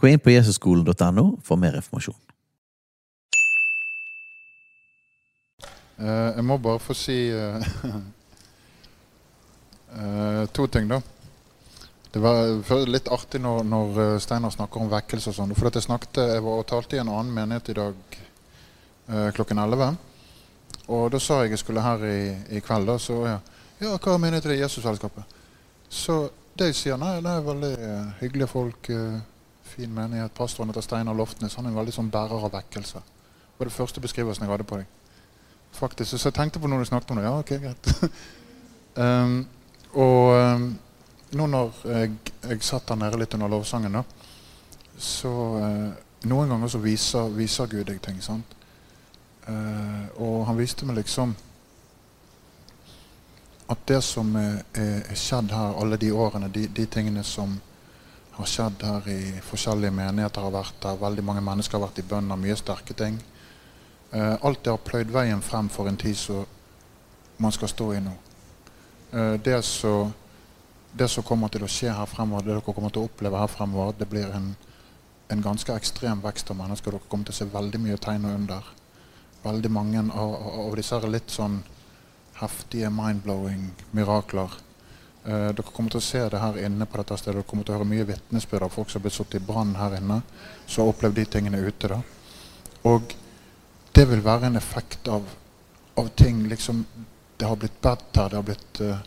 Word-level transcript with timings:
Gå 0.00 0.08
inn 0.08 0.20
på 0.22 0.32
jesusskolen.no 0.32 1.24
for 1.44 1.60
mer 1.60 1.74
informasjon. 1.76 2.16
Eh, 6.00 6.28
jeg 6.36 6.44
må 6.48 6.56
bare 6.56 6.80
få 6.80 6.94
si 6.96 7.16
eh, 7.28 7.66
eh, 10.00 10.44
to 10.56 10.64
ting, 10.72 10.88
da. 10.88 11.02
Det 12.10 12.22
var 12.24 12.86
litt 12.88 13.10
artig 13.12 13.42
når, 13.44 13.60
når 13.68 13.98
Steinar 14.24 14.54
snakker 14.54 14.80
om 14.80 14.88
vekkelse 14.90 15.30
og 15.30 15.36
sånn. 15.36 15.52
For 15.54 15.68
jeg 15.68 15.84
snakket, 15.84 16.22
jeg 16.32 16.44
var 16.46 16.62
og 16.62 16.66
talte 16.70 16.96
i 16.96 17.02
en 17.02 17.12
annen 17.12 17.36
menighet 17.36 17.70
i 17.70 17.76
dag 17.78 18.16
klokken 19.36 19.58
11. 19.62 19.94
Og 20.90 21.04
da 21.12 21.20
sa 21.22 21.42
jeg 21.42 21.54
jeg 21.54 21.60
skulle 21.62 21.84
her 21.84 22.02
i, 22.06 22.18
i 22.56 22.62
kveld, 22.64 22.88
da, 22.88 22.96
så 22.98 23.20
ja, 23.28 23.36
ja 23.82 23.94
hva 23.94 24.16
er 24.16 24.22
menighet 24.24 24.46
til 24.46 24.54
det? 24.54 24.58
Jesusfellesskapet. 24.64 25.36
Så 25.86 26.18
de 26.58 26.72
sier, 26.74 26.98
nei, 26.98 27.20
det 27.22 27.30
er 27.30 27.46
veldig 27.46 27.72
hyggelige 28.24 28.50
folk. 28.50 28.90
Fin 29.70 29.92
menighet. 29.94 30.34
Pastoren 30.34 30.70
heter 30.70 30.84
Steinar 30.84 31.16
Loftnes. 31.16 31.54
Han 31.58 31.66
er 31.66 31.72
en 31.72 31.78
veldig 31.80 31.94
sånn 31.94 32.10
bærer 32.12 32.46
av 32.46 32.52
vekkelse. 32.54 33.02
Det 33.02 33.62
var 33.62 33.70
det 33.70 33.76
første 33.76 34.02
beskrivelsen 34.02 34.46
jeg 34.46 34.52
hadde 34.52 34.68
på 34.68 34.80
deg. 34.80 34.86
Faktisk, 35.72 36.18
Så 36.18 36.28
jeg 36.28 36.34
tenkte 36.34 36.58
på 36.58 36.68
når 36.68 36.78
du 36.78 36.90
snakket 36.90 37.10
om 37.10 37.20
det. 37.20 37.24
Ja, 37.24 37.38
ok, 37.38 37.52
greit. 37.62 37.92
um, 39.06 39.36
og 39.94 40.30
um, 40.34 40.70
nå 41.30 41.46
når 41.46 41.82
jeg, 41.84 42.16
jeg 42.48 42.62
satt 42.66 42.88
der 42.88 42.98
nede 42.98 43.20
litt 43.20 43.34
under 43.34 43.48
lovsangen, 43.48 44.00
da, 44.00 44.04
så 44.98 45.34
uh, 45.56 45.90
Noen 46.20 46.50
ganger 46.52 46.68
så 46.68 46.78
viser, 46.84 47.30
viser 47.32 47.68
Gud 47.70 47.86
deg 47.88 47.96
ting. 48.04 48.18
sant? 48.20 48.50
Uh, 49.46 50.04
og 50.20 50.42
han 50.50 50.58
viste 50.58 50.84
meg 50.84 50.98
liksom 50.98 51.32
at 53.70 53.86
det 53.88 54.02
som 54.04 54.34
er, 54.36 54.58
er, 54.74 54.98
er 55.08 55.16
skjedd 55.16 55.54
her 55.54 55.78
alle 55.80 55.96
de 55.96 56.10
årene, 56.12 56.50
de, 56.52 56.66
de 56.76 56.84
tingene 56.90 57.22
som 57.24 57.54
har 58.40 58.48
skjedd 58.48 58.82
her 58.84 59.08
i 59.12 59.20
forskjellige 59.44 59.94
menigheter, 59.94 60.44
har 60.44 60.54
vært 60.54 60.78
der, 60.82 60.98
veldig 61.00 61.24
mange 61.24 61.42
mennesker 61.44 61.78
har 61.78 61.86
vært 61.86 62.00
i 62.02 62.06
bønn 62.08 62.32
mye 62.40 62.56
sterke 62.58 62.96
ting. 62.96 63.18
Uh, 64.10 64.34
alt 64.42 64.64
det 64.64 64.72
har 64.72 64.82
pløyd 64.82 65.12
veien 65.14 65.42
frem 65.44 65.68
for 65.70 65.86
en 65.86 65.98
tid 66.00 66.16
som 66.18 66.46
man 67.38 67.54
skal 67.54 67.70
stå 67.70 67.92
i 67.94 68.00
nå. 68.02 68.14
Uh, 69.12 69.36
det, 69.38 69.60
som, 69.66 70.10
det 70.92 71.08
som 71.12 71.26
kommer 71.26 71.52
til 71.52 71.62
å 71.62 71.70
skje 71.70 71.92
her 71.94 72.10
fremover, 72.10 72.48
det 72.48 72.56
dere 72.56 72.74
kommer 72.74 72.90
til 72.94 73.04
å 73.04 73.10
oppleve 73.10 73.38
her 73.38 73.52
fremover, 73.52 73.94
det 74.00 74.08
blir 74.10 74.32
en, 74.34 74.50
en 75.30 75.44
ganske 75.44 75.76
ekstrem 75.76 76.24
vekst 76.24 76.50
av 76.50 76.58
mennesker. 76.58 76.96
Dere 76.96 77.10
kommer 77.12 77.28
til 77.28 77.36
å 77.36 77.40
se 77.42 77.50
veldig 77.52 77.82
mye 77.84 78.00
tegn 78.02 78.26
under. 78.32 78.72
Veldig 79.44 79.70
mange 79.72 80.02
av, 80.10 80.34
av 80.66 80.74
disse 80.76 80.98
litt 81.06 81.30
sånn 81.32 81.60
heftige, 82.40 82.90
mind-blowing 82.92 83.70
mirakler. 83.96 84.58
Uh, 85.20 85.50
dere 85.52 85.66
kommer 85.68 85.92
til 85.92 86.00
å 86.00 86.04
se 86.04 86.20
det 86.32 86.40
her 86.40 86.56
inne 86.64 86.86
på 86.88 86.96
dette 87.00 87.18
stedet. 87.20 87.36
Dere 87.36 87.48
kommer 87.48 87.66
til 87.66 87.74
å 87.74 87.78
høre 87.78 87.88
mye 87.90 88.06
vitnesbyrd 88.08 88.64
av 88.64 88.72
folk 88.72 88.88
som 88.88 89.00
har 89.00 89.04
blitt 89.04 89.18
satt 89.18 89.36
i 89.36 89.42
brann 89.44 89.74
her 89.76 89.98
inne. 89.98 90.20
Som 90.66 90.84
har 90.84 90.94
opplevd 90.94 91.20
de 91.20 91.26
tingene 91.34 91.60
ute. 91.60 91.90
da. 91.92 92.00
Og 92.88 93.14
det 93.92 94.06
vil 94.08 94.24
være 94.24 94.48
en 94.48 94.56
effekt 94.56 95.08
av, 95.08 95.28
av 96.00 96.08
ting 96.16 96.46
liksom 96.48 96.84
Det 97.40 97.48
har 97.48 97.56
blitt 97.56 97.80
bedt 97.80 98.16
her, 98.16 98.28
det 98.28 98.36
har 98.36 98.44
blitt, 98.44 98.80
uh, 98.80 98.98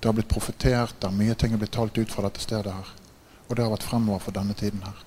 det 0.00 0.08
har 0.08 0.16
blitt 0.16 0.28
profetert 0.28 1.00
der. 1.00 1.12
Mye 1.12 1.34
ting 1.34 1.52
er 1.52 1.60
blitt 1.60 1.76
talt 1.76 1.98
ut 1.98 2.12
fra 2.12 2.24
dette 2.24 2.40
stedet 2.40 2.72
her. 2.72 2.92
Og 3.48 3.56
det 3.56 3.64
har 3.64 3.72
vært 3.72 3.84
fremover 3.84 4.22
for 4.24 4.32
denne 4.32 4.56
tiden 4.56 4.80
her. 4.84 5.04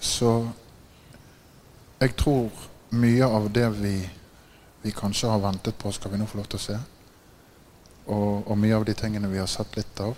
Så 0.00 0.30
jeg 2.00 2.16
tror 2.20 2.50
mye 2.92 3.28
av 3.28 3.50
det 3.52 3.68
vi, 3.78 3.94
vi 4.82 4.92
kanskje 4.92 5.28
har 5.28 5.40
ventet 5.44 5.76
på, 5.78 5.92
skal 5.92 6.12
vi 6.12 6.20
nå 6.20 6.26
få 6.28 6.40
lov 6.40 6.48
til 6.52 6.60
å 6.60 6.64
se. 6.64 6.78
Og, 8.06 8.44
og, 8.44 8.56
mye 8.60 8.76
av 8.76 8.84
de 8.84 8.94
tingene 8.96 9.30
vi 9.32 9.40
har 9.40 9.48
sett 9.48 9.76
litt 9.78 10.00
av, 10.04 10.16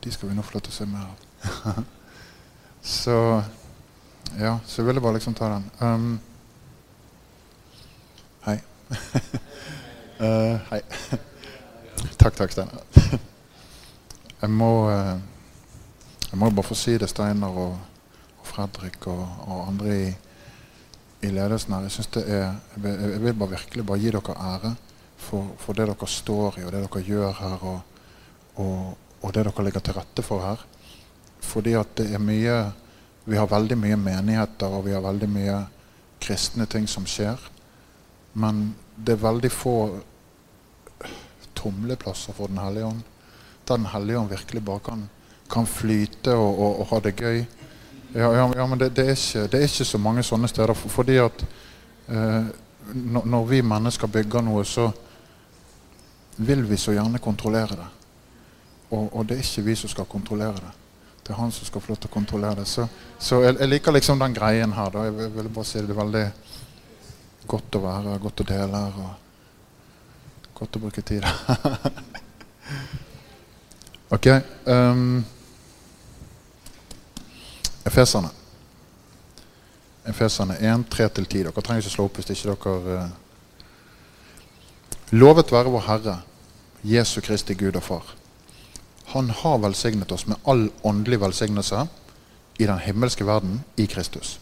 de 0.00 0.12
skal 0.12 0.30
vi 0.30 0.36
nå 0.36 0.44
få 0.44 0.56
lov 0.56 0.64
til 0.64 0.72
å 0.72 0.76
se 0.78 0.86
mer 0.88 1.08
av. 1.10 1.80
så 2.96 3.16
ja, 4.38 4.58
så 4.64 4.80
jeg 4.80 4.86
ville 4.86 5.02
bare 5.04 5.18
liksom 5.18 5.34
ta 5.36 5.50
den. 5.52 5.66
Um, 5.80 6.20
hei. 8.46 8.56
uh, 10.20 10.56
hei. 10.70 10.80
takk, 12.20 12.36
takk, 12.38 12.52
Steinar. 12.54 12.84
jeg 14.40 14.50
må 14.50 14.72
uh, 14.88 15.18
Jeg 16.30 16.38
må 16.38 16.50
bare 16.54 16.68
få 16.70 16.78
si 16.78 16.94
det, 16.98 17.10
Steinar 17.10 17.56
og, 17.58 17.74
og 18.38 18.46
Fredrik 18.46 19.06
og, 19.10 19.24
og, 19.48 19.64
andre 19.66 19.96
i, 19.96 20.12
i 21.26 21.32
ledelsen 21.34 21.74
her. 21.74 21.88
Jeg 21.90 22.06
det 22.14 22.24
er 22.28 22.46
jeg 22.46 23.10
jeg 23.10 23.24
vil 23.26 23.34
bare 23.34 23.56
virkelig 23.58 23.86
bare 23.86 23.98
gi 23.98 24.14
dere 24.14 24.38
ære 24.54 24.76
for, 25.20 25.52
for, 25.60 25.76
det 25.76 25.86
dere 25.90 26.08
står 26.08 26.58
i, 26.60 26.64
og 26.66 26.72
det 26.74 26.82
dere 26.84 27.02
gjør 27.06 27.32
her, 27.40 27.64
og, 27.70 27.80
og, 28.56 28.98
og, 29.20 29.32
det 29.34 29.44
dere 29.46 29.64
legger 29.66 29.84
til 29.84 29.98
rette 29.98 30.24
for 30.26 30.44
her. 30.44 30.64
Fordi 31.40 31.74
at 31.78 31.96
det 31.96 32.12
er 32.14 32.22
mye 32.22 32.60
Vi 33.30 33.36
har 33.36 33.46
veldig 33.46 33.76
mye 33.78 33.96
menigheter, 34.00 34.72
og 34.72 34.86
vi 34.86 34.94
har 34.96 35.02
veldig 35.04 35.28
mye 35.30 35.56
kristne 36.20 36.64
ting 36.66 36.86
som 36.88 37.04
skjer. 37.06 37.38
Men 38.32 38.74
det 38.96 39.12
er 39.12 39.22
veldig 39.22 39.50
få 39.52 39.74
tumleplasser 41.54 42.32
for 42.32 42.48
Den 42.48 42.58
hellige 42.58 42.86
ånd. 42.86 43.02
Der 43.68 43.76
Den 43.76 43.86
hellige 43.86 44.18
ånd 44.18 44.30
virkelig 44.30 44.64
bare 44.64 44.80
kan, 44.80 45.08
kan 45.50 45.66
flyte 45.66 46.34
og, 46.34 46.80
og, 46.80 46.86
ha 46.86 47.00
det 47.00 47.16
gøy. 47.16 47.44
Ja, 48.14 48.32
ja, 48.32 48.52
ja 48.56 48.66
men 48.66 48.80
det, 48.80 48.96
det, 48.96 49.06
er 49.06 49.10
ikke, 49.10 49.46
det, 49.46 49.54
er 49.54 49.68
ikke, 49.68 49.84
så 49.84 49.98
mange 49.98 50.22
sånne 50.22 50.48
steder. 50.48 50.74
For, 50.74 50.88
fordi 50.88 51.16
at 51.16 51.44
eh, 52.08 52.44
når 53.24 53.44
vi 53.46 53.60
mennesker 53.62 54.06
bygger 54.06 54.42
noe, 54.42 54.64
så 54.64 54.90
vil 56.40 56.62
vi 56.64 56.76
så 56.76 56.92
gjerne 56.92 57.18
kontrollere 57.18 57.76
det. 57.76 57.88
Og, 58.90 59.16
og, 59.16 59.24
det 59.28 59.36
er 59.36 59.42
ikke 59.44 59.66
vi 59.68 59.74
som 59.76 59.90
skal 59.92 60.08
kontrollere 60.08 60.56
det. 60.56 60.70
Det 61.20 61.34
er 61.34 61.38
han 61.38 61.52
som 61.52 61.66
skal 61.68 61.82
få 61.84 61.92
lov 61.92 61.98
til 62.00 62.10
å 62.10 62.14
kontrollere 62.14 62.62
det. 62.62 62.66
Så, 62.66 62.86
så 63.18 63.42
jeg, 63.44 63.58
jeg, 63.60 63.68
liker 63.68 63.94
liksom 63.94 64.18
den 64.18 64.34
greien 64.34 64.72
her. 64.72 64.90
Da. 64.94 65.04
Jeg 65.06 65.34
vil 65.36 65.50
bare 65.52 65.68
si 65.68 65.78
det, 65.78 65.90
er 65.92 66.00
veldig 66.00 66.24
godt 67.50 67.76
å 67.76 67.82
være 67.84 68.16
godt 68.24 68.42
å 68.42 68.48
dele 68.48 68.80
her. 68.86 68.96
Og 69.04 70.56
godt 70.62 70.80
å 70.80 70.82
bruke 70.86 71.04
tid. 71.06 71.28
ok. 74.16 74.30
Um, 74.64 75.20
Efeserne. 77.86 78.32
Efeserne 80.08 80.56
1, 80.56 80.88
3-10. 80.88 81.44
Dere 81.44 81.62
trenger 81.62 81.84
ikke 81.84 81.94
slå 81.94 82.08
opp 82.08 82.18
hvis 82.18 82.32
ikke 82.32 82.56
dere 82.56 83.04
uh, 83.04 83.18
Lovet 85.10 85.50
være 85.50 85.72
vår 85.74 85.86
Herre, 85.88 86.12
Jesu 86.82 87.20
Kristi 87.20 87.54
Gud 87.54 87.76
og 87.76 87.82
Far. 87.82 88.04
Han 89.12 89.30
har 89.30 89.58
velsignet 89.58 90.12
oss 90.12 90.26
med 90.26 90.38
all 90.48 90.70
åndelig 90.82 91.20
velsignelse 91.20 91.86
i 92.58 92.66
den 92.66 92.78
himmelske 92.78 93.26
verden 93.26 93.60
i 93.76 93.86
Kristus. 93.86 94.38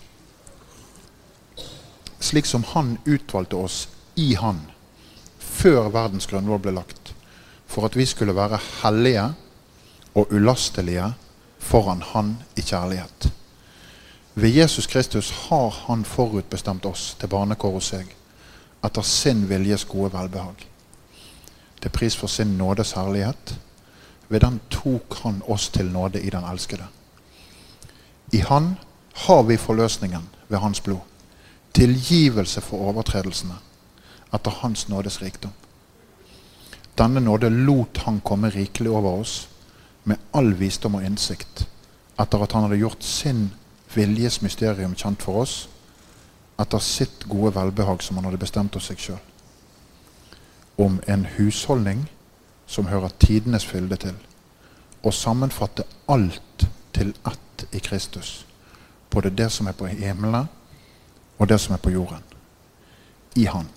Slik 2.20 2.46
som 2.46 2.64
Han 2.74 2.98
utvalgte 3.06 3.56
oss 3.56 3.88
i 4.14 4.34
Han 4.34 4.60
før 5.38 5.88
verdens 5.90 6.26
grunnlov 6.30 6.62
ble 6.62 6.76
lagt, 6.76 7.14
for 7.66 7.86
at 7.88 7.96
vi 7.96 8.06
skulle 8.06 8.36
være 8.36 8.60
hellige 8.82 9.24
og 10.14 10.32
ulastelige 10.32 11.12
foran 11.58 12.02
Han 12.12 12.36
i 12.56 12.62
kjærlighet. 12.62 13.32
Ved 14.34 14.54
Jesus 14.54 14.86
Kristus 14.86 15.30
har 15.48 15.70
Han 15.88 16.04
forutbestemt 16.04 16.86
oss 16.86 17.16
til 17.18 17.28
barnekår 17.28 17.78
hos 17.80 17.92
seg, 17.96 18.16
etter 18.84 19.02
sin 19.02 19.48
viljes 19.50 19.84
gode 19.84 20.12
velbehag. 20.14 20.67
Til 21.82 21.90
pris 21.90 22.16
for 22.16 22.26
sin 22.26 22.56
nådes 22.58 22.92
herlighet. 22.92 23.58
Ved 24.28 24.40
den 24.40 24.60
tok 24.70 25.22
Han 25.22 25.42
oss 25.48 25.68
til 25.68 25.86
nåde 25.86 26.22
i 26.22 26.30
den 26.30 26.44
elskede. 26.44 26.86
I 28.32 28.38
Han 28.38 28.76
har 29.14 29.42
vi 29.42 29.56
forløsningen 29.56 30.28
ved 30.48 30.58
Hans 30.58 30.80
blod. 30.80 31.00
Tilgivelse 31.74 32.60
for 32.60 32.76
overtredelsene 32.90 33.56
etter 34.34 34.50
Hans 34.50 34.88
nådes 34.88 35.22
rikdom. 35.22 35.52
Denne 36.98 37.20
nåde 37.20 37.50
lot 37.50 37.98
Han 38.04 38.20
komme 38.20 38.50
rikelig 38.50 38.90
over 38.90 39.20
oss 39.20 39.48
med 40.04 40.16
all 40.34 40.58
visdom 40.58 40.94
og 40.94 41.04
innsikt 41.04 41.68
etter 42.20 42.42
at 42.42 42.52
Han 42.52 42.62
hadde 42.62 42.80
gjort 42.80 43.04
sin 43.04 43.50
viljes 43.94 44.42
mysterium 44.42 44.94
kjent 44.94 45.22
for 45.22 45.42
oss 45.42 45.68
etter 46.58 46.82
sitt 46.82 47.24
gode 47.30 47.54
velbehag 47.54 48.02
som 48.02 48.18
han 48.18 48.28
hadde 48.28 48.40
bestemt 48.42 48.74
hos 48.74 48.88
seg 48.90 48.98
sjøl. 48.98 49.20
Om 50.78 51.00
en 51.06 51.26
husholdning 51.36 52.06
som 52.66 52.86
hører 52.86 53.14
tidenes 53.18 53.66
fylde 53.66 53.96
til, 53.96 54.14
og 55.02 55.14
sammenfatte 55.14 55.84
alt 56.08 56.68
til 56.94 57.14
ett 57.26 57.64
i 57.72 57.80
Kristus. 57.82 58.46
Både 59.10 59.30
det 59.30 59.50
som 59.52 59.66
er 59.66 59.76
på 59.76 59.86
himmelen, 59.86 60.48
og 61.38 61.48
det 61.48 61.60
som 61.60 61.74
er 61.74 61.82
på 61.82 61.90
jorden. 61.90 62.22
I 63.36 63.44
Han. 63.44 63.68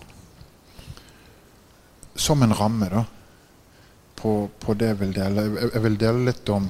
Som 2.15 2.43
en 2.43 2.53
ramme, 2.53 2.89
da, 2.89 3.03
på, 4.15 4.49
på 4.59 4.73
det 4.73 4.91
jeg 4.91 4.99
vil 4.99 5.15
dele. 5.15 5.41
Jeg, 5.41 5.73
jeg 5.73 5.83
vil 5.83 5.99
dele 5.99 6.25
litt 6.27 6.49
om 6.49 6.69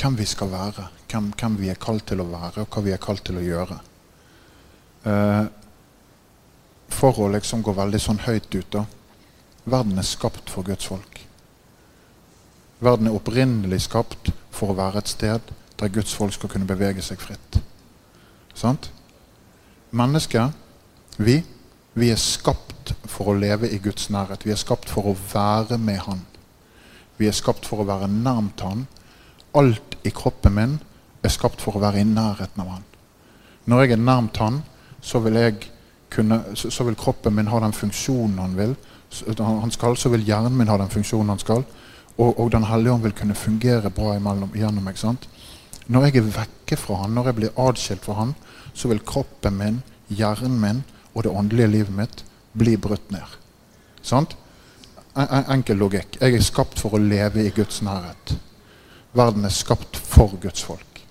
hvem 0.00 0.16
vi 0.18 0.26
skal 0.28 0.50
være. 0.52 0.88
Hvem, 1.10 1.30
hvem, 1.38 1.58
vi 1.60 1.70
er 1.70 1.80
kalt 1.80 2.06
til 2.08 2.20
å 2.20 2.28
være, 2.28 2.64
og 2.64 2.74
hva 2.74 2.82
vi 2.84 2.92
er 2.92 3.02
kalt 3.02 3.24
til 3.24 3.38
å 3.38 3.44
gjøre. 3.44 3.78
Eh, 5.04 5.44
for 6.94 7.18
å 7.20 7.30
liksom 7.34 7.62
gå 7.64 7.74
veldig 7.74 8.00
sånn 8.00 8.22
høyt 8.24 8.48
ut, 8.54 8.70
da. 8.72 8.84
Verden 9.64 9.98
er 9.98 10.06
skapt 10.06 10.50
for 10.52 10.66
Guds 10.66 10.86
folk. 10.88 11.20
Verden 12.84 13.08
er 13.08 13.16
opprinnelig 13.16 13.84
skapt 13.86 14.30
for 14.54 14.72
å 14.72 14.78
være 14.78 15.00
et 15.00 15.12
sted 15.12 15.54
der 15.80 15.92
Guds 15.92 16.14
folk 16.14 16.34
skal 16.36 16.52
kunne 16.52 16.68
bevege 16.68 17.02
seg 17.02 17.20
fritt. 17.22 17.58
Sant? 18.54 18.90
Mennesket, 19.94 20.54
vi, 21.16 21.40
vi 21.94 22.10
er 22.12 22.20
skapt 22.20 22.94
for 23.10 23.30
å 23.30 23.36
leve 23.38 23.70
i 23.70 23.80
Guds 23.82 24.10
nærhet. 24.12 24.44
Vi 24.46 24.52
er 24.54 24.60
skapt 24.60 24.90
for 24.90 25.10
å 25.10 25.16
være 25.32 25.78
med 25.78 26.02
Han. 26.06 26.24
Vi 27.16 27.28
er 27.30 27.36
skapt 27.36 27.66
for 27.66 27.82
å 27.82 27.88
være 27.88 28.10
nærmt 28.10 28.64
Han. 28.66 28.86
Alt 29.54 29.96
i 30.02 30.12
kroppen 30.14 30.56
min 30.56 30.78
er 31.24 31.32
skapt 31.32 31.62
for 31.62 31.78
å 31.78 31.82
være 31.82 32.02
i 32.02 32.08
nærheten 32.08 32.64
av 32.64 32.72
Han. 32.74 32.88
Når 33.70 33.84
jeg 33.84 33.94
er 33.96 34.02
nærmt 34.02 34.42
Han, 34.42 34.60
så 35.00 35.20
vil, 35.24 35.38
kunne, 36.14 36.40
så 36.54 36.84
vil 36.86 36.96
kroppen 36.98 37.34
min 37.34 37.50
ha 37.50 37.60
den 37.60 37.74
funksjonen 37.76 38.38
han 38.38 38.56
vil. 38.58 38.76
Han 39.38 39.72
skal, 39.74 39.96
så 39.96 40.10
vil 40.12 40.24
hjernen 40.26 40.56
min 40.56 40.70
ha 40.70 40.78
den 40.80 40.92
funksjonen 40.92 41.34
han 41.34 41.42
skal. 41.42 41.64
Og, 42.16 42.38
og 42.38 42.50
Den 42.52 42.64
hellige 42.70 42.92
ånd 42.92 43.02
vil 43.02 43.16
kunne 43.18 43.34
fungere 43.34 43.90
bra 43.90 44.14
imellom, 44.16 44.54
gjennom 44.54 44.84
meg. 44.86 44.98
sant? 44.98 45.28
Når 45.86 46.06
jeg 46.06 46.16
er 46.16 46.30
vekke 46.38 46.76
fra 46.80 47.02
han, 47.02 47.14
når 47.14 47.26
jeg 47.28 47.38
blir 47.40 47.58
adskilt 47.60 48.04
fra 48.06 48.14
han, 48.20 48.34
så 48.74 48.88
vil 48.88 49.02
kroppen 49.04 49.58
min, 49.58 49.82
hjernen 50.08 50.60
min 50.60 50.84
og 51.14 51.24
det 51.24 51.32
åndelige 51.32 51.70
livet 51.70 51.94
mitt 51.94 52.24
bli 52.52 52.76
brutt 52.76 53.10
ned. 53.12 53.36
Sant? 54.02 54.36
En, 55.16 55.44
enkel 55.54 55.78
logikk. 55.78 56.18
Jeg 56.20 56.34
er 56.34 56.44
skapt 56.44 56.80
for 56.80 56.96
å 56.96 57.02
leve 57.02 57.44
i 57.44 57.52
Guds 57.54 57.82
nærhet. 57.86 58.36
Verden 59.14 59.46
er 59.46 59.54
skapt 59.54 59.98
for 59.98 60.34
Guds 60.42 60.64
folk. 60.66 61.02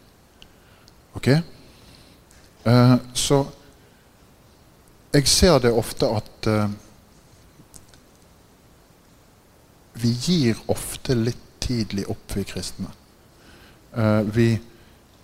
Ok? 1.16 1.30
Uh, 2.66 2.98
så 3.14 3.44
jeg 5.14 5.28
ser 5.30 5.60
det 5.62 5.72
ofte 5.78 6.10
at 6.10 6.48
uh, 6.50 6.70
vi 10.02 10.10
gir 10.18 10.62
ofte 10.74 11.16
litt 11.18 11.42
tidlig 11.64 12.08
opp, 12.10 12.34
vi 12.34 12.44
kristne. 12.50 12.90
Uh, 13.94 14.22
vi, 14.34 14.48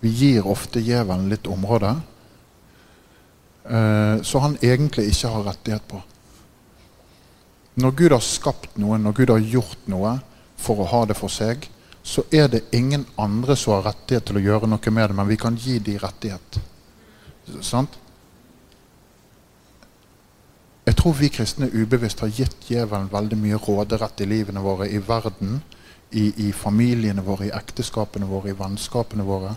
vi, 0.00 0.12
gir 0.14 0.46
ofte 0.46 0.80
djevelen 0.80 1.26
litt 1.32 1.50
område 1.50 1.96
uh, 3.66 4.22
så 4.22 4.44
han 4.46 4.54
egentlig 4.62 5.08
ikke 5.10 5.32
har 5.34 5.48
rettighet 5.50 5.88
på. 5.90 5.98
Når 7.82 7.96
Gud 7.98 8.14
har 8.14 8.22
skapt 8.24 8.78
noe, 8.78 8.98
når 8.98 9.16
Gud 9.18 9.34
har 9.34 9.42
gjort 9.42 9.90
noe 9.90 10.18
for 10.60 10.82
å 10.82 10.88
ha 10.92 11.02
det 11.10 11.18
for 11.18 11.32
seg, 11.32 11.66
så 12.02 12.22
er 12.30 12.48
det 12.52 12.68
ingen 12.76 13.04
andre 13.20 13.56
som 13.58 13.74
har 13.76 13.90
rettighet 13.90 14.30
til 14.30 14.38
å 14.38 14.44
gjøre 14.44 14.70
noe 14.70 14.94
med 14.94 15.10
det, 15.10 15.18
men 15.18 15.28
vi 15.28 15.38
kan 15.40 15.58
gi 15.58 15.78
de 15.82 15.98
rettighet. 16.00 16.60
Sant? 17.64 17.99
Jeg 20.90 20.96
tror 20.98 21.12
vi 21.14 21.28
kristne 21.30 21.68
ubevisst 21.70 22.18
har 22.24 22.32
gitt 22.34 22.64
djevelen 22.66 23.12
veldig 23.12 23.36
mye 23.38 23.58
råderett 23.62 24.24
i 24.24 24.26
livene 24.26 24.58
våre, 24.64 24.88
i 24.90 24.98
verden, 24.98 25.60
i, 26.10 26.24
i, 26.48 26.48
familiene 26.50 27.22
våre, 27.22 27.46
i 27.46 27.52
ekteskapene 27.54 28.26
våre, 28.26 28.50
i 28.50 28.56
vennskapene 28.58 29.22
våre, 29.22 29.52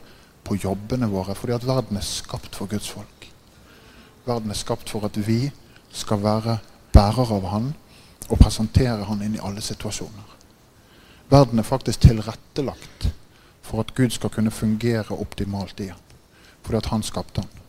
på 0.45 0.59
jobbene 0.61 1.09
våre. 1.09 1.33
Fordi 1.33 1.55
at 1.55 1.65
verden 1.65 1.97
er 1.97 2.05
skapt 2.05 2.53
for 2.53 2.69
Guds 2.69 2.91
folk. 2.93 3.25
Verden 4.27 4.53
er 4.53 4.61
skapt 4.61 4.93
for 4.93 5.09
at 5.09 5.17
vi 5.17 5.47
skal 5.89 6.21
være 6.21 6.59
bærer 6.93 7.33
av 7.39 7.49
Han 7.49 7.73
og 8.29 8.37
presentere 8.37 9.09
Han 9.09 9.25
inn 9.25 9.39
i 9.39 9.41
alle 9.41 9.65
situasjoner. 9.65 10.37
Verden 11.33 11.57
er 11.57 11.65
faktisk 11.65 12.05
tilrettelagt 12.05 13.09
for 13.65 13.81
at 13.81 13.97
Gud 13.97 14.13
skal 14.13 14.29
kunne 14.29 14.53
fungere 14.53 15.17
optimalt 15.17 15.81
i 15.81 15.89
Han. 15.89 16.07
Fordi 16.61 16.83
at 16.83 16.93
Han 16.93 17.09
skapte 17.09 17.41
Han. 17.41 17.61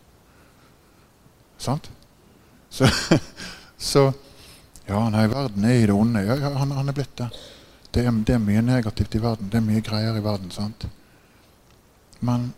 Sant? 1.57 1.89
Så, 2.69 2.89
så 3.91 4.05
Ja, 4.85 4.99
nei, 5.09 5.25
verden 5.31 5.63
er 5.65 5.79
i 5.79 5.85
det 5.89 5.95
onde. 5.95 6.21
Ja, 6.21 6.35
ja 6.37 6.51
han, 6.59 6.71
han, 6.77 6.89
er 6.89 6.93
blitt 6.93 7.15
det. 7.17 7.29
Det 7.89 8.03
er, 8.05 8.11
det 8.27 8.35
er, 8.35 8.43
mye 8.43 8.61
negativt 8.61 9.15
i 9.17 9.21
verden. 9.23 9.49
Det 9.49 9.57
er 9.57 9.65
mye 9.65 9.81
greier 9.81 10.17
i 10.17 10.23
verden. 10.23 10.51
sant? 10.53 10.85
Men 12.19 12.51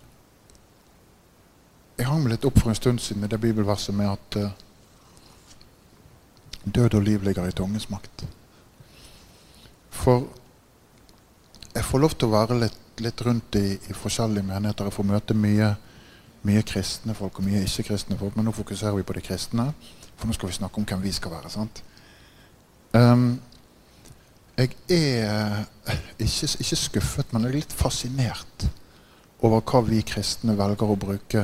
jeg 1.98 2.10
hang 2.10 2.24
meg 2.24 2.36
litt 2.36 2.46
opp 2.46 2.60
for 2.60 2.72
en 2.72 2.78
stund 2.78 3.02
siden 3.02 3.24
i 3.26 3.30
det 3.32 3.40
bibelverset 3.42 3.96
med 3.96 4.12
at 4.12 4.38
uh, 4.42 4.52
død 6.68 7.00
og 7.00 7.06
liv 7.08 7.24
ligger 7.24 7.48
i 7.48 7.56
tungens 7.56 7.88
makt. 7.90 8.26
For 9.90 10.28
jeg 11.74 11.86
får 11.86 12.04
lov 12.04 12.14
til 12.18 12.30
å 12.30 12.36
være 12.36 12.60
litt, 12.62 12.84
litt 13.02 13.22
rundt 13.26 13.58
i, 13.60 13.78
i, 13.78 13.96
forskjellige 13.96 14.46
menigheter. 14.46 14.90
Jeg 14.90 14.98
får 14.98 15.10
møte 15.10 15.38
mye, 15.38 15.72
mye 16.46 16.62
kristne 16.68 17.16
folk 17.18 17.40
og 17.40 17.48
mye 17.48 17.64
ikke-kristne 17.66 18.18
folk. 18.20 18.36
Men 18.36 18.46
nå 18.50 18.54
fokuserer 18.56 18.96
vi 18.98 19.06
på 19.08 19.16
de 19.18 19.24
kristne. 19.26 19.72
For 20.18 20.28
nå 20.28 20.36
skal 20.38 20.50
vi 20.50 20.58
snakke 20.58 20.82
om 20.82 20.88
hvem 20.88 21.04
vi 21.04 21.12
skal 21.12 21.32
være. 21.32 21.50
sant? 21.50 21.84
Um, 22.94 23.40
jeg 24.58 24.72
er 24.90 25.66
ikke, 26.20 26.48
ikke, 26.60 26.76
skuffet, 26.76 27.34
men 27.34 27.44
jeg 27.44 27.50
er 27.50 27.58
litt 27.60 27.74
fascinert 27.74 28.64
over 29.46 29.62
hva 29.62 29.84
vi 29.86 30.00
kristne 30.02 30.56
velger 30.58 30.90
å 30.90 30.96
bruke 30.98 31.44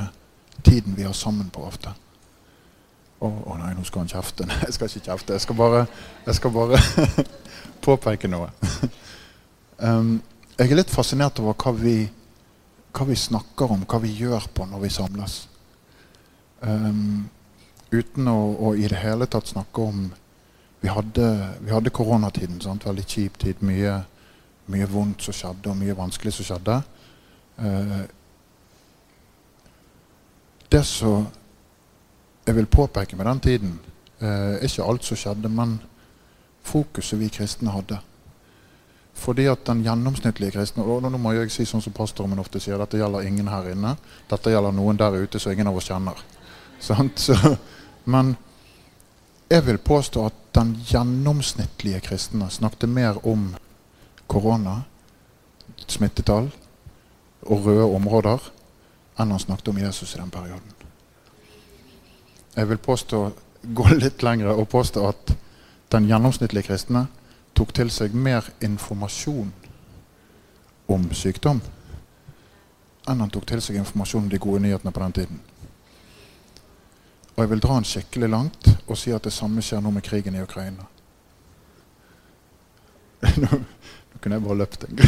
tiden 0.66 0.96
vi 0.98 1.06
har 1.06 1.14
sammen 1.14 1.52
på 1.54 1.62
ofte. 1.68 1.94
Å 1.94 3.28
oh, 3.28 3.36
oh 3.52 3.60
nei, 3.60 3.70
nå 3.78 3.86
skal 3.86 4.04
han 4.04 4.12
kjefte. 4.12 4.46
Nei, 4.50 4.58
jeg 4.66 4.76
skal 4.76 4.90
ikke 4.90 5.06
kjefte. 5.12 5.38
Jeg 5.38 5.46
skal 5.46 5.60
bare, 5.60 5.86
jeg 6.26 6.40
skal 6.40 6.56
bare 6.56 6.80
påpeke 7.86 8.32
noe. 8.32 8.50
Um, 9.78 10.18
jeg 10.58 10.72
er 10.72 10.82
litt 10.82 10.92
fascinert 10.92 11.40
over 11.44 11.56
hva 11.56 11.76
vi, 11.78 11.98
hva 12.94 13.06
vi, 13.10 13.16
snakker 13.18 13.72
om, 13.74 13.86
hva 13.90 14.00
vi 14.04 14.12
gjør 14.14 14.48
på 14.54 14.68
når 14.70 14.84
vi 14.84 14.92
samles. 14.94 15.38
Um, 16.62 17.26
uten 17.92 18.30
å, 18.30 18.38
å, 18.70 18.74
i 18.78 18.88
det 18.88 19.02
hele 19.02 19.28
tatt 19.28 19.52
snakke 19.52 19.88
om 19.88 20.12
Vi 20.84 20.92
hadde, 20.92 21.26
vi 21.64 21.72
hadde 21.72 21.94
koronatiden. 21.96 22.58
Sant? 22.60 22.84
Veldig 22.84 23.04
kjip 23.08 23.38
tid. 23.40 23.62
Mye, 23.64 23.94
mye, 24.68 24.88
vondt 24.92 25.24
som 25.24 25.36
skjedde, 25.38 25.72
og 25.72 25.78
mye 25.80 25.96
vanskelig 25.96 26.34
som 26.36 26.48
skjedde. 26.50 26.76
Uh, 27.56 28.02
det 30.74 30.82
som 30.84 31.28
jeg 32.44 32.56
vil 32.56 32.68
påpeke 32.68 33.16
med 33.16 33.26
den 33.26 33.40
tiden, 33.40 33.80
eh, 34.20 34.28
er 34.28 34.64
ikke 34.64 34.84
alt 34.84 35.04
som 35.04 35.18
skjedde, 35.18 35.50
men 35.50 35.78
fokuset 36.64 37.20
vi 37.20 37.30
kristne 37.30 37.72
hadde. 37.72 38.00
Fordi 39.14 39.46
at 39.48 39.66
den 39.66 39.84
gjennomsnittlige 39.86 40.56
kristne 40.58 40.84
og 40.84 41.04
Nå 41.06 41.18
må 41.22 41.36
jeg 41.36 41.52
si 41.54 41.66
sånn 41.70 41.84
som 41.84 41.94
pastoren 41.96 42.40
ofte 42.42 42.60
sier, 42.60 42.80
dette 42.82 42.98
gjelder 42.98 43.28
ingen 43.28 43.48
her 43.52 43.70
inne. 43.72 43.96
Dette 44.30 44.52
gjelder 44.52 44.74
noen 44.76 44.98
der 45.00 45.16
ute 45.22 45.40
som 45.40 45.54
ingen 45.54 45.70
av 45.70 45.78
oss 45.78 45.90
kjenner. 45.92 46.18
Så, 46.84 47.38
men 48.10 48.34
jeg 49.54 49.64
vil 49.68 49.78
påstå 49.78 50.26
at 50.26 50.40
den 50.58 50.74
gjennomsnittlige 50.90 52.02
kristne 52.04 52.50
snakket 52.52 52.90
mer 52.90 53.20
om 53.28 53.54
korona, 54.28 54.82
smittetall 55.88 56.50
og 57.44 57.66
røde 57.68 57.88
områder 57.96 58.50
enn 59.20 59.32
han 59.34 59.42
snakket 59.42 59.70
om 59.72 59.80
Jesus 59.82 60.16
i 60.16 60.20
den 60.22 60.32
perioden. 60.34 60.74
Jeg 62.56 62.70
vil 62.70 62.78
påstå, 62.78 63.20
gå 63.64 63.88
litt 63.94 64.24
lenger 64.26 64.54
og 64.54 64.70
påstå 64.70 65.06
at 65.10 65.34
den 65.94 66.08
gjennomsnittlige 66.10 66.68
kristne 66.72 67.08
tok 67.54 67.74
til 67.74 67.92
seg 67.94 68.16
mer 68.16 68.48
informasjon 68.64 69.52
om 70.94 71.10
sykdom 71.16 71.62
enn 73.10 73.20
han 73.20 73.32
tok 73.34 73.46
til 73.50 73.62
seg 73.64 73.76
informasjon 73.80 74.26
om 74.26 74.32
de 74.32 74.40
gode 74.40 74.62
nyhetene 74.64 74.94
på 74.96 75.02
den 75.04 75.16
tiden. 75.18 75.40
Og 77.34 77.40
jeg 77.44 77.50
vil 77.52 77.64
dra 77.64 77.74
den 77.76 77.90
skikkelig 77.90 78.30
langt 78.30 78.64
og 78.88 78.98
si 79.00 79.12
at 79.12 79.26
det 79.26 79.34
samme 79.36 79.62
skjer 79.66 79.82
nå 79.84 79.90
med 79.92 80.06
krigen 80.06 80.36
i 80.38 80.44
Ukraina. 80.44 80.84
Nå, 83.40 83.48
nå 83.48 84.20
kunne 84.20 84.36
jeg 84.36 84.44
bare 84.44 84.60
løpt 84.60 84.82
en 84.84 85.00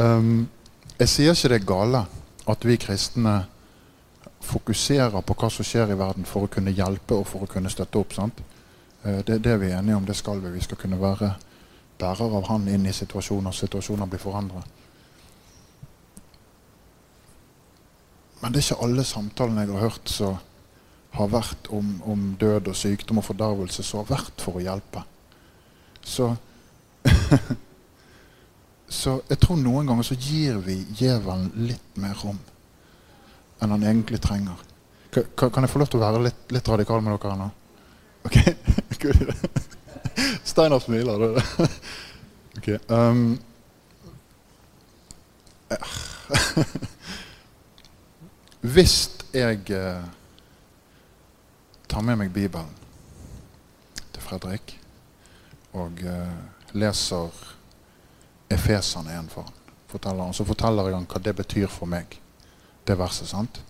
um, 0.00 0.48
jeg 0.96 1.08
sier 1.12 1.36
ikke 1.36 1.50
det 1.52 1.58
er 1.58 1.66
gale 1.68 2.00
at 2.48 2.64
vi 2.64 2.80
kristne 2.80 3.34
fokuserer 4.44 5.20
på 5.20 5.36
hva 5.36 5.50
som 5.52 5.64
skjer 5.66 5.92
i 5.92 5.98
verden 5.98 6.24
for 6.28 6.40
å 6.46 6.52
kunne 6.52 6.72
hjelpe 6.72 7.14
og 7.18 7.26
for 7.28 7.44
å 7.44 7.50
kunne 7.50 7.72
støtte 7.72 7.98
opp. 8.00 8.12
sant? 8.16 8.40
Uh, 9.04 9.20
det, 9.26 9.38
det 9.44 9.58
vi 9.60 9.72
enige 9.72 9.96
om. 9.96 10.06
Det 10.06 10.16
skal 10.16 10.40
vi. 10.40 10.54
Vi 10.56 10.64
skal 10.64 10.80
kunne 10.80 11.00
være 11.00 11.34
bærer 11.98 12.36
av 12.38 12.48
Han 12.48 12.68
inn 12.68 12.86
i 12.86 12.92
situasjoner. 12.92 13.52
Situasjoner 13.52 14.10
blir 14.10 14.22
forandret. 14.22 14.64
Men 18.40 18.52
det 18.52 18.60
er 18.60 18.66
ikke 18.66 18.84
alle 18.84 19.04
samtalene 19.08 19.62
jeg 19.64 19.72
har 19.72 19.86
hørt 19.86 20.10
som 20.12 20.34
har 21.14 21.30
vært 21.30 21.68
om, 21.72 21.94
om, 22.10 22.24
død 22.40 22.68
og 22.68 22.76
sykdom 22.76 23.20
og 23.22 23.24
fordervelse, 23.28 23.84
som 23.86 24.02
har 24.02 24.10
vært 24.18 24.42
for 24.42 24.58
å 24.58 24.64
hjelpe. 24.64 25.04
Så 26.04 26.34
så 29.00 29.14
jeg 29.30 29.40
tror 29.40 29.58
noen 29.60 29.88
ganger 29.88 30.06
så 30.06 30.16
gir 30.18 30.58
vi 30.64 30.76
djevelen 30.96 31.50
litt 31.68 31.96
mer 32.00 32.16
rom 32.20 32.38
enn 33.62 33.72
han 33.72 33.86
egentlig 33.86 34.20
trenger. 34.20 34.60
Kan, 35.14 35.62
jeg 35.62 35.70
få 35.70 35.80
lov 35.80 35.88
til 35.92 36.00
å 36.00 36.04
være 36.04 36.24
litt, 36.26 36.42
litt 36.52 36.68
radikal 36.68 37.00
med 37.04 37.16
dere 37.22 37.36
nå? 37.38 37.48
Ok? 39.04 39.36
Steinar 40.44 40.80
smiler. 40.80 41.18
Det. 41.18 41.42
ok. 42.56 42.68
Um, 42.88 43.38
Hvis 48.60 49.10
jeg 49.34 49.70
eh, 49.70 50.04
tar 51.88 52.00
med 52.00 52.16
meg 52.16 52.32
Bibelen 52.32 52.70
til 54.12 54.22
Fredrik 54.22 54.78
og 55.76 56.00
eh, 56.00 56.38
leser 56.72 57.28
Efesene 58.50 59.12
igjen 59.12 59.28
for 59.32 59.44
han, 59.44 60.32
så 60.34 60.46
forteller 60.46 60.88
jeg 60.88 60.96
han 60.96 61.06
hva 61.06 61.20
det 61.22 61.36
betyr 61.36 61.68
for 61.70 61.86
meg, 61.86 62.16
det 62.86 62.96
verset. 62.98 63.28
sant? 63.28 63.60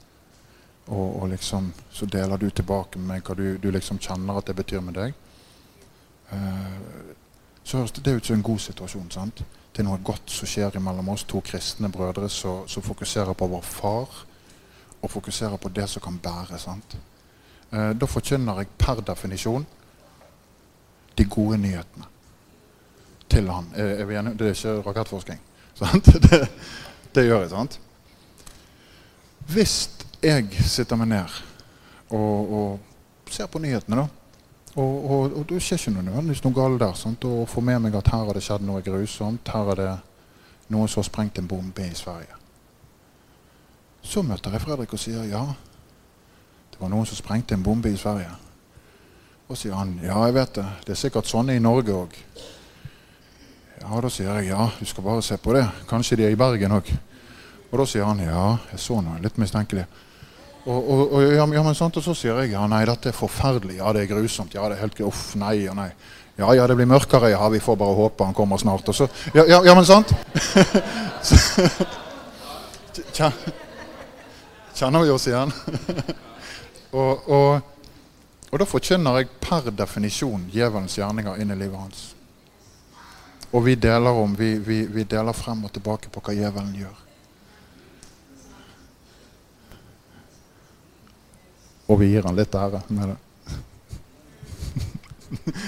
Og, 0.86 1.22
og 1.22 1.28
liksom, 1.28 1.72
så 1.92 2.06
deler 2.06 2.36
du 2.40 2.50
tilbake 2.50 2.98
med 2.98 3.08
meg 3.08 3.26
hva 3.26 3.34
du, 3.36 3.58
du 3.58 3.70
liksom 3.72 3.98
kjenner 3.98 4.38
at 4.38 4.46
det 4.48 4.56
betyr 4.56 4.80
med 4.84 4.94
deg. 4.96 5.12
Eh, 6.32 7.14
så 7.64 7.76
høres 7.76 7.92
det 7.92 8.16
ut 8.16 8.26
som 8.26 8.36
en 8.36 8.42
god 8.42 8.58
situasjon. 8.58 9.10
sant? 9.10 9.44
Er 9.74 9.82
noe 9.82 9.98
godt 10.04 10.30
som 10.30 10.46
skjer 10.46 10.78
mellom 10.78 11.08
oss 11.08 11.24
to 11.24 11.40
kristne 11.40 11.88
brødre 11.90 12.28
som 12.30 12.82
fokuserer 12.82 13.32
på 13.32 13.46
vår 13.46 13.62
far 13.62 14.26
og 15.02 15.10
fokuserer 15.10 15.56
på 15.56 15.68
det 15.68 15.88
som 15.90 16.02
kan 16.02 16.18
bære. 16.18 16.58
sant? 16.58 16.96
Eh, 17.72 17.90
da 18.00 18.06
forkynner 18.06 18.58
jeg 18.58 18.68
per 18.78 19.00
definisjon 19.00 19.66
de 21.18 21.24
gode 21.24 21.58
nyhetene 21.58 22.04
til 23.28 23.50
han. 23.50 23.66
Er, 23.74 23.84
er 23.84 24.22
det 24.22 24.46
er 24.46 24.54
ikke 24.54 24.82
rakettforskning. 24.88 25.40
Sant? 25.74 26.04
Det, 26.04 26.48
det, 27.14 27.24
gjør 27.24 27.40
jeg, 27.40 27.50
sant? 27.50 27.80
Hvis 29.38 29.90
jeg 30.22 30.48
sitter 30.62 30.96
meg 30.96 31.08
ned 31.08 31.40
og, 32.10 32.52
og 32.52 33.30
ser 33.30 33.46
på 33.46 33.58
nyhetene, 33.58 33.96
da 33.96 34.23
og, 34.74 35.10
og, 35.10 35.36
og 35.38 35.44
det 35.48 35.60
skjer 35.62 35.78
ikke 35.78 35.92
noe 35.94 36.06
nødvendigvis 36.08 36.44
noe 36.44 36.56
galt 36.56 36.80
der. 36.82 36.96
Sant? 36.98 37.24
Og 37.24 37.48
får 37.48 37.62
med 37.62 37.84
meg 37.84 37.98
at 37.98 38.10
her 38.10 38.24
har 38.26 38.34
det 38.34 38.42
skjedd 38.42 38.64
noe 38.66 38.82
grusomt. 38.82 39.52
Her 39.54 39.70
er 39.74 39.80
det 39.82 39.92
noen 40.74 40.90
som 40.90 41.02
har 41.02 41.10
sprengt 41.10 41.38
en 41.38 41.50
bombe 41.50 41.86
i 41.86 41.94
Sverige. 41.94 42.40
Så 44.04 44.22
møter 44.22 44.52
jeg 44.52 44.60
Fredrik 44.60 44.92
og 44.92 45.00
sier 45.00 45.24
ja, 45.30 45.44
det 46.74 46.80
var 46.80 46.90
noen 46.90 47.06
som 47.06 47.16
sprengte 47.16 47.54
en 47.54 47.62
bombe 47.62 47.88
i 47.92 47.96
Sverige. 47.96 48.32
Og 49.48 49.58
sier 49.60 49.76
han 49.78 49.94
ja, 50.02 50.16
jeg 50.26 50.34
vet 50.34 50.56
det. 50.58 50.64
Det 50.84 50.94
er 50.94 50.98
sikkert 50.98 51.30
sånne 51.30 51.54
i 51.54 51.62
Norge 51.62 51.94
òg. 51.94 52.16
Ja, 53.78 54.00
da 54.00 54.10
sier 54.10 54.40
jeg 54.40 54.50
ja, 54.50 54.66
du 54.74 54.84
skal 54.88 55.06
bare 55.06 55.22
se 55.22 55.38
på 55.38 55.54
det. 55.54 55.64
Kanskje 55.88 56.18
de 56.18 56.26
er 56.26 56.34
i 56.34 56.40
Bergen 56.40 56.74
òg. 56.74 56.90
Og 57.70 57.78
da 57.78 57.86
sier 57.88 58.08
han 58.08 58.20
ja, 58.24 58.56
jeg 58.72 58.82
så 58.82 58.98
noe 59.04 59.22
litt 59.22 59.38
mistenkelig. 59.38 59.86
Og, 60.64 60.90
og, 60.90 61.12
og, 61.12 61.22
ja, 61.34 61.44
men 61.44 61.74
sant, 61.76 61.96
og 62.00 62.04
så 62.06 62.14
sier 62.16 62.38
jeg 62.40 62.54
ja, 62.54 62.62
nei, 62.70 62.84
dette 62.88 63.10
er 63.10 63.16
forferdelig. 63.16 63.76
Ja, 63.82 63.92
det 63.92 64.00
er 64.04 64.12
grusomt. 64.14 64.54
Ja, 64.56 64.64
det 64.70 64.78
er 64.78 64.86
helt 64.86 65.00
Uff, 65.04 65.34
nei 65.36 65.68
og 65.68 65.76
nei. 65.76 65.90
Ja, 66.38 66.48
ja, 66.56 66.66
det 66.66 66.76
blir 66.78 66.88
mørkere. 66.88 67.30
Ja, 67.34 67.48
vi 67.52 67.60
får 67.60 67.76
bare 67.78 67.94
håpe 67.94 68.24
han 68.24 68.34
kommer 68.34 68.56
snart. 68.58 68.88
Og 68.88 68.94
så, 68.96 69.08
ja, 69.36 69.44
ja, 69.44 69.60
ja 69.68 69.74
men 69.76 69.84
sant? 69.86 70.14
Kjenner 74.74 75.04
vi 75.04 75.12
oss 75.12 75.28
igjen? 75.28 75.52
og, 76.98 77.28
og, 77.28 77.60
og, 78.48 78.58
da 78.58 78.66
forkynner 78.66 79.20
jeg 79.20 79.30
per 79.44 79.68
definisjon 79.70 80.48
djevelens 80.50 80.96
gjerninger 80.98 81.38
inn 81.44 81.52
i 81.52 81.60
livet 81.60 81.78
hans. 81.78 82.14
Og 83.52 83.68
vi 83.68 83.76
deler, 83.78 84.16
om, 84.16 84.34
vi, 84.34 84.56
vi, 84.58 84.86
vi 84.90 85.04
deler 85.06 85.36
frem 85.36 85.62
og 85.68 85.76
tilbake 85.76 86.10
på 86.10 86.24
hva 86.24 86.34
djevelen 86.34 86.74
gjør. 86.80 87.03
Og 91.88 92.00
vi 92.00 92.12
gir 92.12 92.24
han 92.24 92.36
litt 92.36 92.54
ære 92.54 92.80
med 92.88 93.12
det. 93.12 93.18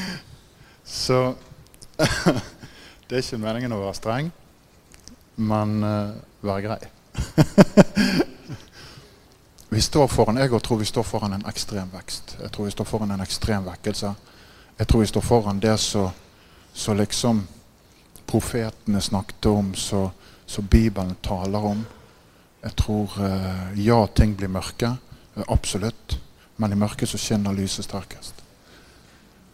Så 0.85 1.35
det 3.09 3.17
er 3.17 3.23
ikke 3.23 3.41
meningen 3.43 3.73
å 3.75 3.83
være 3.83 3.99
streng, 3.99 4.31
men 5.37 5.77
uh, 5.85 6.15
være 6.45 6.65
grei. 6.67 6.81
Vi 9.77 9.81
står 9.83 10.07
foran, 10.09 10.37
Jeg 10.37 10.63
tror 10.63 10.79
vi 10.79 10.85
står 10.85 11.03
foran 11.03 11.33
en 11.33 11.47
ekstrem 11.51 11.91
vekst. 11.93 12.37
Jeg 12.41 12.51
tror 12.53 12.65
vi 12.65 12.71
står 12.71 12.85
foran 12.85 13.11
en 13.11 13.21
ekstrem 13.21 13.65
vekkelse. 13.67 14.13
Jeg 14.79 14.87
tror 14.87 15.01
vi 15.01 15.07
står 15.07 15.21
foran 15.21 15.61
det 15.61 15.75
som 15.81 16.97
liksom 16.97 17.43
profetene 18.27 19.01
snakket 19.01 19.47
om, 19.47 19.75
som 19.75 20.69
Bibelen 20.71 21.17
taler 21.23 21.59
om. 21.59 21.85
Jeg 22.63 22.73
tror 22.77 23.19
uh, 23.19 23.75
ja, 23.75 24.07
ting 24.07 24.37
blir 24.37 24.49
mørke. 24.49 24.95
Absolutt. 25.49 26.19
Men 26.57 26.73
i 26.73 26.79
mørket 26.79 27.09
så 27.09 27.19
skinner 27.21 27.53
lyset 27.53 27.85
sterkest. 27.85 28.35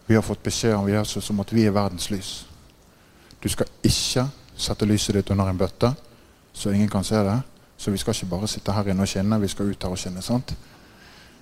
Vi 0.06 0.14
har 0.14 0.22
fått 0.22 0.42
beskjed 0.42 0.74
om 0.74 0.88
Jesus 0.90 1.30
om 1.30 1.40
at 1.40 1.52
vi 1.52 1.64
er 1.66 1.74
verdens 1.74 2.10
lys. 2.10 2.32
Du 3.42 3.48
skal 3.48 3.66
ikke 3.82 4.28
sette 4.56 4.86
lyset 4.86 5.16
ditt 5.16 5.30
under 5.30 5.48
en 5.50 5.58
bøtte, 5.58 5.94
så 6.52 6.70
ingen 6.70 6.90
kan 6.90 7.04
se 7.04 7.18
det. 7.26 7.40
Så 7.76 7.90
vi 7.90 7.98
skal 7.98 8.14
ikke 8.14 8.30
bare 8.30 8.48
sitte 8.48 8.72
her 8.72 8.92
inne 8.92 9.02
og 9.02 9.08
skinne, 9.08 9.40
vi 9.40 9.48
skal 9.48 9.70
ut 9.70 9.82
her 9.82 9.90
og 9.90 9.98
skinne. 9.98 10.22
sant? 10.22 10.54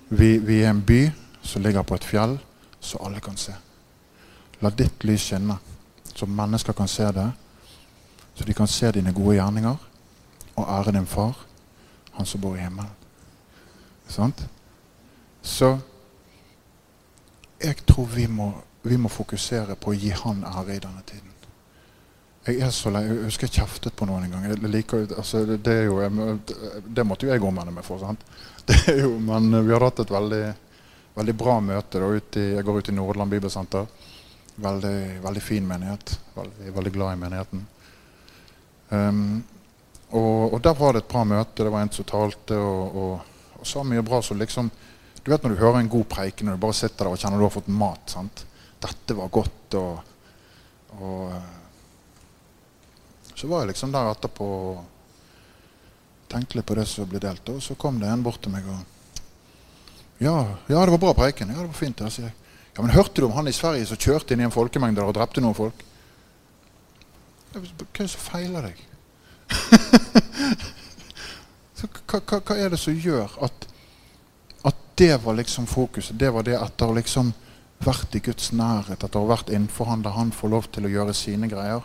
Vi, 0.09 0.37
vi, 0.37 0.61
er 0.63 0.69
en 0.69 0.81
by 0.81 1.11
som 1.43 1.61
ligger 1.61 1.81
på 1.81 1.95
et 1.95 2.03
fjell, 2.03 2.39
så 2.79 2.97
alle 3.05 3.19
kan 3.19 3.37
se. 3.37 3.53
La 4.61 4.69
ditt 4.69 5.03
lys 5.03 5.21
skinne, 5.21 5.57
så 6.15 6.25
mennesker 6.25 6.73
kan 6.73 6.87
se 6.87 7.11
det. 7.13 7.27
Så 8.35 8.43
de 8.43 8.53
kan 8.53 8.67
se 8.67 8.91
dine 8.91 9.13
gode 9.13 9.35
gjerninger 9.35 9.75
og 10.55 10.79
ære 10.79 10.91
din 10.91 11.05
far, 11.05 11.37
han 12.13 12.25
som 12.25 12.41
bor 12.41 12.55
i 12.55 12.63
himmelen. 12.63 13.00
Sant? 14.11 14.43
Så 15.41 15.73
jeg 17.61 17.83
tror 17.85 18.07
vi 18.09 18.27
må, 18.27 18.51
vi 18.81 18.97
må 18.97 19.09
fokusere 19.09 19.77
på 19.77 19.91
å 19.91 19.97
gi 19.97 20.13
han 20.23 20.43
ære 20.47 20.77
i 20.77 20.81
denne 20.81 21.03
tiden. 21.05 21.31
Jeg 22.41 22.57
er 22.65 22.71
så 22.73 22.89
lei. 22.89 23.03
Jeg 23.05 23.27
husker 23.27 23.45
jeg 23.45 23.61
kjeftet 23.61 23.93
på 23.97 24.07
noen 24.09 24.25
en 24.25 24.31
gang. 24.33 24.47
Jeg 24.49 24.69
liker, 24.73 25.03
altså, 25.13 25.43
det, 25.45 25.75
jo, 25.85 25.99
det, 26.87 27.03
måtte 27.05 27.27
jo 27.27 27.33
jeg 27.35 27.43
omvende 27.45 27.73
meg 27.75 27.85
for. 27.85 28.01
sant? 28.01 28.23
Jo, 29.01 29.11
men 29.21 29.51
vi 29.65 29.73
har 29.73 29.85
hatt 29.85 30.01
et 30.01 30.13
veldig, 30.13 30.41
veldig 31.17 31.35
bra 31.37 31.59
møte. 31.61 32.01
Da, 32.01 32.09
i, 32.17 32.47
jeg 32.55 32.65
går 32.65 32.79
ut 32.79 32.89
i 32.89 32.95
Nordland 32.97 33.35
Bibelsenter. 33.35 33.85
Veldig, 34.61 34.97
veldig 35.21 35.43
fin 35.45 35.67
menighet. 35.69 36.15
Veldig, 36.33 36.73
veldig 36.79 36.93
glad 36.97 37.13
i 37.13 37.21
menigheten. 37.21 37.67
Um, 38.89 39.43
og, 40.09 40.53
og, 40.53 40.57
der 40.65 40.73
var 40.75 40.97
det 40.97 41.03
et 41.05 41.11
bra 41.13 41.23
møte. 41.29 41.61
Det 41.61 41.71
var 41.71 41.85
en 41.85 41.93
som 41.93 42.09
talte 42.09 42.57
og, 42.57 42.97
og, 43.03 43.30
og 43.61 43.67
sa 43.69 43.83
mye 43.85 44.03
bra. 44.05 44.21
som 44.25 44.39
liksom, 44.39 44.69
du 45.21 45.31
vet 45.31 45.43
når 45.43 45.53
du 45.53 45.61
hører 45.61 45.79
en 45.79 45.89
god 45.89 46.07
preike, 46.09 46.45
når 46.45 46.57
du 46.57 46.63
bare 46.65 46.77
sitter 46.77 47.05
der 47.05 47.13
og 47.13 47.21
kjenner 47.21 47.37
du 47.37 47.45
har 47.45 47.53
fått 47.53 47.67
mat. 47.71 48.09
sant? 48.09 48.45
Dette 48.81 49.17
var 49.17 49.29
godt. 49.29 49.75
og, 49.77 49.99
og 50.99 51.33
så 53.35 53.47
var 53.47 53.63
jeg 53.63 53.71
liksom 53.71 53.93
der 53.93 54.11
etterpå 54.11 54.45
og 54.45 54.81
tenkte 56.29 56.57
litt 56.57 56.67
på 56.69 56.75
det 56.77 56.85
som 56.89 57.07
ble 57.09 57.21
delt. 57.21 57.47
Og 57.49 57.61
så 57.63 57.77
kom 57.79 57.99
det 58.01 58.09
en 58.09 58.25
bort 58.25 58.41
til 58.43 58.53
meg 58.53 58.67
og 58.69 58.81
Ja, 60.21 60.35
ja 60.69 60.83
det 60.85 60.93
var 60.93 61.01
bra 61.01 61.13
preiken. 61.17 61.49
Ja, 61.49 61.61
det 61.61 61.71
var 61.71 61.79
fint. 61.79 61.97
Der, 61.97 62.11
sier 62.13 62.27
jeg. 62.27 62.35
Ja, 62.75 62.83
men 62.83 62.93
hørte 62.93 63.17
du 63.17 63.25
om 63.25 63.33
han 63.33 63.49
i 63.49 63.55
Sverige 63.55 63.87
som 63.89 63.97
kjørte 63.97 64.35
inn 64.35 64.43
i 64.43 64.45
en 64.45 64.53
folkemengde 64.53 65.01
der 65.01 65.09
og 65.09 65.17
drepte 65.17 65.41
noen 65.41 65.57
folk? 65.57 65.81
Hva 67.51 67.63
er 67.63 67.97
det 67.97 68.07
som 68.13 68.21
feiler 68.29 68.69
deg? 68.69 68.85
hva, 71.81 72.55
er 72.55 72.73
det 72.73 72.79
som 72.79 72.97
gjør 72.97 73.37
at, 73.45 73.65
at 74.67 74.83
det 74.99 75.15
var 75.23 75.37
liksom 75.39 75.67
fokuset? 75.69 76.17
Det 76.19 76.29
var 76.33 76.45
det 76.47 76.57
etter 76.59 76.91
å 76.91 76.97
liksom 76.97 77.33
vært 77.81 78.15
i 78.15 78.21
Guds 78.21 78.51
nærhet, 78.53 79.01
etter 79.01 79.17
å 79.17 79.25
ha 79.25 79.33
vært 79.33 79.49
innenfor 79.49 79.89
han 79.89 80.03
der 80.05 80.13
han 80.13 80.33
får 80.35 80.53
lov 80.53 80.69
til 80.73 80.85
å 80.85 80.93
gjøre 80.93 81.17
sine 81.17 81.49
greier 81.49 81.81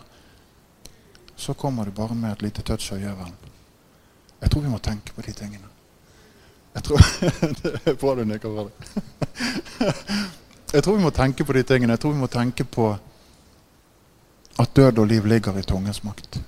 så 1.36 1.54
kommer 1.54 1.84
du 1.84 1.90
bare 1.90 2.14
med 2.14 2.32
et 2.32 2.42
lite 2.42 2.62
touch 2.62 2.92
av 2.92 3.00
gjøvelen. 3.00 3.34
Jeg 4.40 4.50
tror 4.50 4.62
vi 4.62 4.72
må 4.72 4.78
tenke 4.78 5.12
på 5.12 5.22
de 5.22 5.32
tingene. 5.32 5.68
Jeg 6.74 6.84
tror, 6.84 7.04
det 7.62 7.72
er 7.84 7.98
bra 8.00 8.14
du 8.16 8.24
nikker 8.24 8.52
for 8.56 8.68
det. 8.68 8.72
Jeg 10.72 10.82
tror 10.84 10.96
vi 10.96 11.04
må 11.04 11.12
tenke 11.14 11.44
på 11.44 11.56
de 11.56 11.62
tingene. 11.62 11.92
Jeg 11.92 12.00
tror 12.02 12.12
vi 12.12 12.20
må 12.20 12.28
tenke 12.32 12.64
på 12.64 12.88
at 14.56 14.76
død 14.76 14.98
og 14.98 15.08
liv 15.08 15.26
ligger 15.28 15.58
i 15.58 15.64
tungens 15.64 16.02
makt. 16.04 16.40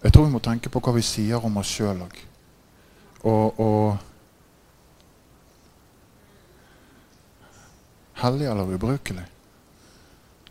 Jeg 0.00 0.12
tror 0.12 0.24
vi 0.26 0.32
må 0.32 0.40
tenke 0.44 0.72
på 0.72 0.80
hva 0.80 0.94
vi 0.96 1.04
sier 1.04 1.44
om 1.44 1.58
oss 1.60 1.74
sjøl 1.74 2.06
òg. 2.06 2.22
Og, 3.28 3.60
og 3.60 3.98
Hellig 8.20 8.50
eller 8.50 8.68
ubrukelig. 8.68 9.24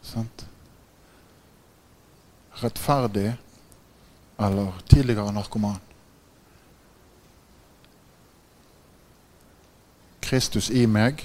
Sant? 0.01 0.49
rettferdig 2.63 3.33
eller 4.39 4.73
tidligere 4.87 5.31
narkoman. 5.31 5.79
Kristus 10.19 10.69
i 10.69 10.85
meg 10.87 11.23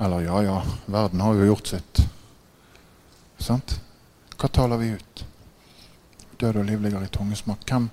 eller 0.00 0.20
ja, 0.26 0.42
ja, 0.42 0.58
verden 0.86 1.20
har 1.20 1.34
jo 1.38 1.48
gjort 1.52 1.72
sitt. 1.74 2.02
Sant? 3.38 3.76
Hva 4.38 4.50
taler 4.50 4.80
vi 4.80 4.92
ut? 4.96 5.24
Død 6.42 6.60
og 6.60 6.68
liv 6.68 6.82
ligger 6.82 7.04
i 7.06 7.10
tungesmak. 7.12 7.64
Hvem, 7.68 7.88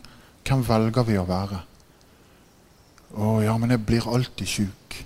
hvem 0.47 0.65
velger 0.67 1.07
vi 1.07 1.17
å 1.21 1.27
være? 1.29 1.61
Å 3.17 3.39
ja, 3.41 3.55
men 3.57 3.73
jeg 3.73 3.85
blir 3.85 4.07
alltid 4.09 4.49
sjuk. 4.49 4.99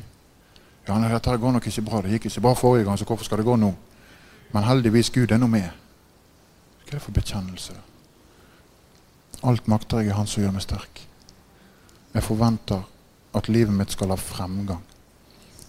Ja, 0.88 0.98
nei, 1.00 1.12
dette 1.12 1.38
går 1.40 1.56
nok 1.56 1.68
ikke 1.68 1.86
bra. 1.88 2.02
Det 2.04 2.12
gikk 2.16 2.28
ikke 2.28 2.44
bra 2.44 2.54
forrige 2.60 2.88
gang, 2.88 3.00
så 3.00 3.08
hvorfor 3.08 3.28
skal 3.28 3.40
det 3.40 3.48
gå 3.48 3.56
nå? 3.60 3.72
Men 4.54 4.68
heldigvis, 4.68 5.12
Gud 5.16 5.32
er 5.32 5.40
nå 5.40 5.48
med. 5.52 5.70
Hva 6.84 6.92
er 6.92 7.00
det 7.00 7.04
for 7.06 7.16
bekjennelse? 7.16 7.76
Alt 9.44 9.68
makter 9.72 10.04
jeg 10.04 10.12
i 10.12 10.18
Han 10.18 10.28
som 10.30 10.44
gjør 10.44 10.56
meg 10.56 10.64
sterk. 10.64 11.02
Jeg 12.14 12.24
forventer 12.24 12.84
at 13.34 13.50
livet 13.50 13.74
mitt 13.74 13.92
skal 13.96 14.14
ha 14.14 14.20
fremgang. 14.20 14.84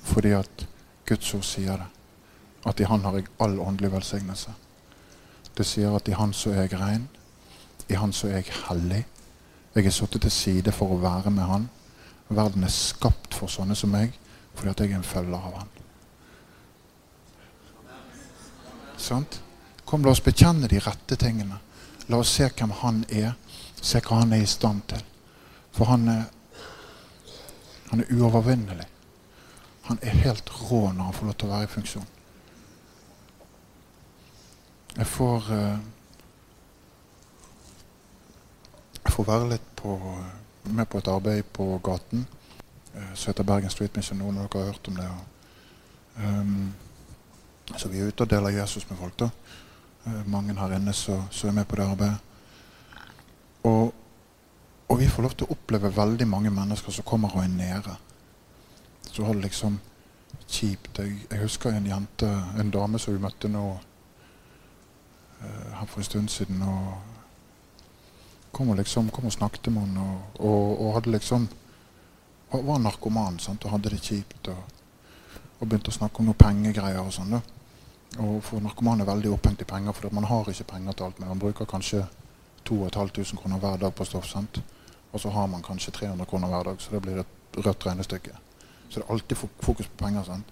Fordi 0.04 0.34
at 0.36 0.66
Guds 1.08 1.32
ord 1.34 1.46
sier 1.46 1.80
det. 1.80 1.88
At 2.66 2.80
i 2.80 2.88
Han 2.88 3.04
har 3.06 3.18
jeg 3.18 3.30
all 3.40 3.58
åndelig 3.60 3.92
velsignelse. 3.92 4.52
Det 5.56 5.66
sier 5.66 5.94
at 5.96 6.08
i 6.08 6.18
Han 6.18 6.34
så 6.34 6.52
er 6.52 6.66
jeg 6.66 6.80
rein. 6.80 7.08
I 7.88 7.94
Han 7.94 8.12
så 8.12 8.28
er 8.28 8.40
jeg 8.40 8.54
hellig. 8.68 9.04
Jeg 9.74 9.86
er 9.86 9.94
satt 9.94 10.16
til 10.20 10.30
side 10.30 10.72
for 10.72 10.94
å 10.94 11.00
være 11.02 11.30
med 11.34 11.48
Han. 11.48 11.68
Verden 12.28 12.64
er 12.64 12.72
skapt 12.72 13.34
for 13.34 13.52
sånne 13.52 13.76
som 13.76 13.92
meg 13.94 14.14
fordi 14.54 14.70
at 14.70 14.80
jeg 14.80 14.92
er 14.92 15.00
en 15.00 15.06
følger 15.06 15.34
av 15.34 15.56
Han. 15.58 15.70
Sant? 18.96 19.40
Kom, 19.84 20.04
la 20.04 20.14
oss 20.14 20.22
bekjenne 20.22 20.70
de 20.70 20.78
rette 20.80 21.18
tingene. 21.18 21.58
La 22.08 22.20
oss 22.22 22.30
se 22.38 22.46
hvem 22.48 22.70
Han 22.80 23.02
er. 23.10 23.34
Se 23.82 24.00
hva 24.00 24.22
Han 24.22 24.32
er 24.32 24.44
i 24.44 24.48
stand 24.48 24.86
til. 24.94 25.02
For 25.74 25.90
Han 25.90 26.08
er, 26.08 26.24
han 27.90 28.00
er 28.00 28.12
uovervinnelig. 28.14 28.86
Han 29.84 29.98
er 30.02 30.22
helt 30.24 30.50
rå 30.70 30.92
når 30.92 31.04
han 31.04 31.14
får 31.14 31.26
lov 31.28 31.34
til 31.38 31.48
å 31.48 31.52
være 31.52 31.66
i 31.66 31.72
funksjon. 31.74 32.06
Jeg 34.94 35.06
får 35.10 35.50
uh, 35.50 35.78
Jeg 39.03 39.03
får 39.14 39.28
være 39.28 39.50
litt 39.54 39.66
på, 39.78 39.96
med 40.74 40.88
på 40.90 41.00
et 41.00 41.10
arbeid 41.12 41.50
på 41.54 41.66
gaten 41.84 42.24
uh, 42.94 43.12
som 43.14 43.30
heter 43.30 43.46
Bergen 43.48 43.72
Street 43.72 43.96
Mission. 43.96 44.20
Noen 44.20 44.42
av 44.42 44.48
dere 44.48 44.64
har 44.64 44.72
hørt 44.72 44.90
om 44.90 45.00
det. 45.00 45.10
Um, 46.18 46.72
så 47.76 47.88
vi 47.90 48.00
er 48.02 48.10
ute 48.10 48.26
og 48.26 48.30
deler 48.30 48.58
Jesus 48.58 48.88
med 48.90 48.98
folk. 49.00 49.18
da. 49.18 49.30
Uh, 50.06 50.22
mange 50.26 50.56
her 50.58 50.78
inne 50.78 50.94
som 50.94 51.48
er 51.48 51.58
med 51.60 51.68
på 51.68 51.80
det 51.80 51.90
arbeidet. 51.90 52.18
Og, 53.64 53.94
og 54.88 54.98
vi 55.00 55.08
får 55.08 55.24
lov 55.24 55.38
til 55.38 55.46
å 55.48 55.54
oppleve 55.54 55.96
veldig 55.96 56.26
mange 56.28 56.52
mennesker 56.52 56.92
som 56.92 57.06
kommer 57.08 57.32
og 57.32 57.46
er 57.46 57.54
nede 57.54 57.94
så 59.14 59.24
har 59.24 59.34
det 59.34 59.42
liksom 59.42 59.80
kjipt. 60.46 60.98
Jeg, 60.98 61.26
jeg, 61.30 61.38
husker 61.38 61.70
en 61.70 61.86
jente, 61.86 62.26
en 62.58 62.70
dame 62.70 62.98
som 62.98 63.14
vi 63.14 63.22
møtte 63.22 63.48
nå 63.48 63.64
uh, 63.78 65.68
her 65.78 65.86
for 65.86 66.02
en 66.02 66.08
stund 66.08 66.28
siden. 66.34 66.62
og 66.62 67.23
Kom 68.54 68.70
og, 68.70 68.78
liksom, 68.78 69.10
kom 69.10 69.26
og 69.26 69.34
snakket 69.34 69.72
med 69.72 69.82
henne 69.82 70.04
og, 70.04 70.40
og, 70.46 70.80
og, 70.80 70.90
hadde 70.94 71.10
liksom 71.10 71.48
var 72.54 72.78
narkoman 72.78 73.38
sant, 73.42 73.64
og 73.64 73.74
hadde 73.74 73.90
det 73.90 74.02
kjipt. 74.02 74.48
Og, 74.48 75.40
og 75.58 75.68
begynte 75.68 75.90
å 75.90 75.96
snakke 75.96 76.22
om 76.22 76.28
noen 76.28 76.38
pengegreier 76.38 77.02
og 77.02 77.12
sånn. 77.14 77.34
Og 78.22 78.36
For 78.46 78.62
narkoman 78.62 79.02
er 79.02 79.08
veldig 79.08 79.32
opphengt 79.34 79.64
i 79.64 79.68
penger, 79.68 79.96
for 79.96 80.14
man 80.14 80.28
har 80.30 80.50
ikke 80.50 80.68
penger 80.76 80.94
til 80.94 81.08
alt. 81.08 81.18
Men 81.18 81.32
man 81.32 81.42
bruker 81.42 81.66
kanskje 81.66 82.04
2500 82.64 83.40
kroner 83.40 83.62
hver 83.62 83.80
dag 83.82 83.94
på 83.94 84.06
stoff. 84.06 84.28
sant? 84.30 84.60
Og 85.12 85.20
så 85.20 85.30
har 85.30 85.46
man 85.46 85.62
kanskje 85.62 85.92
300 85.92 86.26
kroner 86.26 86.48
hver 86.48 86.70
dag, 86.70 86.80
så 86.80 86.94
det 86.94 87.02
blir 87.02 87.18
et 87.22 87.58
rødt 87.66 87.86
regnestykke. 87.86 88.36
Så 88.88 89.00
det 89.00 89.06
er 89.06 89.12
alltid 89.12 89.36
fokus 89.36 89.86
på 89.86 90.04
penger. 90.04 90.22
sant? 90.22 90.44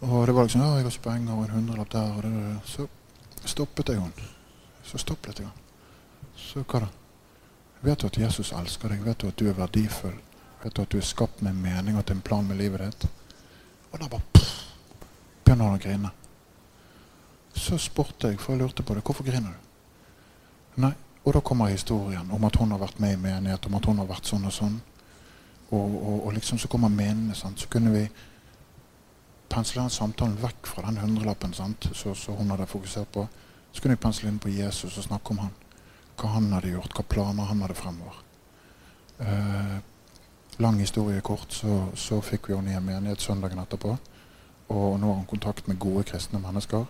Og 0.00 0.26
det 0.26 0.34
var 0.34 0.42
liksom 0.42 0.60
ja, 0.60 0.66
'Jeg 0.66 0.82
har 0.84 0.90
ikke 0.90 1.10
penger, 1.10 1.32
og 1.32 1.44
en 1.44 1.50
hundrelapp 1.50 1.92
der.' 1.92 2.16
Og 2.16 2.22
det, 2.22 2.60
så 2.64 2.86
stoppet 3.44 3.88
jeg 3.88 4.00
henne. 4.00 4.12
Så 4.82 4.98
stoppet 4.98 5.38
jeg 5.38 5.46
Så 5.46 5.65
hva 6.36 6.80
da? 6.84 6.88
Vet 7.80 8.00
du 8.00 8.06
at 8.08 8.18
Jesus 8.18 8.52
elsker 8.52 8.92
deg? 8.92 9.04
Vet 9.04 9.20
du 9.20 9.28
at 9.28 9.38
du 9.38 9.48
er 9.48 9.56
verdifull? 9.56 10.16
Vet 10.62 10.76
du 10.76 10.82
at 10.82 10.92
du 10.92 10.98
er 10.98 11.06
skapt 11.06 11.42
med 11.42 11.52
en 11.52 11.62
mening 11.62 11.98
og 11.98 12.06
til 12.06 12.16
en 12.16 12.24
plan 12.24 12.46
med 12.46 12.58
livet 12.58 12.82
ditt? 12.82 13.08
Og 13.92 14.00
da 14.00 14.08
bare 14.10 14.32
pff, 14.34 14.54
begynner 15.44 15.70
han 15.70 15.78
å 15.78 15.82
grine. 15.82 16.12
Så 17.56 17.78
spurte 17.80 18.32
jeg, 18.32 18.40
for 18.40 18.52
jeg 18.52 18.64
lurte 18.64 18.84
på 18.84 18.96
det. 18.96 19.04
Hvorfor 19.04 19.24
griner 19.24 19.54
du? 19.54 20.82
Nei, 20.82 20.92
Og 21.26 21.34
da 21.34 21.40
kommer 21.40 21.66
historien 21.66 22.28
om 22.30 22.44
at 22.46 22.56
hun 22.56 22.70
har 22.70 22.78
vært 22.78 23.00
med 23.02 23.16
i 23.16 23.18
menighet, 23.18 23.64
om 23.66 23.74
at 23.74 23.86
hun 23.88 23.98
har 23.98 24.06
vært 24.06 24.28
sånn 24.30 24.44
og 24.46 24.52
sånn. 24.54 24.76
Og, 25.72 25.94
og, 25.96 26.26
og 26.28 26.34
liksom 26.36 26.60
så 26.62 26.68
kommer 26.70 26.92
minnene. 26.92 27.34
Så 27.34 27.66
kunne 27.70 27.90
vi 27.90 28.04
pensle 29.50 29.82
den 29.82 29.90
samtalen 29.90 30.36
vekk 30.38 30.70
fra 30.70 30.86
den 30.86 31.00
hundrelappen 31.02 31.54
så, 31.54 32.14
så 32.14 32.36
hun 32.38 32.50
hadde 32.54 32.68
fokusert 32.70 33.10
på. 33.10 33.26
Så 33.72 33.82
kunne 33.82 33.96
vi 33.96 34.04
pensle 34.04 34.30
inn 34.30 34.38
på 34.38 34.54
Jesus 34.54 34.98
og 35.00 35.08
snakke 35.08 35.34
om 35.34 35.42
han. 35.46 35.56
Hva 36.16 36.32
han 36.36 36.52
hadde 36.54 36.72
gjort, 36.72 36.94
hva 36.96 37.04
planer 37.08 37.50
han 37.50 37.62
hadde 37.64 37.76
fremover. 37.76 38.20
Eh, 39.18 39.76
lang 40.64 40.78
historie 40.80 41.20
kort, 41.20 41.52
så, 41.52 41.86
så 41.94 42.20
fikk 42.24 42.50
vi 42.50 42.56
henne 42.56 42.72
i 42.72 42.78
en 42.78 42.86
menighet 42.86 43.20
søndagen 43.20 43.60
etterpå. 43.60 43.96
Og 44.72 44.86
nå 45.00 45.10
har 45.10 45.20
hun 45.20 45.28
kontakt 45.28 45.68
med 45.68 45.78
gode 45.82 46.06
kristne 46.08 46.40
mennesker. 46.42 46.86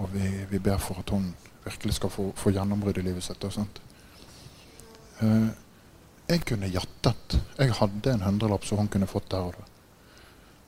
Og 0.00 0.12
vi, 0.12 0.28
vi 0.50 0.60
ber 0.62 0.78
for 0.80 1.00
at 1.00 1.10
hun 1.10 1.32
virkelig 1.64 1.96
skal 1.98 2.12
få, 2.12 2.30
få 2.36 2.52
gjennombrudd 2.54 3.00
i 3.00 3.04
livet 3.08 3.24
sitt. 3.24 3.44
Eh, 5.20 5.48
jeg 6.30 6.44
kunne 6.46 6.70
jattet. 6.70 7.40
Jeg 7.58 7.74
hadde 7.80 8.14
en 8.14 8.24
hundrelapp 8.28 8.64
som 8.68 8.78
hun 8.78 8.92
kunne 8.92 9.10
fått 9.10 9.30
der 9.32 9.48
og 9.48 9.56
da. 9.56 9.66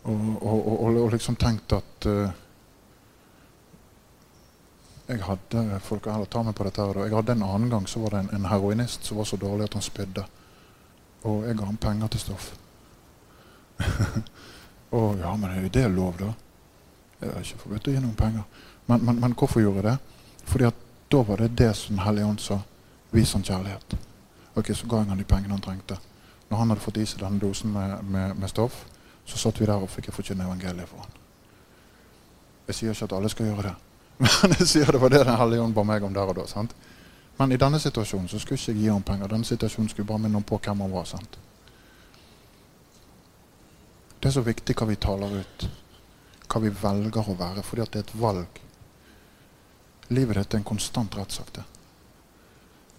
Og, 0.03 0.23
og, 0.43 0.57
og, 0.67 0.97
og 1.05 1.13
liksom 1.13 1.37
tenkt 1.39 1.73
at 1.77 2.07
uh, 2.11 2.33
Jeg 5.09 5.23
hadde 5.27 5.81
folk 5.83 6.07
her 6.07 6.25
ta 6.31 6.43
meg 6.47 6.55
på 6.55 6.65
dette 6.65 6.85
her, 6.85 7.05
Jeg 7.05 7.15
hadde 7.15 7.33
en 7.33 7.43
annen 7.43 7.71
gang 7.71 7.89
så 7.89 8.01
var 8.01 8.11
det 8.15 8.21
en, 8.21 8.31
en 8.37 8.51
heroinist 8.51 9.05
som 9.05 9.19
var 9.19 9.25
så 9.25 9.37
dårlig 9.37 9.65
at 9.65 9.75
han 9.75 9.83
spydde. 9.83 10.25
Og 11.25 11.47
jeg 11.47 11.57
ga 11.59 11.65
ham 11.65 11.77
penger 11.77 12.09
til 12.09 12.21
stoff. 12.21 12.53
og 14.99 15.19
ja, 15.19 15.37
men 15.37 15.51
er 15.51 15.69
det 15.69 15.91
lov, 15.91 16.19
da? 16.19 16.33
Jeg 17.21 17.33
har 17.33 17.43
ikke 17.43 17.59
forbudt 17.65 17.89
å 17.89 17.95
gi 17.95 18.01
noen 18.03 18.17
penger. 18.19 18.47
Men, 18.87 19.05
men, 19.05 19.21
men, 19.21 19.35
hvorfor 19.39 19.63
gjorde 19.63 19.83
jeg 19.83 19.91
det? 19.91 19.99
Fordi 20.47 20.65
at 20.71 20.81
da 21.13 21.23
var 21.27 21.43
det 21.43 21.53
det 21.59 21.75
som 21.77 22.01
Hellig 22.03 22.25
ånd 22.27 22.41
sa. 22.43 22.59
Vis 23.13 23.35
han 23.37 23.45
kjærlighet. 23.47 23.95
Ok, 24.57 24.73
Så 24.75 24.87
ga 24.87 25.03
jeg 25.03 25.11
han 25.13 25.19
de 25.19 25.29
pengene 25.29 25.55
han 25.55 25.63
trengte. 25.63 25.99
Når 26.49 26.59
han 26.59 26.73
hadde 26.73 26.85
fått 26.85 26.99
i 26.99 27.07
seg 27.07 27.23
denne 27.23 27.41
dosen 27.41 27.73
med, 27.73 28.03
med, 28.05 28.37
med 28.37 28.51
stoff, 28.51 28.85
så 29.27 29.39
satt 29.39 29.61
vi 29.61 29.67
der 29.67 29.83
og 29.83 29.91
fikk 29.91 30.11
jeg 30.11 30.17
forkynne 30.17 30.45
evangeliet 30.45 30.91
for 30.91 31.05
han. 31.05 31.19
Jeg 32.67 32.79
sier 32.79 32.95
ikke 32.95 33.09
at 33.11 33.15
alle 33.17 33.31
skal 33.33 33.49
gjøre 33.49 33.69
det, 33.69 33.75
men 34.23 34.57
jeg 34.59 34.69
sier 34.71 34.93
det 34.93 35.01
var 35.03 35.11
det 35.11 35.25
Den 35.27 35.39
hellige 35.39 35.63
ånd 35.63 35.75
ba 35.75 35.85
meg 35.87 36.05
om 36.07 36.15
der 36.15 36.31
og 36.31 36.37
da. 36.39 36.47
sant? 36.47 36.75
Men 37.39 37.53
i 37.53 37.59
denne 37.59 37.81
situasjonen 37.81 38.29
så 38.31 38.39
skulle 38.39 38.61
ikke 38.61 38.75
jeg 38.75 38.83
gi 38.83 38.91
ham 38.93 39.03
penger. 39.03 39.31
Denne 39.33 39.49
situasjonen 39.49 39.89
skulle 39.91 40.07
bare 40.09 40.23
minne 40.23 40.39
ham 40.39 40.47
på 40.47 40.61
hvem 40.63 40.85
han 40.85 40.93
var. 40.93 41.09
sant? 41.09 41.39
Det 44.21 44.31
er 44.31 44.37
så 44.37 44.45
viktig 44.47 44.77
hva 44.79 44.87
vi 44.87 45.01
taler 45.03 45.41
ut, 45.41 45.65
hva 46.47 46.61
vi 46.63 46.71
velger 46.71 47.31
å 47.33 47.39
være, 47.41 47.65
fordi 47.67 47.83
at 47.83 47.91
det 47.91 48.03
er 48.03 48.07
et 48.07 48.21
valg. 48.21 48.61
Livet 50.13 50.39
ditt 50.39 50.55
er 50.55 50.61
en 50.61 50.69
konstant 50.69 51.17
rettssak. 51.19 51.59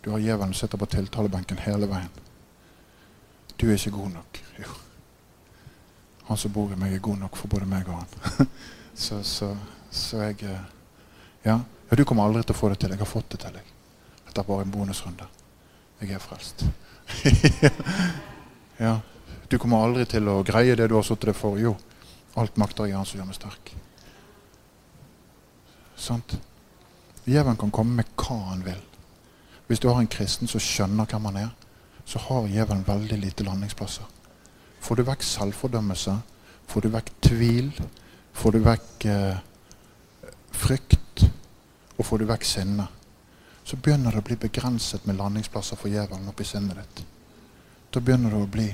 Du 0.04 0.12
har 0.12 0.20
djevelen 0.20 0.54
sitter 0.54 0.78
på 0.78 0.90
tiltalebenken 0.92 1.62
hele 1.64 1.88
veien. 1.88 2.12
Du 3.56 3.70
er 3.70 3.78
ikke 3.78 3.96
god 3.96 4.12
nok. 4.18 4.40
Jo. 4.60 4.74
Han 6.28 6.38
som 6.38 6.52
bor 6.52 6.72
i 6.74 6.80
meg, 6.80 6.94
er 6.94 7.04
god 7.04 7.22
nok 7.22 7.38
for 7.40 7.52
både 7.52 7.70
meg 7.70 7.88
og 7.88 8.02
han. 8.02 8.50
så, 9.06 9.22
så, 9.24 9.54
så, 9.92 10.26
jeg 10.26 10.44
eh, 10.44 10.66
ja. 11.44 11.60
ja. 11.90 11.96
Du 11.96 12.06
kommer 12.06 12.28
aldri 12.28 12.44
til 12.44 12.56
å 12.56 12.60
få 12.60 12.72
det 12.74 12.80
til. 12.82 12.94
Jeg 12.96 13.04
har 13.04 13.10
fått 13.10 13.30
det 13.36 13.40
til. 13.44 13.54
deg. 13.54 13.72
Dette 14.26 14.42
er 14.42 14.48
bare 14.48 14.66
en 14.66 14.72
bonusrunde. 14.74 15.28
Jeg 16.02 16.16
er 16.16 16.24
frelst. 16.24 16.66
ja. 18.86 19.00
Du 19.50 19.60
kommer 19.62 19.86
aldri 19.86 20.06
til 20.10 20.28
å 20.32 20.42
greie 20.48 20.76
det 20.76 20.88
du 20.90 20.96
har 20.98 21.06
satt 21.06 21.28
deg 21.28 21.38
for. 21.38 21.60
Jo, 21.62 21.76
alt 22.40 22.58
makter 22.58 22.90
i 22.90 22.96
Han 22.96 23.06
som 23.06 23.20
gjør 23.20 23.30
meg 23.30 23.38
sterk. 23.38 23.74
Sant? 26.00 26.36
Djevelen 27.24 27.60
kan 27.60 27.72
komme 27.72 28.02
med 28.02 28.10
hva 28.20 28.40
han 28.50 28.64
vil. 28.66 28.82
Hvis 29.68 29.80
du 29.80 29.88
har 29.88 30.02
en 30.02 30.10
kristen 30.12 30.50
som 30.50 30.62
skjønner 30.64 31.08
hvem 31.08 31.30
han 31.30 31.40
er, 31.46 31.52
så 32.06 32.20
har 32.20 32.50
djevelen 32.52 32.84
veldig 32.88 33.20
lite 33.22 33.46
landingsplasser. 33.48 34.10
Får 34.84 35.00
du 35.00 35.06
vekk 35.08 35.24
selvfordømmelse, 35.24 36.18
får 36.68 36.84
du 36.84 36.90
vekk 36.92 37.12
tvil, 37.24 37.70
får 38.36 38.58
du 38.58 38.60
vekk 38.66 39.06
eh, 39.08 39.38
frykt, 40.52 40.98
og 41.98 42.06
får 42.06 42.22
du 42.22 42.26
vekk 42.30 42.48
sinnet, 42.48 43.02
så 43.64 43.78
begynner 43.80 44.12
det 44.12 44.24
å 44.24 44.28
bli 44.28 44.38
begrenset 44.40 45.06
med 45.08 45.18
landingsplasser 45.20 45.80
for 45.80 45.92
djevelen 45.92 46.28
oppi 46.28 46.46
sinnet 46.48 46.80
ditt. 46.80 47.04
Da 47.94 48.02
begynner 48.02 48.34
du 48.34 48.42
å 48.42 48.50
bli 48.50 48.68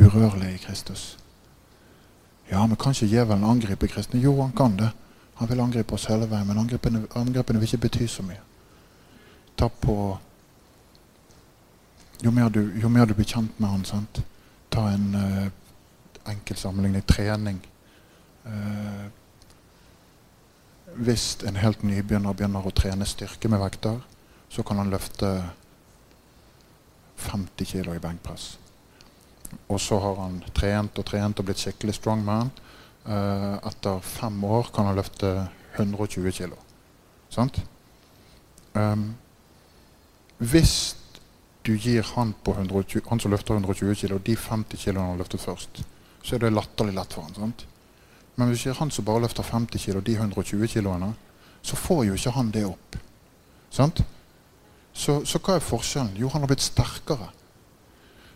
urørlig 0.00 0.54
i 0.54 0.62
Kristus. 0.64 1.04
Ja, 2.50 2.64
men 2.66 2.76
kan 2.76 2.96
ikke 2.96 3.12
djevelen 3.12 3.46
angripe 3.46 3.88
kristne? 3.88 4.20
Jo, 4.20 4.34
han 4.40 4.52
kan 4.56 4.76
det. 4.76 4.90
Han 5.38 5.48
vil 5.50 5.60
angripe 5.60 5.94
oss 5.94 6.08
hele 6.10 6.26
veien, 6.30 6.46
men 6.48 6.58
angrepene, 6.58 7.06
angrepene 7.14 7.60
vil 7.62 7.70
ikke 7.70 7.86
bety 7.86 8.08
så 8.10 8.26
mye 8.26 8.42
ta 9.56 9.68
på 9.68 10.18
jo 12.22 12.30
mer, 12.30 12.48
du, 12.48 12.72
jo 12.80 12.88
mer 12.88 13.06
du 13.06 13.14
blir 13.14 13.28
kjent 13.28 13.58
med 13.60 13.70
han, 13.70 13.84
sant? 13.84 14.22
ta 14.70 14.88
en 14.90 15.10
uh, 15.14 15.46
enkel 16.30 16.56
sammenligning 16.58 17.04
trening. 17.06 17.60
Uh, 18.46 19.06
hvis 20.96 21.38
en 21.46 21.58
helt 21.58 21.82
nybegynner 21.82 22.36
begynner 22.36 22.66
å 22.66 22.74
trene 22.74 23.06
styrke 23.08 23.50
med 23.50 23.62
vekter, 23.62 23.98
så 24.50 24.62
kan 24.66 24.78
han 24.78 24.92
løfte 24.92 25.30
50 27.24 27.66
kilo 27.66 27.94
i 27.94 28.02
benkpress. 28.02 28.54
Og 29.68 29.80
så 29.80 29.98
har 30.02 30.18
han 30.20 30.40
trent 30.54 30.98
og 30.98 31.06
trent 31.06 31.40
og 31.40 31.48
blitt 31.48 31.62
skikkelig 31.62 31.96
strongman. 31.98 32.50
Uh, 33.04 33.60
etter 33.68 34.00
fem 34.00 34.38
år 34.48 34.70
kan 34.74 34.88
han 34.88 34.98
løfte 34.98 35.34
120 35.76 36.32
kilo. 36.32 36.58
Sant? 37.32 37.60
Um, 38.74 39.12
hvis 40.38 40.96
du 41.64 41.74
gir 41.76 42.04
han, 42.14 42.34
120, 42.46 43.04
han, 43.08 43.20
som 43.20 43.32
løfter 43.32 43.54
120 43.54 43.94
kilo, 43.94 44.18
de 44.18 44.36
50 44.36 44.80
kilo 44.80 45.00
han 45.00 45.14
har 45.14 45.22
løftet 45.22 45.40
først, 45.40 45.84
så 46.24 46.36
er 46.36 46.44
det 46.44 46.54
latterlig 46.54 46.96
lett 46.96 47.14
for 47.14 47.26
han, 47.26 47.36
sant? 47.36 47.66
Men 48.36 48.50
hvis 48.50 48.64
det 48.66 48.72
er 48.74 48.80
han 48.80 48.90
som 48.90 49.06
bare 49.06 49.22
løfter 49.22 49.46
50 49.46 49.78
kilo, 49.78 50.00
de 50.00 50.16
120 50.16 50.68
kiloene, 50.68 51.12
så 51.62 51.76
får 51.76 52.04
jo 52.08 52.18
ikke 52.18 52.34
han 52.34 52.50
det 52.50 52.64
opp. 52.66 52.98
Sant? 53.70 54.02
Så, 54.94 55.20
så 55.26 55.40
hva 55.42 55.56
er 55.56 55.64
forskjellen? 55.64 56.16
Jo, 56.18 56.28
han 56.32 56.44
har 56.44 56.50
blitt 56.50 56.64
sterkere. 56.64 57.30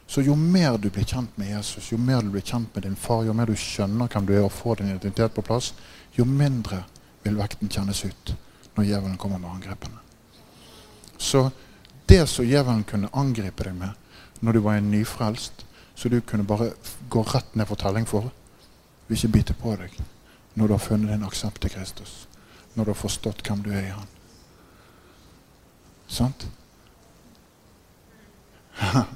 Så 0.09 0.23
jo 0.25 0.35
mer 0.35 0.79
du 0.81 0.89
blir 0.91 1.05
kjent 1.05 1.35
med 1.37 1.51
Jesus, 1.53 1.91
jo 1.93 1.99
mer 2.01 2.23
du 2.25 2.31
blir 2.33 2.43
kjent 2.43 2.75
med 2.75 2.87
din 2.87 2.97
far, 2.97 3.27
jo 3.27 3.35
mer 3.37 3.51
du 3.51 3.57
skjønner 3.59 4.09
hvem 4.09 4.27
du 4.27 4.33
er 4.39 4.47
og 4.47 4.55
får 4.55 4.81
din 4.81 4.95
identitet 4.95 5.35
på 5.37 5.45
plass, 5.45 5.75
jo 6.17 6.25
mindre 6.25 6.81
vil 7.27 7.37
vekten 7.37 7.69
kjennes 7.69 8.01
ut 8.09 8.33
når 8.79 8.89
djevelen 8.89 9.19
kommer 9.21 9.43
med 9.43 9.51
angrepene. 9.51 10.01
Så 11.19 11.51
det 12.09 12.23
som 12.31 12.47
djevelen 12.47 12.87
kunne 12.89 13.13
angripe 13.13 13.67
deg 13.67 13.77
med 13.77 14.41
når 14.41 14.57
du 14.57 14.61
var 14.65 14.79
en 14.79 14.91
nyfrelst, 14.91 15.67
så 15.99 16.09
du 16.09 16.21
kunne 16.21 16.47
bare 16.47 16.71
gå 17.11 17.23
rett 17.35 17.55
ned 17.59 17.69
for 17.69 17.77
telling 17.77 18.07
for, 18.09 18.31
vil 19.09 19.17
ikke 19.17 19.33
bite 19.33 19.55
på 19.57 19.75
deg 19.81 19.95
når 20.55 20.67
du 20.67 20.73
har 20.75 20.83
funnet 20.83 21.11
din 21.13 21.25
aksept 21.25 21.61
til 21.63 21.71
Kristus. 21.71 22.29
Når 22.75 22.85
du 22.85 22.91
har 22.91 22.99
forstått 22.99 23.43
hvem 23.47 23.63
du 23.63 23.71
er 23.73 23.87
i 23.87 23.95
Han. 23.95 24.09
Sant? 26.09 26.49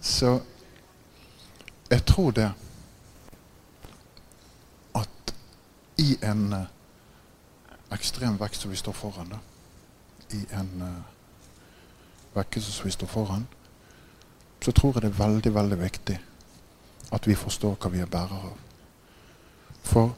så 0.00 0.40
jeg 1.90 2.04
tror 2.04 2.30
det 2.30 2.52
at 4.94 5.34
i 5.98 6.16
en 6.22 6.52
uh, 6.52 6.66
ekstrem 7.92 8.38
vekst 8.40 8.62
som 8.62 8.70
vi 8.70 8.76
står 8.76 8.92
foran, 8.92 9.32
da, 9.32 9.38
i 10.36 10.44
en 10.54 10.82
uh, 10.82 11.02
vekkelse 12.36 12.72
som 12.72 12.86
vi 12.86 12.94
står 12.94 13.06
foran, 13.06 13.46
så 14.62 14.72
tror 14.72 14.92
jeg 14.94 15.02
det 15.02 15.10
er 15.12 15.24
veldig, 15.24 15.54
veldig 15.54 15.80
viktig 15.82 16.18
at 17.10 17.26
vi 17.26 17.36
forstår 17.38 17.76
hva 17.80 17.90
vi 17.92 18.02
er 18.04 18.10
bærere 18.10 18.50
av. 18.50 18.56
For 19.88 20.12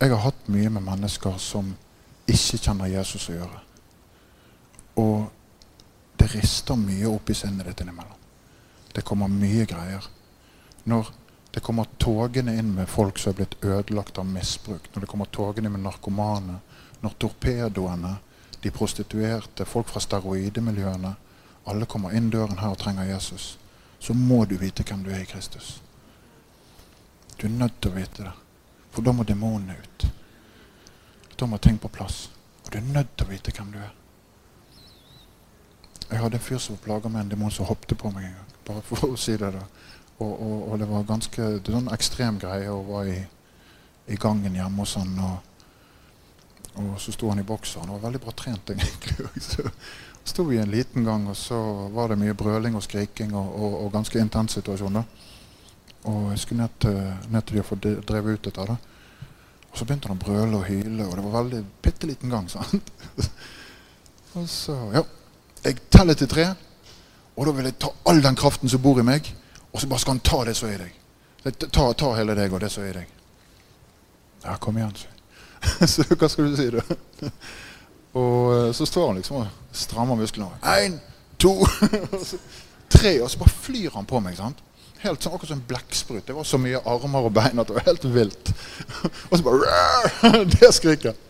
jeg 0.00 0.12
har 0.12 0.22
hatt 0.26 0.48
mye 0.52 0.70
med 0.70 0.84
mennesker 0.84 1.38
som 1.42 1.72
ikke 2.26 2.60
kjenner 2.60 2.90
Jesus 2.90 3.28
å 3.30 3.36
gjøre. 3.38 3.60
Og 5.02 5.26
det 6.16 6.28
rister 6.34 6.78
mye 6.80 7.08
opp 7.10 7.30
i 7.30 7.36
sinnet 7.36 7.68
ditt 7.68 7.82
innimellom. 7.84 8.24
Det 8.92 9.04
kommer 9.04 9.28
mye 9.28 9.66
greier. 9.68 10.04
Når 10.84 11.10
det 11.54 11.62
kommer 11.64 11.88
togene 11.98 12.54
inn 12.60 12.74
med 12.76 12.88
folk 12.88 13.18
som 13.18 13.32
er 13.32 13.38
blitt 13.40 13.56
ødelagt 13.64 14.18
av 14.20 14.28
misbruk, 14.28 14.90
når 14.92 15.04
det 15.04 15.10
kommer 15.10 15.30
togene 15.32 15.72
med 15.72 15.84
narkomane, 15.84 16.60
når 17.00 17.16
torpedoene, 17.20 18.16
de 18.62 18.72
prostituerte, 18.72 19.64
folk 19.64 19.88
fra 19.88 20.00
steroidemiljøene 20.00 21.14
Alle 21.66 21.86
kommer 21.90 22.14
inn 22.14 22.28
døren 22.30 22.60
her 22.60 22.76
og 22.76 22.78
trenger 22.78 23.08
Jesus. 23.08 23.58
Så 23.98 24.14
må 24.14 24.44
du 24.44 24.54
vite 24.56 24.84
hvem 24.86 25.00
du 25.02 25.10
er 25.10 25.24
i 25.24 25.26
Kristus. 25.26 25.80
Du 27.40 27.46
er 27.46 27.52
nødt 27.52 27.80
til 27.80 27.92
å 27.92 27.96
vite 27.96 28.24
det. 28.24 28.32
For 28.94 29.04
da 29.04 29.12
må 29.12 29.26
demonene 29.28 29.76
ut. 29.76 30.06
Da 31.36 31.46
må 31.46 31.58
ting 31.60 31.78
på 31.78 31.92
plass. 31.92 32.30
Og 32.64 32.72
du 32.72 32.78
er 32.78 32.92
nødt 32.94 33.12
til 33.16 33.26
å 33.26 33.30
vite 33.30 33.52
hvem 33.52 33.74
du 33.74 33.78
er. 33.82 33.92
Jeg 36.06 36.22
hadde 36.22 36.38
en 36.38 36.46
fyr 36.46 36.62
som 36.62 36.78
plaga 36.80 37.10
med 37.10 37.24
en 37.24 37.30
demon 37.34 37.52
som 37.52 37.66
hoppet 37.68 37.98
på 37.98 38.10
meg 38.14 38.28
en 38.28 38.38
gang. 38.38 38.54
Bare 38.66 38.82
for 38.86 39.10
å 39.10 39.18
si 39.20 39.36
det. 39.36 39.52
da. 39.52 39.66
Og, 40.16 40.32
og, 40.32 40.56
og 40.70 40.78
det 40.80 40.88
var 40.88 41.04
ganske 41.04 41.50
det 41.60 41.72
var 41.72 41.82
en 41.82 41.92
ekstrem 41.92 42.38
greie 42.40 42.72
å 42.72 42.80
være 42.86 43.12
i, 43.12 43.20
i, 44.14 44.16
gangen 44.16 44.56
hjemme 44.56 44.86
hos 44.86 44.96
han. 44.96 45.12
Og, 45.20 45.52
og 46.80 46.96
så 47.02 47.12
sto 47.12 47.28
han 47.28 47.42
i 47.42 47.46
bokser. 47.46 47.82
Han 47.84 47.98
var 47.98 48.06
veldig 48.06 48.22
bra 48.24 48.32
trent, 48.38 48.70
egentlig. 48.72 49.28
Så 49.44 49.66
sto 50.24 50.46
vi 50.48 50.62
en 50.62 50.72
liten 50.72 51.04
gang, 51.04 51.28
og 51.28 51.36
så 51.36 51.60
var 51.92 52.14
det 52.14 52.20
mye 52.22 52.38
brøling 52.38 52.78
og 52.78 52.86
skriking 52.86 53.34
og, 53.36 53.82
og 53.84 53.92
ganske 53.92 54.22
intens 54.22 54.56
situasjon. 54.56 55.02
da. 55.02 55.04
Og 56.06 56.30
jeg 56.30 56.42
skulle 56.42 56.62
ned 56.62 56.76
til, 56.82 56.98
ned 57.34 57.46
til 57.46 57.56
de 57.56 57.62
å 57.62 57.66
få 57.66 57.78
drevet 57.82 58.38
ut 58.38 58.48
dette. 58.48 58.66
da. 58.66 58.76
Og 59.70 59.78
så 59.78 59.84
begynte 59.84 60.08
han 60.08 60.18
å 60.18 60.22
brøle 60.22 60.60
og 60.60 60.68
hyle, 60.68 61.06
og 61.06 61.16
det 61.18 61.24
var 61.24 61.34
veldig 61.40 61.62
bitte 61.82 62.08
liten 62.08 62.32
gang. 62.32 62.46
sant? 62.48 62.92
og 64.38 64.46
så, 64.48 64.76
ja, 64.94 65.02
jeg 65.64 65.82
teller 65.90 66.16
til 66.16 66.30
tre, 66.30 66.46
og 67.36 67.48
da 67.48 67.52
vil 67.56 67.68
jeg 67.68 67.78
ta 67.82 67.90
all 68.08 68.22
den 68.24 68.38
kraften 68.38 68.70
som 68.72 68.82
bor 68.82 69.00
i 69.02 69.06
meg, 69.06 69.28
og 69.72 69.82
så 69.82 69.90
bare 69.90 70.04
skal 70.04 70.16
han 70.16 70.24
ta 70.24 70.44
det 70.48 70.54
som 70.56 70.70
er 70.70 70.78
i 70.78 70.86
deg. 70.86 71.02
Ta, 71.68 71.90
ta 71.92 72.14
hele 72.16 72.34
deg 72.38 72.54
og 72.54 72.62
det 72.62 72.70
som 72.72 72.86
er 72.86 72.94
i 72.94 72.96
deg. 73.02 73.12
Ja, 74.46 74.56
kom 74.62 74.78
igjen, 74.78 74.94
så. 74.96 75.12
så 75.92 76.06
hva 76.14 76.28
skal 76.30 76.48
du 76.48 76.56
si, 76.56 76.70
da? 76.72 77.30
og 78.20 78.54
eh, 78.54 78.70
så 78.78 78.86
står 78.88 79.10
han 79.10 79.20
liksom 79.20 79.42
og 79.42 79.76
strammer 79.76 80.18
musklene. 80.18 80.56
Én, 80.78 80.96
to, 81.42 81.52
tre. 82.96 83.18
Og 83.20 83.30
så 83.30 83.42
bare 83.42 83.58
flyr 83.66 83.92
han 83.98 84.08
på 84.08 84.22
meg. 84.24 84.38
sant? 84.38 84.62
Helt 85.02 85.22
sånn, 85.22 85.36
Akkurat 85.36 85.52
som 85.52 85.60
en 85.60 85.68
blekksprut. 85.68 86.24
Det 86.26 86.34
var 86.36 86.46
så 86.48 86.58
mye 86.60 86.80
armer 86.88 87.28
og 87.28 87.34
bein 87.36 87.60
at 87.60 87.68
det 87.68 87.76
var 87.76 87.86
helt 87.88 88.04
vilt. 88.14 88.52
og 89.28 89.36
så 89.36 89.42
bare 89.44 90.42
Det 90.56 90.72
skriket. 90.74 91.24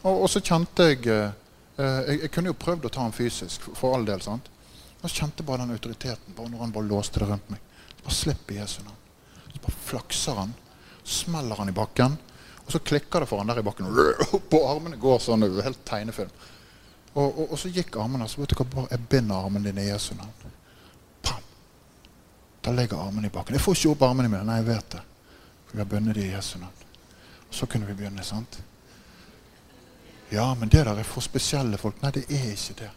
Og, 0.00 0.24
og 0.24 0.28
så 0.32 0.40
kjente 0.40 0.86
jeg 0.92 1.04
eh, 1.10 1.30
Eh, 1.80 2.00
jeg, 2.06 2.22
jeg, 2.24 2.30
kunne 2.34 2.52
jo 2.52 2.58
prøvd 2.60 2.86
å 2.86 2.92
ta 2.92 3.04
han 3.04 3.14
fysisk, 3.16 3.70
for, 3.72 3.96
all 3.96 4.06
del. 4.08 4.20
sant? 4.24 4.48
Og 5.00 5.06
så 5.06 5.22
kjente 5.22 5.46
bare 5.46 5.64
den 5.64 5.76
autoriteten 5.76 6.36
bare 6.36 6.52
når 6.52 6.64
han 6.66 6.74
bare 6.74 6.90
låste 6.90 7.22
det 7.22 7.28
rundt 7.30 7.52
meg. 7.52 7.62
Bare 8.02 8.16
slipp 8.16 8.52
i 8.52 8.58
Jesu 8.58 8.82
navn. 8.84 8.98
Så 9.46 9.62
bare 9.64 9.78
flakser 9.86 10.40
han, 10.42 10.52
smeller 11.04 11.60
han 11.60 11.72
i 11.72 11.76
bakken, 11.76 12.18
og 12.60 12.74
så 12.74 12.82
klikker 12.84 13.24
det 13.24 13.30
for 13.30 13.40
han 13.40 13.50
der 13.50 13.62
i 13.62 13.66
bakken. 13.66 13.88
Og 13.88 14.58
armene 14.60 15.00
går 15.00 15.22
sånn. 15.24 15.46
Helt 15.64 15.80
tegnefilm. 15.88 16.32
Og, 17.10 17.24
og, 17.26 17.44
og, 17.48 17.56
så 17.58 17.72
gikk 17.72 17.96
armene. 17.98 18.28
Så 18.30 18.42
vet 18.42 18.52
du 18.52 18.60
hva, 18.60 18.68
bare 18.76 18.92
jeg 18.92 19.08
binder 19.10 19.40
armene 19.40 19.70
dine 19.70 19.88
i 19.88 19.90
Jesu 19.90 20.12
navn. 20.18 20.52
Da 22.60 22.72
legger 22.72 23.00
armene 23.00 23.26
i 23.26 23.30
bakken. 23.30 23.56
Jeg 23.56 23.64
får 23.64 23.78
ikke 23.78 23.94
opp 23.94 24.02
armene 24.10 24.28
mine. 24.28 24.44
Nei, 24.44 24.58
jeg 24.60 24.68
vet 24.68 24.90
det. 24.96 25.02
For 25.66 25.76
vi 25.76 25.82
har 25.82 25.88
bønnet 25.88 26.18
det 26.18 26.26
i 26.26 26.32
Jesu 26.34 26.58
navn. 26.58 26.84
Og 27.48 27.54
så 27.54 27.66
kunne 27.66 27.86
vi 27.86 27.94
begynne. 27.94 28.24
sant? 28.24 28.60
Ja, 30.30 30.54
men 30.54 30.68
det 30.68 30.84
der 30.84 30.98
er 30.98 31.02
for 31.02 31.20
spesielle 31.20 31.78
folk. 31.78 32.02
Nei, 32.02 32.10
det 32.10 32.24
er 32.28 32.52
ikke 32.52 32.76
det. 32.84 32.90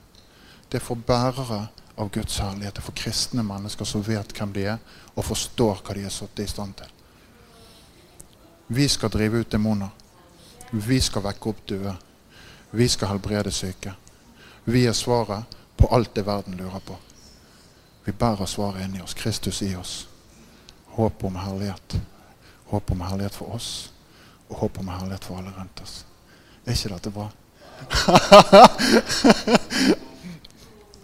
Det 0.69 0.78
er 0.82 0.86
for 0.86 0.95
bærere 0.95 1.67
av 1.97 2.10
Guds 2.10 2.38
herlighet. 2.38 2.76
Det 2.76 2.82
er 2.82 2.86
for 2.86 2.97
kristne 2.97 3.43
mennesker 3.43 3.86
som 3.86 4.04
vet 4.06 4.34
hvem 4.38 4.54
de 4.54 4.65
er, 4.76 4.78
og 5.15 5.26
forstår 5.26 5.82
hva 5.82 5.95
de 5.97 6.06
er 6.06 6.13
satt 6.13 6.39
i 6.39 6.47
stand 6.47 6.76
til. 6.78 6.91
Vi 8.67 8.88
skal 8.88 9.10
drive 9.10 9.41
ut 9.41 9.52
demoner. 9.52 9.89
Vi 10.71 10.99
skal 11.02 11.23
vekke 11.23 11.49
opp 11.49 11.65
døde. 11.69 11.95
Vi 12.71 12.88
skal 12.89 13.08
helbrede 13.13 13.52
syke. 13.52 13.93
Vi 14.65 14.86
er 14.86 14.93
svaret 14.93 15.58
på 15.78 15.88
alt 15.93 16.15
det 16.15 16.26
verden 16.26 16.58
lurer 16.58 16.82
på. 16.86 16.97
Vi 18.03 18.11
bærer 18.11 18.45
svaret 18.45 18.83
inni 18.83 19.01
oss. 19.01 19.13
Kristus 19.13 19.61
i 19.61 19.75
oss. 19.75 20.07
Håp 20.95 21.23
om 21.23 21.35
herlighet. 21.35 21.95
Håp 22.65 22.91
om 22.91 23.01
herlighet 23.01 23.35
for 23.35 23.55
oss, 23.55 23.91
og 24.49 24.57
håp 24.57 24.79
om 24.79 24.87
herlighet 24.87 25.25
for 25.25 25.37
alle 25.37 25.53
rundt 25.57 25.81
oss. 25.81 26.05
Er 26.65 26.71
ikke 26.73 26.89
dette 26.93 27.11
bra? 27.13 27.29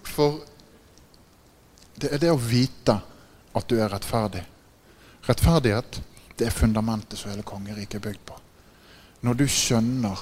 For 0.09 0.39
det 1.99 2.13
er 2.13 2.19
det 2.21 2.31
å 2.31 2.39
vite 2.39 2.95
at 3.55 3.67
du 3.69 3.75
er 3.79 3.91
rettferdig. 3.91 4.43
Rettferdighet 5.27 6.01
det 6.39 6.47
er 6.47 6.55
fundamentet 6.55 7.19
som 7.19 7.31
hele 7.31 7.43
kongeriket 7.43 7.99
er 7.99 8.05
bygd 8.07 8.23
på. 8.25 8.35
Når 9.27 9.33
du 9.41 9.45
skjønner 9.51 10.17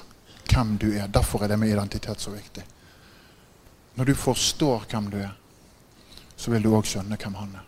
hvem 0.48 0.78
du 0.78 0.88
er. 0.94 1.08
Derfor 1.08 1.44
er 1.44 1.48
det 1.52 1.60
med 1.60 1.70
identitet 1.70 2.22
så 2.22 2.32
viktig. 2.32 2.64
Når 3.96 4.06
du 4.06 4.16
forstår 4.16 4.86
hvem 4.90 5.10
du 5.12 5.18
er, 5.22 5.34
så 6.38 6.54
vil 6.54 6.64
du 6.64 6.72
òg 6.78 6.86
skjønne 6.86 7.18
hvem 7.18 7.36
han 7.36 7.56
er. 7.58 7.66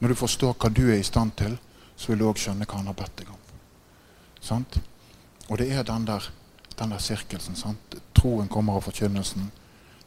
Når 0.00 0.12
du 0.12 0.20
forstår 0.22 0.54
hva 0.54 0.70
du 0.70 0.84
er 0.86 1.00
i 1.00 1.06
stand 1.06 1.34
til, 1.36 1.58
så 1.96 2.12
vil 2.12 2.22
du 2.22 2.28
òg 2.30 2.40
skjønne 2.40 2.66
hva 2.68 2.80
han 2.80 2.90
har 2.90 2.98
bedt 2.98 3.20
deg 3.20 3.30
om. 3.32 3.42
Sant? 4.40 4.80
Og 5.48 5.58
det 5.58 5.72
er 5.72 5.86
den 5.86 6.06
der 6.06 6.30
den 6.78 6.90
der 6.90 6.98
sirkelsen. 6.98 7.56
Sant? 7.56 7.96
Troen 8.14 8.48
kommer 8.48 8.76
av 8.76 8.80
forkynnelsen. 8.80 9.50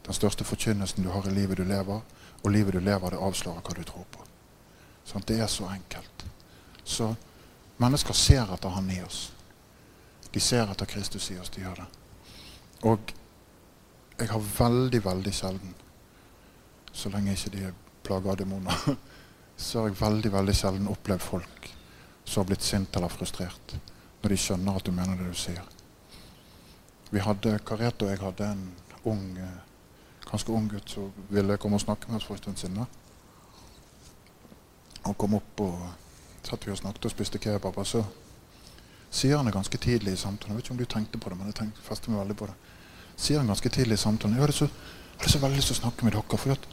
Den 0.06 0.14
største 0.14 0.44
forkynnelsen 0.44 1.04
du 1.04 1.10
har 1.10 1.26
i 1.26 1.34
livet 1.34 1.58
du 1.58 1.64
lever. 1.64 2.00
Og 2.42 2.50
livet 2.50 2.74
du 2.74 2.80
lever, 2.80 3.10
det 3.10 3.18
avslører 3.20 3.60
hva 3.60 3.74
du 3.76 3.82
tror 3.84 4.06
på. 4.12 4.24
Sant? 5.04 5.28
Det 5.28 5.40
er 5.40 5.50
så 5.50 5.68
enkelt. 5.68 6.24
Så 6.84 7.14
mennesker 7.78 8.14
ser 8.14 8.54
etter 8.54 8.68
Han 8.68 8.90
i 8.90 9.02
oss. 9.02 9.32
De 10.32 10.40
ser 10.40 10.70
etter 10.70 10.86
Kristus 10.86 11.30
i 11.30 11.38
oss. 11.38 11.50
De 11.50 11.60
gjør 11.60 11.82
det. 11.82 11.88
Og 12.82 13.14
jeg 14.18 14.28
har 14.28 14.48
veldig, 14.58 15.04
veldig 15.04 15.32
sjelden, 15.34 15.74
så 16.92 17.08
lenge 17.08 17.32
ikke 17.32 17.50
de 17.50 17.62
er 17.64 17.74
plaga 18.06 18.32
av 18.32 18.40
demoner, 18.40 18.76
så 19.56 19.82
har 19.82 19.90
jeg 19.90 20.00
veldig, 20.00 20.32
veldig 20.32 20.56
sjelden 20.56 20.90
opplevd 20.90 21.24
folk 21.24 21.70
som 22.24 22.42
har 22.42 22.50
blitt 22.52 22.64
sint 22.64 22.96
eller 22.96 23.12
frustrert 23.12 23.76
når 24.20 24.32
de 24.32 24.38
skjønner 24.40 24.76
at 24.76 24.86
du 24.86 24.92
mener 24.92 25.16
det 25.18 25.30
du 25.32 25.38
sier. 25.38 25.64
Vi 27.10 27.22
hadde, 27.24 27.56
Kareto 27.66 28.06
og 28.06 28.12
jeg 28.12 28.20
hadde 28.20 28.50
en 28.52 28.66
ung, 29.10 29.22
eh, 29.38 30.26
ganske 30.28 30.52
ung 30.52 30.68
gutt 30.70 30.92
som 30.92 31.08
ville 31.32 31.56
komme 31.58 31.80
og 31.80 31.82
snakke 31.82 32.10
med 32.10 32.20
oss 32.20 32.28
for 32.28 32.36
en 32.36 32.42
stund 32.42 32.60
siden. 32.60 32.86
Han 35.04 35.14
kom 35.14 35.34
opp 35.34 35.60
og 35.64 35.80
satt 36.46 36.66
vi 36.66 36.72
og 36.72 36.78
snakket 36.78 37.08
og 37.08 37.14
spiste 37.14 37.40
kebab. 37.42 37.78
Og 37.78 37.86
så 37.86 38.04
sier 39.10 39.36
han 39.36 39.48
det 39.48 39.56
ganske 39.56 39.78
tidlig 39.78 40.12
i 40.12 40.20
samtalen. 40.20 40.52
Jeg 40.52 40.56
vet 40.56 40.64
ikke 40.64 40.76
om 40.76 40.78
du 40.78 40.84
tenkte 40.84 41.18
på 41.18 41.30
det, 41.30 41.38
men 41.38 41.50
jeg 41.50 41.58
tenkte, 41.62 41.82
festet 41.82 42.12
meg 42.12 42.22
veldig 42.22 42.36
på 42.36 42.50
det. 42.50 42.56
Sier 43.16 43.40
han 43.40 43.50
ganske 43.50 43.68
tidlig 43.68 43.98
i 43.98 44.04
samtalen 44.04 44.36
Jeg 44.36 44.44
hadde 44.44 44.56
så, 44.56 44.68
hadde 45.18 45.32
så 45.32 45.42
veldig 45.42 45.56
lyst 45.56 45.72
til 45.72 45.78
å 45.78 45.80
snakke 45.80 46.06
med 46.06 46.14
dere. 46.14 46.38
For 46.44 46.54
at 46.54 46.68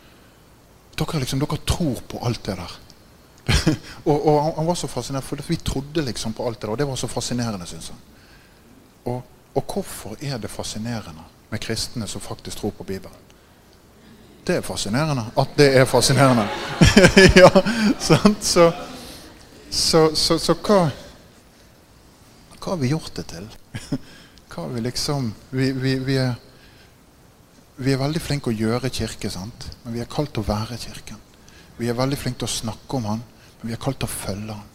dere, 0.97 1.21
liksom, 1.21 1.39
dere 1.39 1.57
tror 1.65 2.01
på 2.07 2.19
alt 2.25 2.43
det 2.43 2.57
der. 2.57 2.75
og, 4.09 4.27
og 4.27 4.55
han, 4.57 4.65
var 4.67 4.75
så 4.75 4.87
fascinert, 4.87 5.23
for 5.23 5.39
vi 5.47 5.55
trodde 5.55 6.01
liksom 6.01 6.33
på 6.33 6.47
alt 6.47 6.61
det 6.61 6.67
der. 6.67 6.73
Og 6.73 6.77
det 6.77 6.87
var 6.87 6.95
så 6.99 7.07
fascinerende, 7.07 7.65
syns 7.65 7.91
han. 7.93 8.03
Og, 9.07 9.21
og 9.53 9.73
hvorfor 9.73 10.17
er 10.21 10.37
det 10.37 10.51
fascinerende 10.51 11.23
med 11.49 11.63
kristne 11.63 12.07
som 12.07 12.21
faktisk 12.21 12.57
tror 12.57 12.75
på 12.75 12.83
Bibelen? 12.83 13.23
Det 14.47 14.55
er 14.55 14.61
fascinerende 14.63 15.25
at 15.37 15.57
det 15.57 15.67
er 15.75 15.85
fascinerende. 15.85 16.47
ja, 17.41 17.49
sant? 17.99 18.43
Så, 18.45 18.71
så, 19.69 20.09
så, 20.15 20.37
så 20.39 20.55
hva 20.55 20.87
Hva 22.57 22.73
har 22.73 22.79
vi 22.81 22.89
gjort 22.91 23.13
det 23.15 23.23
til? 23.31 23.45
hva 24.51 24.63
har 24.63 24.71
vi 24.73 24.81
liksom 24.83 25.29
vi, 25.51 25.71
vi, 25.71 25.93
vi, 26.03 26.15
er, 26.19 26.33
vi 27.77 27.93
er 27.93 27.99
veldig 28.01 28.21
flinke 28.21 28.49
å 28.49 28.57
gjøre 28.57 28.89
kirke, 28.89 29.29
sant? 29.29 29.67
men 29.83 29.93
vi 29.93 30.01
er 30.01 30.09
kalt 30.09 30.33
til 30.33 30.41
å 30.41 30.47
være 30.47 30.79
kirken. 30.81 31.19
Vi 31.77 31.89
er 31.89 31.97
veldig 31.97 32.17
flinke 32.17 32.41
til 32.41 32.49
å 32.49 32.55
snakke 32.55 32.97
om 32.97 33.05
han, 33.05 33.21
men 33.59 33.69
vi 33.69 33.75
er 33.75 33.81
kalt 33.81 33.99
til 34.01 34.09
å 34.09 34.15
følge 34.15 34.55
han. 34.57 34.71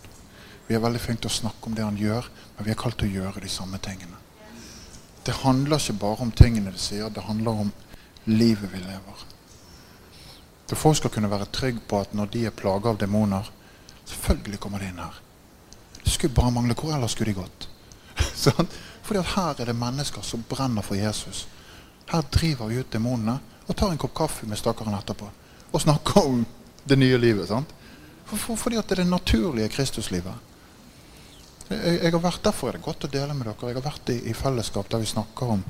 Vi 0.68 0.76
er 0.76 0.84
veldig 0.84 1.00
flinke 1.02 1.24
til 1.24 1.32
å 1.32 1.40
snakke 1.40 1.68
om 1.68 1.74
det 1.74 1.86
han 1.86 1.98
gjør, 1.98 2.28
men 2.56 2.68
vi 2.68 2.74
er 2.74 2.78
kalt 2.78 3.00
til 3.00 3.10
å 3.10 3.22
gjøre 3.22 3.42
de 3.42 3.50
samme 3.50 3.80
tingene. 3.82 4.20
Det 5.26 5.34
handler 5.42 5.82
ikke 5.82 5.98
bare 6.02 6.24
om 6.24 6.30
tingene 6.34 6.74
de 6.74 6.82
sier, 6.82 7.10
det 7.10 7.26
handler 7.26 7.64
om 7.66 7.72
livet 8.30 8.70
vi 8.70 8.82
lever. 8.82 9.26
Så 10.70 10.78
folk 10.78 10.96
skal 10.96 11.12
kunne 11.12 11.30
være 11.30 11.50
trygge 11.52 11.82
på 11.84 11.98
at 12.00 12.14
når 12.16 12.30
de 12.32 12.46
er 12.48 12.54
plaga 12.56 12.94
av 12.94 13.02
demoner 13.02 13.50
Selvfølgelig 14.02 14.58
kommer 14.58 14.82
de 14.82 14.88
inn 14.90 14.98
her. 14.98 15.18
Det 16.02 16.10
skulle 16.10 16.34
bare 16.34 16.50
mangle. 16.50 16.74
Hvor 16.74 16.90
ellers 16.90 17.12
skulle 17.14 17.30
de 17.30 17.38
gått? 17.38 17.68
Fordi 19.06 19.20
at 19.20 19.34
her 19.36 19.60
er 19.60 19.68
det 19.70 19.76
mennesker 19.78 20.24
som 20.26 20.42
brenner 20.48 20.82
for 20.82 20.98
Jesus. 20.98 21.44
Her 22.12 22.22
driver 22.30 22.68
vi 22.68 22.80
ut 22.82 22.92
demonene 22.92 23.38
og 23.66 23.76
tar 23.76 23.92
en 23.92 24.00
kopp 24.00 24.14
kaffe 24.14 24.46
med 24.48 24.58
stakkaren 24.60 24.98
etterpå. 24.98 25.28
Og 25.72 25.80
snakker 25.80 26.26
om 26.26 26.46
det 26.84 26.98
nye 26.98 27.18
livet. 27.18 27.48
sant? 27.48 27.68
For, 28.26 28.36
for, 28.36 28.56
fordi 28.56 28.76
at 28.80 28.88
det 28.88 28.98
er 28.98 29.04
det 29.04 29.10
naturlige 29.10 29.68
Kristuslivet. 29.72 30.34
Jeg, 31.70 32.02
jeg, 32.02 32.12
har 32.12 32.20
vært, 32.20 32.44
Derfor 32.44 32.68
er 32.68 32.72
det 32.76 32.84
godt 32.84 33.06
å 33.06 33.12
dele 33.12 33.34
med 33.36 33.46
dere. 33.48 33.68
Jeg 33.70 33.78
har 33.78 33.86
vært 33.86 34.12
i, 34.12 34.18
i 34.28 34.34
fellesskap 34.36 34.90
der 34.92 35.02
vi 35.02 35.08
snakker 35.08 35.46
om 35.56 35.62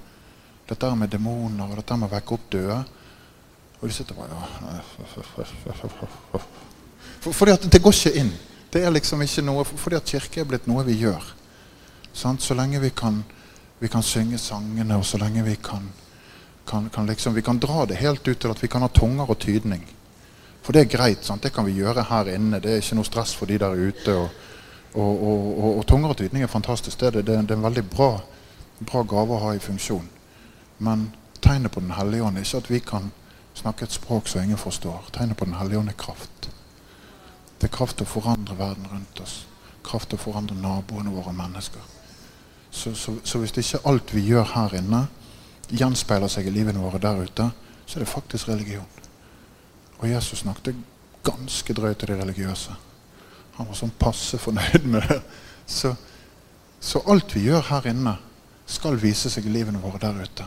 dette 0.68 0.94
med 0.96 1.12
demoner 1.12 1.68
og 1.68 1.76
dette 1.78 1.96
med 1.98 2.08
å 2.08 2.14
vekke 2.14 2.34
opp 2.36 2.46
døde. 2.50 2.78
Og 3.80 3.88
de 3.88 3.94
sitter 3.94 4.14
bare 4.18 4.32
ja. 4.32 4.38
For, 7.22 7.32
fordi 7.34 7.54
at 7.54 7.62
det 7.70 7.82
går 7.82 7.94
ikke 7.94 8.18
inn. 8.18 8.32
Det 8.72 8.80
er 8.82 8.94
liksom 8.94 9.22
ikke 9.22 9.42
noe 9.44 9.64
Fordi 9.68 9.96
at 9.98 10.08
kirke 10.08 10.40
er 10.40 10.48
blitt 10.48 10.68
noe 10.70 10.84
vi 10.86 10.94
gjør. 11.02 11.22
Sant? 12.14 12.42
Så 12.42 12.54
lenge 12.54 12.80
vi 12.80 12.90
kan, 12.94 13.24
vi 13.80 13.88
kan 13.90 14.02
synge 14.02 14.38
sangene, 14.38 14.96
og 14.96 15.06
så 15.06 15.18
lenge 15.20 15.44
vi 15.46 15.56
kan, 15.56 15.88
kan, 16.66 16.88
kan 16.90 17.06
liksom, 17.06 17.34
Vi 17.34 17.42
kan 17.42 17.58
dra 17.58 17.86
det 17.86 17.96
helt 17.96 18.28
ut 18.28 18.38
til 18.40 18.50
at 18.50 18.62
vi 18.62 18.68
kan 18.68 18.82
ha 18.82 18.88
tunger 18.88 19.30
og 19.30 19.38
tydning. 19.38 19.84
For 20.62 20.72
det 20.72 20.80
er 20.80 20.96
greit. 20.96 21.24
Sant? 21.24 21.42
Det 21.42 21.52
kan 21.52 21.66
vi 21.66 21.72
gjøre 21.72 22.06
her 22.08 22.28
inne. 22.34 22.60
Det 22.60 22.70
er 22.70 22.82
ikke 22.82 22.98
noe 23.00 23.08
stress 23.08 23.34
for 23.34 23.50
de 23.50 23.58
der 23.58 23.74
ute. 23.74 24.14
Og, 24.14 24.28
og, 24.94 25.22
og, 25.22 25.58
og, 25.58 25.78
og 25.78 25.86
tunger 25.86 26.14
og 26.14 26.16
tydning 26.16 26.42
er 26.42 26.52
fantastisk. 26.52 27.00
Det, 27.00 27.12
det, 27.14 27.26
det, 27.26 27.36
er 27.36 27.56
en 27.56 27.66
veldig 27.66 27.84
bra, 27.90 28.12
bra 28.86 29.02
gave 29.02 29.34
å 29.34 29.42
ha 29.46 29.54
i 29.56 29.62
funksjon. 29.62 30.08
Men 30.78 31.10
tegnet 31.42 31.72
på 31.72 31.80
Den 31.80 31.94
hellige 31.96 32.22
ånd 32.22 32.38
er 32.38 32.46
ikke 32.46 32.62
at 32.62 32.70
vi 32.70 32.80
kan 32.80 33.10
snakke 33.54 33.84
et 33.84 33.92
språk 33.94 34.28
som 34.28 34.42
ingen 34.42 34.60
forstår. 34.60 35.10
Tegnet 35.12 35.36
på 35.36 35.44
Den 35.44 35.58
hellige 35.58 35.78
ånd 35.78 35.90
er 35.90 35.98
kraft. 35.98 36.50
Det 37.58 37.68
er 37.68 37.76
kraft 37.76 37.98
til 37.98 38.06
å 38.06 38.10
forandre 38.10 38.58
verden 38.58 38.86
rundt 38.90 39.20
oss. 39.22 39.42
Kraft 39.86 40.10
til 40.10 40.18
å 40.18 40.22
forandre 40.22 40.56
naboene 40.58 41.12
våre 41.14 41.34
mennesker. 41.34 41.82
Så, 42.72 42.94
så, 42.94 43.12
så, 43.24 43.38
hvis 43.38 43.52
ikke 43.60 43.82
alt 43.86 44.14
vi 44.14 44.22
gjør 44.24 44.46
her 44.54 44.74
inne, 44.78 45.04
gjenspeiler 45.70 46.30
seg 46.32 46.46
i 46.48 46.54
livene 46.54 46.82
våre 46.82 47.00
der 47.02 47.22
ute, 47.22 47.50
så 47.86 47.98
er 47.98 48.04
det 48.04 48.12
faktisk 48.12 48.48
religion. 48.48 48.88
Og 49.98 50.08
Jesus 50.10 50.42
snakket 50.42 50.78
ganske 51.24 51.74
drøyt 51.74 51.98
til 51.98 52.08
de 52.08 52.18
religiøse. 52.18 52.74
Han 53.56 53.68
var 53.68 53.78
sånn 53.78 53.94
passe 53.98 54.38
fornøyd 54.40 54.88
med 54.88 55.06
det. 55.08 55.20
Så, 55.66 55.92
så 56.80 57.02
alt 57.06 57.36
vi 57.36 57.46
gjør 57.46 57.62
her 57.68 57.86
inne, 57.92 58.16
skal 58.66 58.96
vise 58.98 59.30
seg 59.30 59.46
i 59.46 59.52
livene 59.52 59.80
våre 59.82 60.00
der 60.02 60.22
ute. 60.24 60.46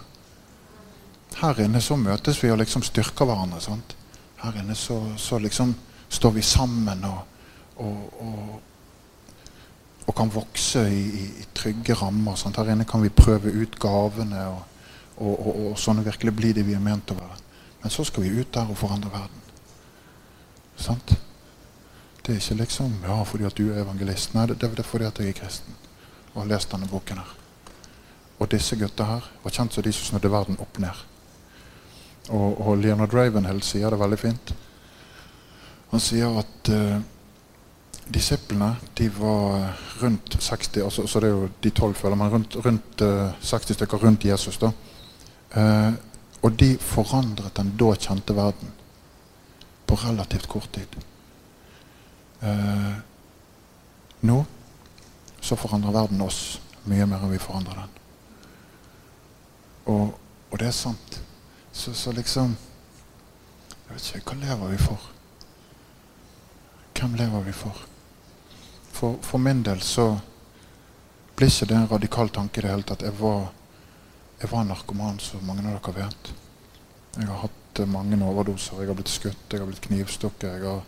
Her 1.39 1.59
inne 1.65 1.81
så 1.83 1.97
møtes 1.99 2.39
vi 2.41 2.51
og 2.51 2.59
liksom 2.61 2.83
styrker 2.83 3.27
hverandre. 3.27 3.61
sant? 3.61 3.95
Her 4.41 4.59
inne 4.61 4.75
så, 4.75 4.99
så 5.17 5.39
liksom 5.39 5.73
står 6.09 6.35
vi 6.37 6.43
sammen 6.45 7.03
og, 7.07 7.19
og, 7.83 8.21
og, 8.23 8.61
og 10.05 10.15
kan 10.15 10.31
vokse 10.31 10.85
i, 10.91 11.03
i, 11.23 11.25
i 11.43 11.47
trygge 11.55 11.97
rammer. 11.99 12.39
Sant? 12.39 12.57
Her 12.57 12.71
inne 12.73 12.87
kan 12.87 13.03
vi 13.03 13.13
prøve 13.13 13.51
ut 13.51 13.79
gavene 13.79 14.47
og, 14.51 14.63
og, 15.17 15.73
sånn 15.79 16.03
virkelig 16.03 16.33
bli 16.35 16.51
det 16.55 16.65
vi 16.67 16.75
er 16.75 16.83
ment 16.83 17.11
å 17.11 17.17
være. 17.17 17.39
Men 17.81 17.93
så 17.93 18.03
skal 18.07 18.25
vi 18.25 18.41
ut 18.41 18.51
der 18.53 18.69
og 18.69 18.77
forandre 18.79 19.11
verden. 19.13 19.41
Sant? 20.75 21.15
Det 22.25 22.33
er 22.33 22.41
ikke 22.41 22.59
liksom 22.63 22.93
ja, 23.05 23.17
fordi 23.23 23.45
at 23.47 23.57
du 23.57 23.67
er 23.69 23.83
evangelist. 23.83 24.33
Nei, 24.33 24.47
det, 24.49 24.59
det 24.59 24.81
er 24.81 24.87
fordi 24.87 25.07
at 25.07 25.19
jeg 25.21 25.31
er 25.31 25.39
kristen 25.39 25.81
og 26.33 26.41
har 26.41 26.49
lest 26.51 26.71
denne 26.73 26.89
boken 26.91 27.21
her. 27.21 27.33
Og 28.41 28.49
disse 28.51 28.75
gutta 28.75 29.05
her 29.07 29.27
var 29.43 29.53
kjent 29.55 29.75
som 29.75 29.85
de 29.85 29.93
som 29.95 30.09
snudde 30.09 30.31
verden 30.31 30.57
opp 30.59 30.79
ned. 30.83 31.03
Og, 32.33 32.57
og 32.59 32.79
Leonard 32.81 33.13
Ravenhill 33.13 33.61
sier 33.63 33.93
det 33.93 34.01
veldig 34.01 34.19
fint. 34.19 34.55
Han 35.93 36.01
sier 36.03 36.33
at 36.41 36.71
uh, 36.73 36.97
disiplene 38.11 38.73
de 38.97 39.07
var 39.15 39.77
rundt 40.01 40.35
60 40.41 40.81
altså, 40.83 41.05
Så 41.07 41.21
det 41.21 41.29
er 41.29 41.37
jo 41.37 41.47
de 41.63 41.71
tolv, 41.71 41.95
føler 41.95 42.19
man. 42.19 42.33
Rundt, 42.33 42.57
rundt 42.65 43.05
uh, 43.05 43.29
eh, 43.29 43.41
60 43.41 43.79
stykker 43.79 44.03
rundt 44.03 44.25
Jesus. 44.25 44.57
da. 44.57 44.73
Uh, 45.55 45.93
og 46.43 46.57
de 46.59 46.75
forandret 46.77 47.55
den 47.57 47.71
da 47.79 47.93
kjente 47.95 48.35
verden 48.35 48.73
på 49.85 49.95
relativt 50.01 50.47
kort 50.51 50.71
tid. 50.73 50.97
nå 54.21 54.45
så 55.41 55.55
forandrer 55.55 55.93
verden 55.93 56.21
oss 56.21 56.59
mye 56.89 57.05
mer 57.05 57.23
enn 57.23 57.31
vi 57.31 57.41
forandrer 57.41 57.79
den. 57.79 57.95
Og, 59.93 60.13
og 60.49 60.59
det 60.59 60.67
er 60.69 60.75
sant. 60.75 61.19
Så, 61.71 61.93
så, 61.93 62.11
liksom 62.15 62.55
Jeg 63.85 63.93
vet 63.93 64.07
ikke, 64.15 64.31
Hva 64.31 64.37
lever 64.41 64.71
vi 64.71 64.77
for? 64.81 65.09
Hvem 66.95 67.17
lever 67.19 67.43
vi 67.45 67.53
for? 67.53 67.81
For, 68.95 69.19
for 69.21 69.37
min 69.37 69.61
del 69.63 69.81
så 69.85 70.07
blir 71.35 71.51
ikke 71.51 71.67
det 71.69 71.77
en 71.77 71.89
radikal 71.91 72.31
tanke 72.33 72.61
i 72.61 72.65
det 72.65 72.71
hele 72.71 72.87
tatt. 72.87 73.05
Jeg 73.05 73.17
var, 73.19 73.51
jeg 74.41 74.51
var 74.51 74.61
en 74.61 74.73
narkoman, 74.73 75.19
som 75.19 75.45
mange 75.47 75.63
av 75.65 75.77
dere 75.77 75.95
vet. 76.05 76.33
Jeg 77.15 77.29
har 77.29 77.45
hatt 77.45 77.79
eh, 77.79 77.87
mange 77.87 78.19
overdoser. 78.23 78.81
Jeg 78.81 78.91
har 78.91 78.99
blitt 78.99 79.13
skutt, 79.13 79.45
jeg 79.51 79.61
har 79.61 79.69
blitt 79.69 79.85
knivstukket. 79.85 80.49
Jeg 80.49 80.65
har 80.67 80.83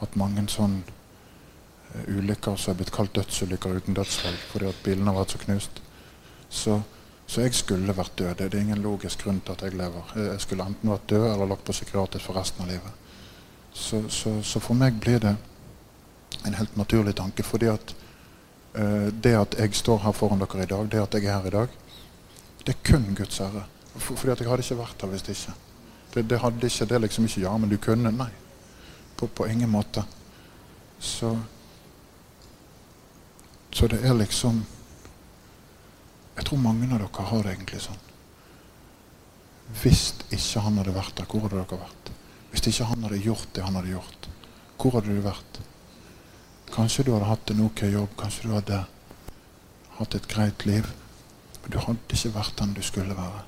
hatt 0.00 0.16
mange 0.18 0.42
sånn 0.50 0.80
uh, 0.82 2.02
ulykker 2.10 2.56
som 2.58 2.72
er 2.72 2.80
blitt 2.80 2.90
kalt 2.94 3.14
dødsulykker 3.14 3.78
uten 3.78 3.94
dødsfall 3.94 4.34
fordi 4.50 4.66
at 4.72 4.80
bilene 4.82 5.12
har 5.12 5.20
vært 5.20 5.36
så 5.36 5.42
knust. 5.44 5.78
Så 6.50 6.80
så 7.32 7.40
jeg 7.40 7.54
skulle 7.56 7.94
vært 7.96 8.18
død. 8.18 8.34
Det 8.36 8.54
er 8.54 8.60
ingen 8.60 8.82
logisk 8.84 9.22
grunn 9.24 9.38
til 9.40 9.54
at 9.54 9.62
jeg 9.64 9.76
lever. 9.78 10.10
Jeg 10.16 10.40
skulle 10.42 10.66
enten 10.68 10.90
vært 10.90 11.08
død 11.08 11.22
eller 11.30 11.48
lagt 11.48 11.64
på 11.64 11.72
psykiatrisk 11.72 12.28
for 12.28 12.36
resten 12.36 12.64
av 12.64 12.68
livet. 12.68 12.98
Så, 13.72 14.02
så, 14.12 14.34
så, 14.44 14.60
for 14.60 14.76
meg 14.76 14.98
blir 15.00 15.22
det 15.22 15.32
en 16.44 16.58
helt 16.58 16.76
naturlig 16.76 17.14
tanke. 17.16 17.42
fordi 17.42 17.70
at 17.72 17.94
uh, 18.76 19.08
det 19.08 19.32
at 19.38 19.56
jeg 19.58 19.74
står 19.74 20.02
her 20.04 20.12
foran 20.12 20.42
dere 20.42 20.62
i 20.62 20.68
dag, 20.74 20.90
det 20.92 21.00
at 21.00 21.14
jeg 21.14 21.24
er 21.24 21.38
her 21.38 21.46
i 21.48 21.54
dag, 21.56 21.78
det 22.66 22.74
er 22.74 22.84
kun 22.86 23.14
Guds 23.18 23.40
ære. 23.40 23.64
For, 23.96 24.16
fordi 24.16 24.32
at 24.32 24.40
jeg 24.40 24.48
hadde 24.48 24.64
ikke 24.64 24.78
vært 24.78 25.02
her 25.02 25.12
hvis 25.12 25.24
det 25.26 25.36
ikke. 25.36 25.54
Det, 26.14 26.24
det 26.30 26.38
hadde 26.40 26.68
ikke, 26.68 26.86
det 26.90 27.00
liksom 27.00 27.24
ikke 27.28 27.44
ja, 27.44 27.56
men 27.56 27.70
du 27.70 27.78
kunne. 27.82 28.12
Nei. 28.12 28.30
På, 29.16 29.26
på 29.26 29.48
ingen 29.50 29.70
måte. 29.70 30.04
Så 30.98 31.36
Så 33.72 33.86
det 33.88 34.02
er 34.04 34.12
liksom 34.14 34.62
jeg 36.36 36.46
tror 36.48 36.58
mange 36.58 36.88
av 36.88 37.00
dere 37.00 37.24
har 37.28 37.44
det 37.44 37.52
egentlig 37.52 37.80
sånn. 37.84 38.00
Hvis 39.82 40.12
ikke 40.32 40.62
han 40.64 40.78
hadde 40.80 40.94
vært 40.96 41.18
der, 41.18 41.28
hvor 41.28 41.44
hadde 41.44 41.60
dere 41.60 41.80
vært? 41.82 42.10
Hvis 42.52 42.66
ikke 42.70 42.88
han 42.88 43.04
hadde 43.06 43.20
gjort 43.24 43.52
det 43.56 43.64
han 43.66 43.76
hadde 43.78 43.92
gjort, 43.92 44.28
hvor 44.80 44.96
hadde 44.96 45.12
du 45.12 45.20
vært? 45.24 45.60
Kanskje 46.72 47.04
du 47.06 47.12
hadde 47.14 47.28
hatt 47.28 47.52
en 47.52 47.62
ok 47.66 47.84
jobb, 47.92 48.16
kanskje 48.20 48.48
du 48.48 48.54
hadde 48.56 48.80
hatt 49.98 50.16
et 50.16 50.28
greit 50.28 50.66
liv. 50.68 50.88
Men 51.62 51.74
du 51.74 51.78
hadde 51.78 52.16
ikke 52.16 52.34
vært 52.34 52.58
den 52.58 52.74
du 52.76 52.82
skulle 52.82 53.16
være. 53.16 53.44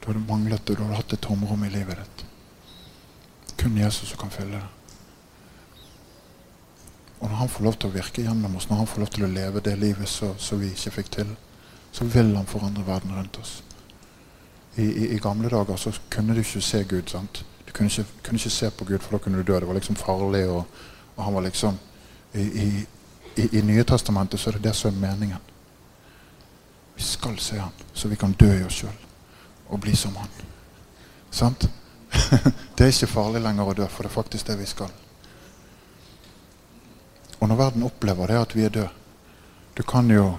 Du 0.00 0.10
hadde 0.10 0.24
manglet 0.28 0.66
det, 0.66 0.76
du 0.76 0.82
hadde 0.84 1.00
hatt 1.00 1.12
et 1.16 1.24
tomrom 1.24 1.64
i 1.64 1.72
livet 1.72 2.00
ditt. 2.00 2.24
Kun 3.60 3.78
Jesus 3.78 4.10
som 4.10 4.20
kan 4.20 4.32
fylle 4.34 4.58
det. 4.58 4.70
Og 7.20 7.30
når 7.30 7.36
han 7.36 7.48
får 7.48 7.64
lov 7.64 7.76
til 7.80 7.88
å 7.88 7.94
virke 7.94 8.22
gjennom 8.22 8.56
oss, 8.58 8.66
når 8.68 8.82
han 8.82 8.88
får 8.90 9.00
lov 9.00 9.12
til 9.14 9.24
å 9.24 9.32
leve 9.32 9.62
det 9.64 9.78
livet 9.80 10.10
som 10.10 10.60
vi 10.60 10.72
ikke 10.74 10.90
fikk 10.98 11.10
til, 11.14 11.30
så 11.94 12.04
vil 12.10 12.34
han 12.36 12.48
forandre 12.50 12.84
verden 12.86 13.14
rundt 13.16 13.38
oss. 13.40 13.62
i, 14.76 14.82
i, 14.82 15.04
i 15.14 15.18
gamle 15.22 15.48
dager 15.48 15.76
så 15.78 15.92
kunne 16.10 16.34
du 16.34 16.40
ikke 16.40 16.60
se 16.60 16.82
Gud. 16.84 17.08
sant? 17.08 17.44
Du 17.66 17.72
kunne 17.72 17.88
ikke, 17.88 18.04
kunne 18.22 18.38
ikke 18.38 18.50
se 18.50 18.70
på 18.70 18.84
Gud, 18.84 18.98
for 18.98 19.16
da 19.16 19.22
kunne 19.22 19.38
du 19.38 19.52
dø. 19.52 19.60
Det 19.60 19.68
var 19.68 19.74
liksom 19.74 19.96
farlig. 19.96 20.48
Og, 20.50 20.64
og 21.16 21.24
han 21.24 21.34
var 21.34 21.46
liksom 21.46 21.78
I, 22.34 22.42
i, 22.42 22.86
i, 23.52 23.60
Nye 23.62 23.84
Testamentet 23.84 24.40
så 24.40 24.50
er 24.50 24.58
det 24.58 24.64
det 24.64 24.74
som 24.74 24.90
er 24.90 25.00
meningen. 25.06 25.53
Vi 26.94 27.02
skal 27.02 27.38
se 27.38 27.58
han, 27.58 27.72
så 27.92 28.08
vi 28.08 28.16
kan 28.16 28.32
dø 28.38 28.50
i 28.58 28.64
oss 28.64 28.82
sjøl 28.82 29.00
og 29.68 29.80
bli 29.80 29.96
som 29.96 30.16
han. 30.16 30.28
Sant? 31.30 31.66
det 32.76 32.84
er 32.84 32.92
ikke 32.92 33.10
farlig 33.10 33.42
lenger 33.42 33.70
å 33.70 33.74
dø, 33.74 33.86
for 33.90 34.06
det 34.06 34.12
er 34.12 34.18
faktisk 34.20 34.46
det 34.50 34.58
vi 34.60 34.68
skal. 34.70 34.92
Og 37.40 37.48
når 37.50 37.58
verden 37.58 37.86
opplever 37.86 38.30
det 38.30 38.38
at 38.40 38.54
vi 38.56 38.64
er 38.64 38.70
døde 38.72 38.90
Du 39.74 39.82
kan 39.82 40.06
jo 40.10 40.36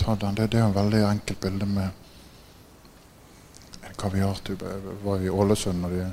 ta 0.00 0.14
den. 0.16 0.34
Det, 0.34 0.46
det 0.50 0.58
er 0.58 0.64
en 0.64 0.74
veldig 0.74 1.02
enkelt 1.04 1.40
bilde 1.40 1.66
med 1.68 1.88
en 3.84 3.98
kaviartube. 4.00 4.64
Jeg 4.64 4.96
var 5.04 5.20
i 5.20 5.28
Ålesund, 5.28 5.84
og 5.84 5.92
de, 5.92 6.06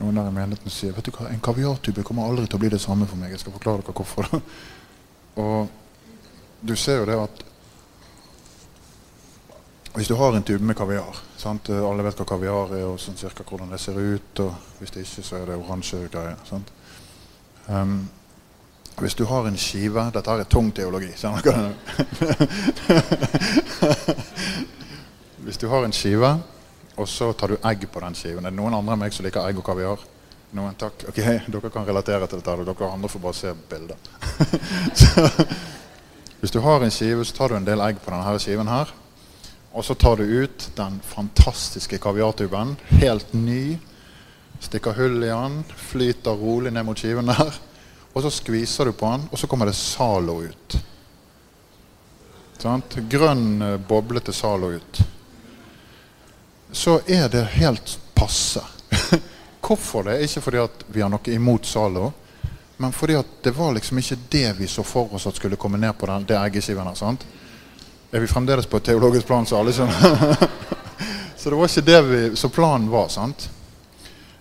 noen 0.00 0.18
der 0.18 0.28
i 0.28 0.34
menigheten 0.34 0.74
sier 0.74 0.92
vet 0.96 1.06
du 1.06 1.12
hva, 1.14 1.28
en 1.30 1.40
kaviartube 1.40 2.02
kommer 2.02 2.26
aldri 2.26 2.48
til 2.48 2.58
å 2.58 2.64
bli 2.64 2.72
det 2.74 2.82
samme 2.82 3.06
for 3.06 3.20
meg. 3.20 3.30
Jeg 3.32 3.44
skal 3.44 3.54
forklare 3.54 3.84
dere 3.84 3.94
hvorfor. 3.94 4.28
og 5.44 5.68
du 6.60 6.74
ser 6.76 7.00
jo 7.00 7.08
det 7.08 7.20
at 7.22 7.44
hvis 9.94 10.08
du 10.08 10.14
har 10.18 10.34
en 10.34 10.42
tube 10.42 10.64
med 10.64 10.76
kaviar 10.76 11.16
sant? 11.38 11.70
Alle 11.70 12.02
vet 12.02 12.18
hva 12.18 12.26
kaviar 12.26 12.72
er, 12.74 12.84
og 12.88 12.98
sånn 12.98 13.18
cirka 13.18 13.44
hvordan 13.46 13.70
det 13.70 13.78
ser 13.78 13.94
ut. 13.94 14.40
og 14.42 14.54
Hvis 14.80 14.90
det 14.90 15.00
ikke, 15.06 15.22
så 15.22 15.36
er 15.38 15.46
det 15.46 15.58
oransje 15.60 16.08
greier. 16.10 16.36
Um, 17.68 18.08
hvis 19.00 19.14
du 19.14 19.24
har 19.24 19.46
en 19.46 19.56
skive 19.58 20.10
Dette 20.14 20.30
her 20.30 20.40
er 20.42 20.44
tung 20.50 20.72
teologi. 20.74 21.10
Hvis 25.44 25.58
du 25.60 25.68
har 25.68 25.84
en 25.84 25.92
skive, 25.92 26.38
og 26.96 27.08
så 27.08 27.32
tar 27.32 27.48
du 27.48 27.56
egg 27.66 27.88
på 27.92 28.00
den 28.00 28.14
skiven 28.14 28.44
Er 28.44 28.50
det 28.50 28.58
noen 28.58 28.74
andre 28.74 28.92
enn 28.94 29.00
meg 29.02 29.12
som 29.12 29.24
liker 29.26 29.48
egg 29.48 29.58
og 29.58 29.66
kaviar? 29.66 29.98
Noen, 30.54 30.74
takk. 30.78 31.04
Ok, 31.10 31.18
Dere 31.52 31.70
kan 31.74 31.86
relatere 31.86 32.26
til 32.30 32.38
dette. 32.38 32.64
Dere 32.66 32.90
andre 32.90 33.08
får 33.10 33.20
bare 33.22 33.34
se 33.34 33.54
bildet. 33.70 33.98
hvis 36.40 36.54
du 36.54 36.60
har 36.62 36.82
en 36.82 36.94
skive, 36.94 37.24
så 37.26 37.34
tar 37.36 37.48
du 37.50 37.56
en 37.58 37.66
del 37.66 37.80
egg 37.82 37.96
på 38.02 38.10
denne 38.14 38.38
skiven 38.38 38.70
her. 38.70 38.86
Og 39.74 39.84
så 39.84 39.94
tar 39.94 40.16
du 40.16 40.24
ut 40.24 40.70
den 40.76 41.00
fantastiske 41.02 41.98
kaviartuben. 41.98 42.76
Helt 43.02 43.32
ny. 43.32 43.78
Stikker 44.62 44.94
hull 44.94 45.24
i 45.24 45.32
den. 45.32 45.64
Flyter 45.76 46.30
rolig 46.30 46.70
ned 46.72 46.86
mot 46.86 46.98
skiven 46.98 47.26
der. 47.26 47.56
Og 48.14 48.22
så 48.22 48.30
skviser 48.30 48.86
du 48.86 48.92
på 48.94 49.10
den, 49.10 49.26
og 49.30 49.38
så 49.38 49.50
kommer 49.50 49.66
det 49.66 49.74
Zalo 49.74 50.38
ut. 50.46 50.76
Sant? 52.62 52.94
Grønn, 53.10 53.62
eh, 53.62 53.76
boblete 53.76 54.32
Zalo 54.32 54.70
ut. 54.76 55.00
Så 56.70 57.00
er 57.06 57.28
det 57.28 57.42
helt 57.58 57.98
passe. 58.14 58.62
Hvorfor 59.66 60.06
det? 60.06 60.20
Ikke 60.22 60.40
fordi 60.40 60.68
vi 60.86 61.02
har 61.02 61.10
noe 61.10 61.34
imot 61.34 61.66
Zalo, 61.66 62.12
men 62.76 62.92
fordi 62.94 63.18
det 63.42 63.56
var 63.58 63.74
liksom 63.74 63.98
ikke 63.98 64.22
det 64.30 64.52
vi 64.58 64.70
så 64.70 64.86
for 64.86 65.14
oss 65.14 65.26
at 65.26 65.36
skulle 65.36 65.58
komme 65.58 65.78
ned 65.82 65.98
på 65.98 66.06
den, 66.06 66.30
det 66.30 66.38
eggeskiven 66.38 66.86
her. 66.86 66.94
sant? 66.94 67.26
Er 68.14 68.20
vi 68.20 68.26
fremdeles 68.30 68.66
på 68.70 68.78
et 68.78 68.84
teologisk 68.86 69.26
plan, 69.26 69.46
så 69.46 69.58
alle 69.58 69.72
skjønner? 69.74 70.44
så 71.38 71.50
det 71.50 71.56
var 71.58 71.66
ikke 71.66 71.82
det 71.88 72.02
vi, 72.06 72.20
så 72.38 72.46
planen 72.48 72.86
var. 72.92 73.08
sant? 73.10 73.48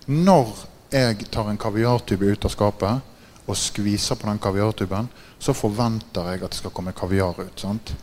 Når 0.06 0.52
jeg 0.94 1.26
tar 1.34 1.50
en 1.50 1.58
kaviartube 1.58 2.30
ut 2.30 2.46
av 2.46 2.54
skapet 2.54 3.50
og 3.50 3.58
skviser 3.58 4.20
på 4.20 4.30
den 4.30 4.42
kaviartuben, 4.44 5.10
så 5.42 5.58
forventer 5.58 6.30
jeg 6.30 6.44
at 6.44 6.54
det 6.54 6.60
skal 6.60 6.76
komme 6.76 6.94
kaviar 6.94 7.34
ut. 7.40 7.58
sant? 7.58 7.96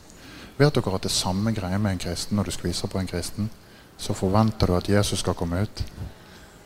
Vet 0.59 0.75
dere 0.75 0.97
at 0.99 1.07
det 1.07 1.13
er 1.13 1.19
samme 1.21 1.55
greie 1.55 1.79
med 1.79 1.95
en 1.95 2.03
kristen 2.03 2.37
når 2.37 2.51
du 2.51 2.57
skviser 2.59 2.91
på 2.91 2.99
en 2.99 3.13
kristen? 3.15 3.47
Så 3.95 4.17
forventer 4.19 4.67
du 4.67 4.75
at 4.75 4.91
Jesus 4.91 5.23
skal 5.23 5.39
komme 5.39 5.63
ut. 5.63 5.87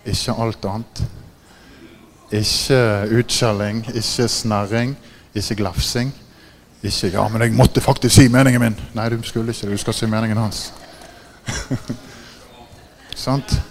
Ikke 0.08 0.32
alt 0.32 0.64
annet. 0.64 1.04
Ikke 2.32 2.80
utskjelling, 3.20 3.84
ikke 3.92 4.32
snerring, 4.32 4.96
ikke 5.36 5.60
glefsing. 5.60 6.16
Ikke 6.84 7.08
'ja, 7.08 7.28
men 7.28 7.42
jeg 7.42 7.52
måtte 7.52 7.80
faktisk 7.80 8.14
si 8.14 8.28
meningen 8.28 8.60
min'. 8.60 8.80
Nei, 8.94 9.08
du 9.08 9.22
skulle 9.22 9.52
ikke. 9.52 9.70
Du 9.70 9.76
skal 9.76 9.94
si 9.94 10.06
meningen 10.06 10.36
hans. 10.36 10.72
Sant? 13.14 13.62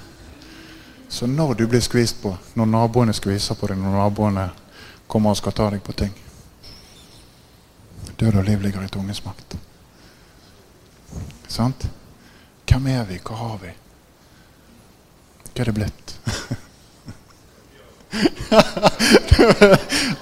Så 1.10 1.26
når 1.28 1.54
du 1.54 1.68
blir 1.68 1.80
skvist 1.80 2.22
på, 2.22 2.38
når 2.56 2.66
naboene 2.66 3.14
skviser 3.14 3.56
på 3.56 3.68
deg, 3.68 3.78
når 3.78 3.92
naboene 3.92 4.50
kommer 5.08 5.30
og 5.30 5.38
skal 5.38 5.52
ta 5.54 5.70
deg 5.70 5.84
på 5.84 5.92
ting 5.92 6.14
Død 8.20 8.36
og 8.36 8.44
liv 8.44 8.62
ligger 8.62 8.84
i 8.84 8.88
tungens 8.88 9.26
makt. 9.26 9.56
Sant? 11.48 11.88
Hvem 12.70 12.88
er 12.88 13.04
vi? 13.04 13.20
Hva 13.26 13.36
har 13.36 13.58
vi? 13.62 13.68
Hva 15.54 15.62
er 15.62 15.66
det 15.66 15.74
blitt? 15.74 16.16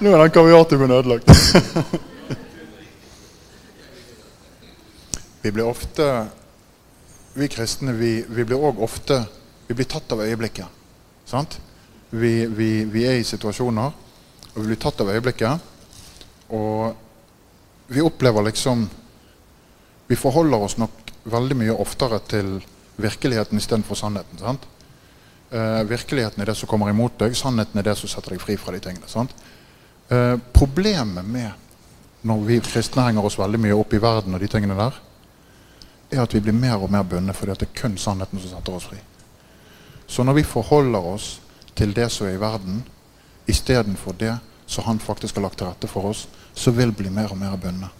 Nå 0.00 0.10
er 0.10 0.18
den 0.18 0.30
kaviartuben 0.30 0.90
ødelagt. 0.90 1.30
vi 5.42 5.50
blir 5.50 5.66
ofte 5.66 6.06
Vi 7.34 7.48
kristne 7.48 7.92
vi, 7.96 8.24
vi 8.28 8.44
blir 8.44 8.60
òg 8.60 8.80
ofte 8.84 9.22
Vi 9.68 9.74
blir 9.74 9.88
tatt 9.88 10.12
av 10.12 10.20
øyeblikket. 10.20 10.66
Sant? 11.26 11.58
Vi, 12.10 12.46
vi, 12.46 12.84
vi 12.84 13.04
er 13.08 13.20
i 13.20 13.24
situasjoner 13.24 13.92
og 14.52 14.58
vi 14.60 14.66
blir 14.72 14.80
tatt 14.80 15.00
av 15.00 15.08
øyeblikket. 15.08 15.70
Og 16.52 17.92
vi 17.92 18.04
opplever 18.04 18.44
liksom 18.50 18.88
Vi 20.08 20.16
forholder 20.18 20.60
oss 20.60 20.74
nok 20.76 21.08
veldig 21.24 21.56
mye 21.56 21.74
oftere 21.80 22.18
til 22.28 22.48
virkeligheten 23.00 23.56
istedenfor 23.56 23.96
sannheten. 23.96 24.38
sant? 24.38 24.66
Eh, 25.50 25.88
virkeligheten 25.88 26.42
er 26.42 26.46
det 26.46 26.56
som 26.56 26.68
kommer 26.68 26.90
imot 26.90 27.18
deg, 27.18 27.36
sannheten 27.36 27.78
er 27.78 27.82
det 27.82 27.96
som 27.96 28.08
setter 28.08 28.34
deg 28.34 28.40
fri 28.40 28.56
fra 28.56 28.72
de 28.72 28.80
tingene. 28.80 29.08
sant? 29.08 29.30
Eh, 30.10 30.36
problemet 30.52 31.24
med 31.24 31.50
når 32.22 32.44
vi 32.44 32.60
kristne 32.60 33.06
henger 33.06 33.24
oss 33.24 33.38
veldig 33.38 33.60
mye 33.60 33.78
opp 33.78 33.94
i 33.94 34.02
verden 34.02 34.34
og 34.34 34.40
de 34.40 34.48
tingene 34.48 34.76
der, 34.76 34.92
er 36.12 36.22
at 36.22 36.34
vi 36.34 36.40
blir 36.44 36.56
mer 36.56 36.82
og 36.82 36.92
mer 36.92 37.02
bundet 37.08 37.36
fordi 37.36 37.56
det 37.58 37.68
er 37.68 37.80
kun 37.80 37.96
sannheten 37.98 38.40
som 38.40 38.52
setter 38.52 38.76
oss 38.76 38.88
fri. 38.90 38.98
Så 40.06 40.24
når 40.24 40.40
vi 40.40 40.44
forholder 40.44 41.08
oss 41.14 41.40
til 41.74 41.94
det 41.96 42.10
som 42.12 42.26
er 42.26 42.36
i 42.36 42.40
verden, 42.40 42.82
istedenfor 43.48 44.16
det 44.20 44.36
som 44.66 44.84
han 44.84 45.00
faktisk 45.00 45.36
har 45.36 45.46
lagt 45.46 45.58
til 45.58 45.68
rette 45.68 45.88
for 45.88 46.10
oss, 46.10 46.26
så 46.54 46.70
vil 46.70 46.92
vi 46.92 47.02
bli 47.02 47.10
mer 47.10 47.32
og 47.32 47.38
mer 47.40 47.56
bundet. 47.56 47.90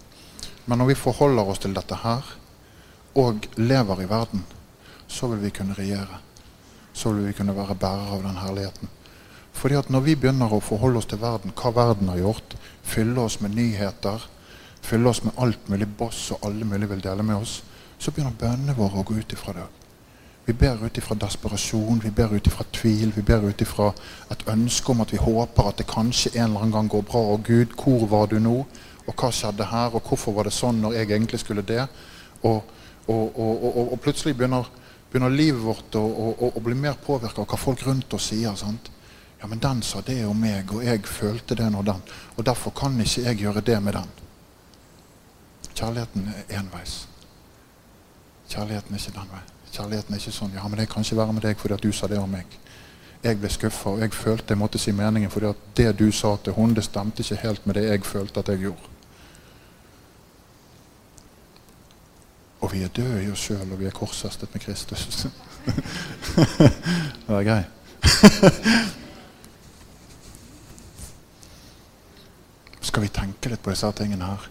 Men 0.66 0.78
når 0.78 0.92
vi 0.92 0.94
forholder 0.94 1.48
oss 1.48 1.62
til 1.62 1.74
dette 1.74 1.96
her, 2.04 2.22
og 3.14 3.46
lever 3.56 4.02
i 4.02 4.08
verden, 4.08 4.44
så 5.08 5.28
vil 5.28 5.42
vi 5.42 5.50
kunne 5.50 5.76
regjere. 5.76 6.20
Så 6.92 7.12
vil 7.12 7.26
vi 7.26 7.32
kunne 7.36 7.56
være 7.56 7.74
bærer 7.74 8.12
av 8.14 8.22
den 8.22 8.38
herligheten. 8.40 8.88
Fordi 9.52 9.74
at 9.74 9.90
når 9.90 10.00
vi 10.06 10.14
begynner 10.16 10.52
å 10.52 10.62
forholde 10.64 11.02
oss 11.02 11.08
til 11.10 11.20
verden, 11.20 11.52
hva 11.56 11.72
verden 11.76 12.08
har 12.08 12.22
gjort, 12.22 12.56
fylle 12.82 13.20
oss 13.20 13.40
med 13.40 13.54
nyheter, 13.56 14.24
fylle 14.82 15.08
oss 15.08 15.22
med 15.24 15.36
alt 15.36 15.68
mulig 15.68 15.88
boss 15.98 16.30
og 16.32 16.46
alle 16.48 16.64
mulig 16.64 16.88
vil 16.90 17.04
dele 17.04 17.22
med 17.26 17.42
oss, 17.42 17.60
så 18.02 18.10
begynner 18.10 18.34
bønnene 18.34 18.74
våre 18.74 18.98
å 18.98 19.06
gå 19.06 19.14
ut 19.20 19.32
ifra 19.32 19.54
det. 19.54 19.68
Vi 20.42 20.52
ber 20.58 20.80
ut 20.82 20.96
ifra 20.98 21.14
desperasjon, 21.14 22.00
vi 22.02 22.10
ber 22.10 22.32
ut 22.34 22.46
ifra 22.50 22.64
tvil, 22.74 23.12
vi 23.14 23.22
ber 23.22 23.44
ut 23.46 23.60
ifra 23.62 23.92
et 24.34 24.40
ønske 24.50 24.90
om 24.90 25.04
at 25.04 25.12
vi 25.14 25.20
håper 25.22 25.68
at 25.68 25.78
det 25.78 25.86
kanskje 25.86 26.32
en 26.34 26.48
eller 26.48 26.64
annen 26.64 26.74
gang 26.74 26.88
går 26.90 27.04
bra. 27.06 27.20
Og 27.34 27.44
Gud, 27.46 27.76
hvor 27.78 28.08
var 28.10 28.26
du 28.26 28.40
nå? 28.42 28.56
Og 29.06 29.14
hva 29.14 29.30
skjedde 29.30 29.68
her? 29.70 29.94
Og 29.94 30.02
hvorfor 30.02 30.34
var 30.34 30.50
det 30.50 30.54
sånn 30.56 30.80
når 30.82 30.96
jeg 30.98 31.10
egentlig 31.12 31.40
skulle 31.44 31.62
det? 31.66 31.84
Og, 32.42 32.58
og, 33.06 33.38
og, 33.38 33.78
og 33.84 34.00
plutselig 34.02 34.34
begynner, 34.34 34.66
begynner, 35.12 35.30
livet 35.30 35.62
vårt 35.62 35.94
å, 36.00 36.50
bli 36.58 36.74
mer 36.74 36.98
påvirka 37.06 37.44
av 37.44 37.46
hva 37.52 37.60
folk 37.60 37.86
rundt 37.86 38.18
oss 38.18 38.32
sier. 38.32 38.58
sant? 38.58 38.90
Ja, 39.38 39.46
men 39.46 39.62
den 39.62 39.86
sa 39.86 40.02
det 40.02 40.24
om 40.26 40.42
meg, 40.42 40.74
og 40.74 40.82
jeg 40.82 41.06
følte 41.06 41.54
det 41.58 41.70
når 41.70 41.86
den. 41.92 42.02
Og 42.34 42.44
derfor 42.50 42.74
kan 42.74 42.98
ikke 42.98 43.28
jeg 43.28 43.44
gjøre 43.46 43.62
det 43.62 43.78
med 43.82 43.94
den. 44.00 44.12
Kjærligheten 45.70 46.30
er 46.34 46.58
enveis. 46.58 47.04
Kjærligheten 48.52 48.94
er 48.94 49.00
ikke 49.00 49.16
den 49.16 49.30
veien. 49.32 49.50
Kjærligheten 49.72 50.14
er 50.14 50.20
ikke 50.20 50.34
sånn 50.36 50.52
Ja, 50.52 50.66
men 50.68 50.82
jeg 50.82 50.88
kan 50.92 51.06
ikke 51.06 51.16
være 51.16 51.32
med 51.32 51.44
deg 51.46 51.60
fordi 51.60 51.74
at 51.78 51.84
du 51.84 51.92
sa 51.96 52.08
det 52.10 52.18
om 52.20 52.32
meg. 52.36 52.58
Jeg 53.22 53.38
ble 53.38 53.48
skuffa, 53.48 53.94
og 53.94 54.00
jeg 54.02 54.12
følte 54.12 54.52
jeg 54.52 54.60
måtte 54.60 54.80
si 54.82 54.92
meningen 54.92 55.30
fordi 55.30 55.48
at 55.48 55.60
det 55.78 55.92
du 56.00 56.08
sa 56.12 56.34
til 56.36 56.56
henne, 56.56 56.74
det 56.76 56.84
stemte 56.84 57.22
ikke 57.22 57.38
helt 57.46 57.66
med 57.66 57.78
det 57.78 57.84
jeg 57.86 58.04
følte 58.04 58.42
at 58.42 58.50
jeg 58.52 58.64
gjorde. 58.66 58.90
Og 62.62 62.72
vi 62.72 62.82
er 62.82 62.92
døde 62.94 63.22
i 63.24 63.30
oss 63.30 63.46
sjøl, 63.48 63.72
og 63.72 63.78
vi 63.80 63.86
er 63.88 63.94
korsfestet 63.96 64.52
med 64.52 64.62
Kristus. 64.62 65.26
det 67.26 67.30
var 67.30 67.46
grei. 67.46 67.62
Skal 72.82 73.02
vi 73.02 73.08
tenke 73.08 73.50
litt 73.50 73.62
på 73.64 73.72
disse 73.72 73.90
tingene 73.96 74.28
her? 74.28 74.46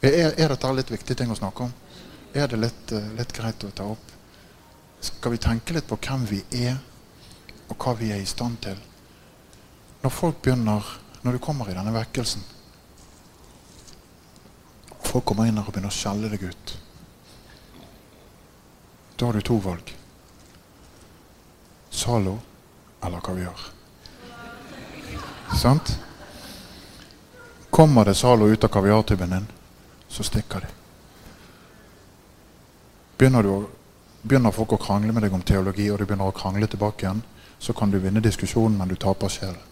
Er, 0.00 0.32
er 0.32 0.48
dette 0.54 0.74
litt 0.74 0.90
viktige 0.90 1.20
ting 1.20 1.30
å 1.30 1.38
snakke 1.38 1.68
om? 1.68 1.72
Er 2.34 2.48
det 2.48 2.60
litt, 2.60 2.92
uh, 2.92 3.12
litt 3.18 3.32
greit 3.34 3.64
å 3.66 3.74
ta 3.74 3.90
opp? 3.90 4.10
skal 5.00 5.32
vi 5.32 5.38
tenke 5.40 5.74
litt 5.74 5.88
på 5.88 5.96
hvem 5.96 6.24
vi 6.28 6.40
er, 6.60 6.76
og 7.70 7.76
hva 7.80 7.94
vi 7.96 8.10
er 8.12 8.20
i 8.20 8.28
stand 8.28 8.60
til. 8.64 8.78
Når 10.02 10.12
folk 10.12 10.40
begynner, 10.44 10.86
når 11.22 11.36
du 11.36 11.44
kommer 11.44 11.68
i 11.68 11.76
denne 11.76 11.92
vekkelsen 11.92 12.46
Folk 15.10 15.24
kommer 15.26 15.48
inn 15.48 15.56
her 15.58 15.66
og 15.66 15.74
begynner 15.74 15.90
å 15.90 15.96
skjelle 15.96 16.28
deg 16.30 16.44
ut. 16.46 16.72
Da 19.18 19.26
har 19.26 19.34
du 19.34 19.42
to 19.42 19.56
valg. 19.58 19.90
Zalo 21.90 22.36
eller 23.02 23.24
kaviar. 23.26 23.64
Sant? 25.58 25.96
Kommer 27.74 28.06
det 28.06 28.14
Zalo 28.20 28.46
ut 28.46 28.64
av 28.64 28.70
kaviartuben 28.70 29.34
din, 29.34 29.50
så 30.06 30.22
stikker 30.22 30.62
de. 30.62 30.79
Begynner, 33.20 33.42
du, 33.42 33.66
begynner 34.22 34.54
folk 34.56 34.72
å 34.72 34.80
krangle 34.80 35.12
med 35.12 35.26
deg 35.26 35.34
om 35.36 35.42
teologi, 35.44 35.90
og 35.92 35.98
du 36.00 36.06
begynner 36.06 36.30
å 36.30 36.32
krangle 36.32 36.64
tilbake 36.72 37.04
igjen, 37.04 37.18
så 37.60 37.74
kan 37.76 37.90
du 37.92 37.98
vinne 38.00 38.22
diskusjonen, 38.24 38.78
men 38.80 38.88
du 38.88 38.96
taper 38.96 39.28
sjelen. 39.28 39.66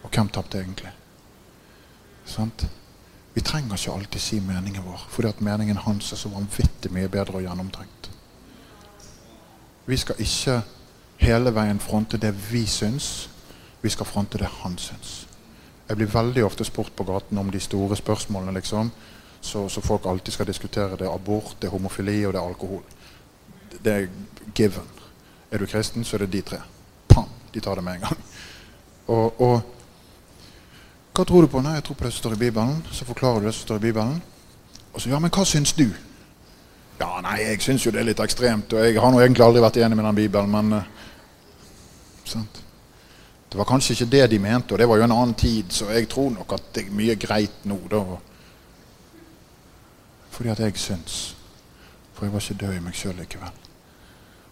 Og 0.00 0.08
hvem 0.08 0.30
tapte 0.32 0.62
egentlig? 0.62 0.88
Sant? 2.24 2.64
Vi 3.34 3.44
trenger 3.44 3.76
ikke 3.76 3.92
alltid 3.92 4.24
si 4.24 4.40
meningen 4.40 4.86
vår, 4.86 5.04
fordi 5.12 5.28
at 5.28 5.44
meningen 5.44 5.82
hans 5.84 6.14
er 6.16 6.22
så 6.22 6.32
vanvittig 6.32 6.88
mye 6.96 7.12
bedre 7.12 7.42
og 7.42 7.44
gjennomtrengt. 7.44 8.08
Vi 9.84 9.98
skal 10.00 10.24
ikke 10.24 10.62
hele 11.20 11.52
veien 11.52 11.80
fronte 11.80 12.16
det 12.16 12.32
vi 12.48 12.64
syns. 12.64 13.28
Vi 13.84 13.92
skal 13.92 14.08
fronte 14.08 14.40
det 14.40 14.48
han 14.62 14.80
syns. 14.80 15.26
Jeg 15.88 16.00
blir 16.00 16.08
veldig 16.08 16.48
ofte 16.48 16.64
spurt 16.64 16.96
på 16.96 17.04
gaten 17.04 17.36
om 17.36 17.52
de 17.52 17.60
store 17.60 18.00
spørsmålene. 18.00 18.56
liksom, 18.56 18.92
så, 19.42 19.68
så, 19.68 19.80
folk 19.80 20.06
alltid 20.06 20.32
skal 20.32 20.46
diskutere. 20.46 20.96
Det 20.96 21.06
er 21.06 21.14
abort, 21.14 21.56
det 21.60 21.66
er 21.68 21.74
homofili 21.74 22.20
og 22.26 22.32
det 22.32 22.40
er 22.40 22.48
alkohol. 22.48 22.82
Det 23.84 23.92
er 23.92 24.06
given. 24.54 24.88
Er 25.50 25.58
du 25.58 25.66
kristen, 25.66 26.04
så 26.04 26.16
er 26.16 26.24
det 26.24 26.32
de 26.32 26.40
tre. 26.40 26.58
Pam! 27.08 27.28
De 27.54 27.60
tar 27.60 27.74
det 27.74 27.84
med 27.84 27.98
en 27.98 28.06
gang. 28.06 28.22
Og, 29.06 29.40
og 29.40 29.62
hva 31.12 31.24
tror 31.28 31.44
du 31.44 31.50
på? 31.50 31.60
Nei, 31.60 31.74
jeg 31.76 31.84
tror 31.84 31.98
på 31.98 32.06
det 32.06 32.12
som 32.14 32.22
står 32.22 32.38
i 32.38 32.44
Bibelen. 32.46 32.78
Så 32.92 33.04
forklarer 33.04 33.40
du 33.42 33.50
det 33.50 33.54
som 33.54 33.66
står 33.66 33.82
i 33.82 33.86
Bibelen. 33.90 34.22
Og 34.92 35.02
så 35.02 35.10
ja, 35.10 35.18
men 35.18 35.32
hva 35.34 35.44
syns 35.44 35.74
du? 35.76 35.88
Ja, 37.00 37.18
nei, 37.24 37.40
jeg 37.42 37.60
syns 37.64 37.84
jo 37.84 37.92
det 37.92 38.00
er 38.00 38.08
litt 38.12 38.22
ekstremt. 38.22 38.72
Og 38.72 38.86
jeg 38.86 39.00
har 39.00 39.12
nå 39.12 39.20
egentlig 39.20 39.44
aldri 39.44 39.64
vært 39.64 39.80
enig 39.82 39.98
med 39.98 40.06
den 40.06 40.20
Bibelen, 40.22 40.54
men 40.54 40.78
uh, 40.78 41.08
sant? 42.24 42.62
Det 43.52 43.58
var 43.60 43.68
kanskje 43.68 43.98
ikke 43.98 44.12
det 44.14 44.26
de 44.32 44.38
mente, 44.40 44.72
og 44.72 44.80
det 44.80 44.88
var 44.88 45.00
jo 45.00 45.04
en 45.04 45.12
annen 45.12 45.34
tid, 45.36 45.68
så 45.76 45.90
jeg 45.92 46.06
tror 46.08 46.30
nok 46.32 46.54
at 46.56 46.70
det 46.72 46.86
er 46.86 46.94
mye 46.96 47.16
greit 47.20 47.66
nå, 47.68 47.76
da. 47.90 48.00
Fordi 50.32 50.48
at 50.48 50.60
jeg 50.64 50.78
syns. 50.80 51.36
For 52.12 52.26
jeg 52.26 52.32
var 52.32 52.40
ikke 52.40 52.66
død 52.66 52.76
i 52.76 52.82
meg 52.84 52.96
sjøl 52.96 53.16
likevel. 53.20 53.62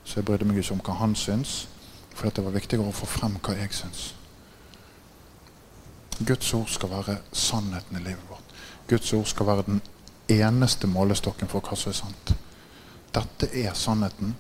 Så 0.05 0.21
jeg 0.21 0.27
brydde 0.29 0.49
meg 0.49 0.61
ikke 0.61 0.77
om 0.77 0.83
hva 0.85 0.97
han 1.01 1.15
syns, 1.17 1.69
for 2.15 2.29
det 2.29 2.45
var 2.45 2.57
viktigere 2.57 2.91
å 2.91 2.97
få 2.97 3.09
frem 3.09 3.39
hva 3.41 3.57
jeg 3.57 3.73
syns. 3.77 4.11
Guds 6.21 6.53
ord 6.55 6.69
skal 6.69 6.93
være 6.93 7.17
sannheten 7.33 7.97
i 7.97 8.05
livet 8.05 8.29
vårt. 8.29 8.55
Guds 8.91 9.13
ord 9.17 9.29
skal 9.31 9.47
være 9.49 9.65
den 9.69 9.81
eneste 10.29 10.91
målestokken 10.91 11.49
for 11.49 11.65
hva 11.65 11.79
som 11.79 11.93
er 11.93 11.97
sant. 11.97 12.35
Dette 13.15 13.49
er 13.63 13.73
sannheten. 13.75 14.35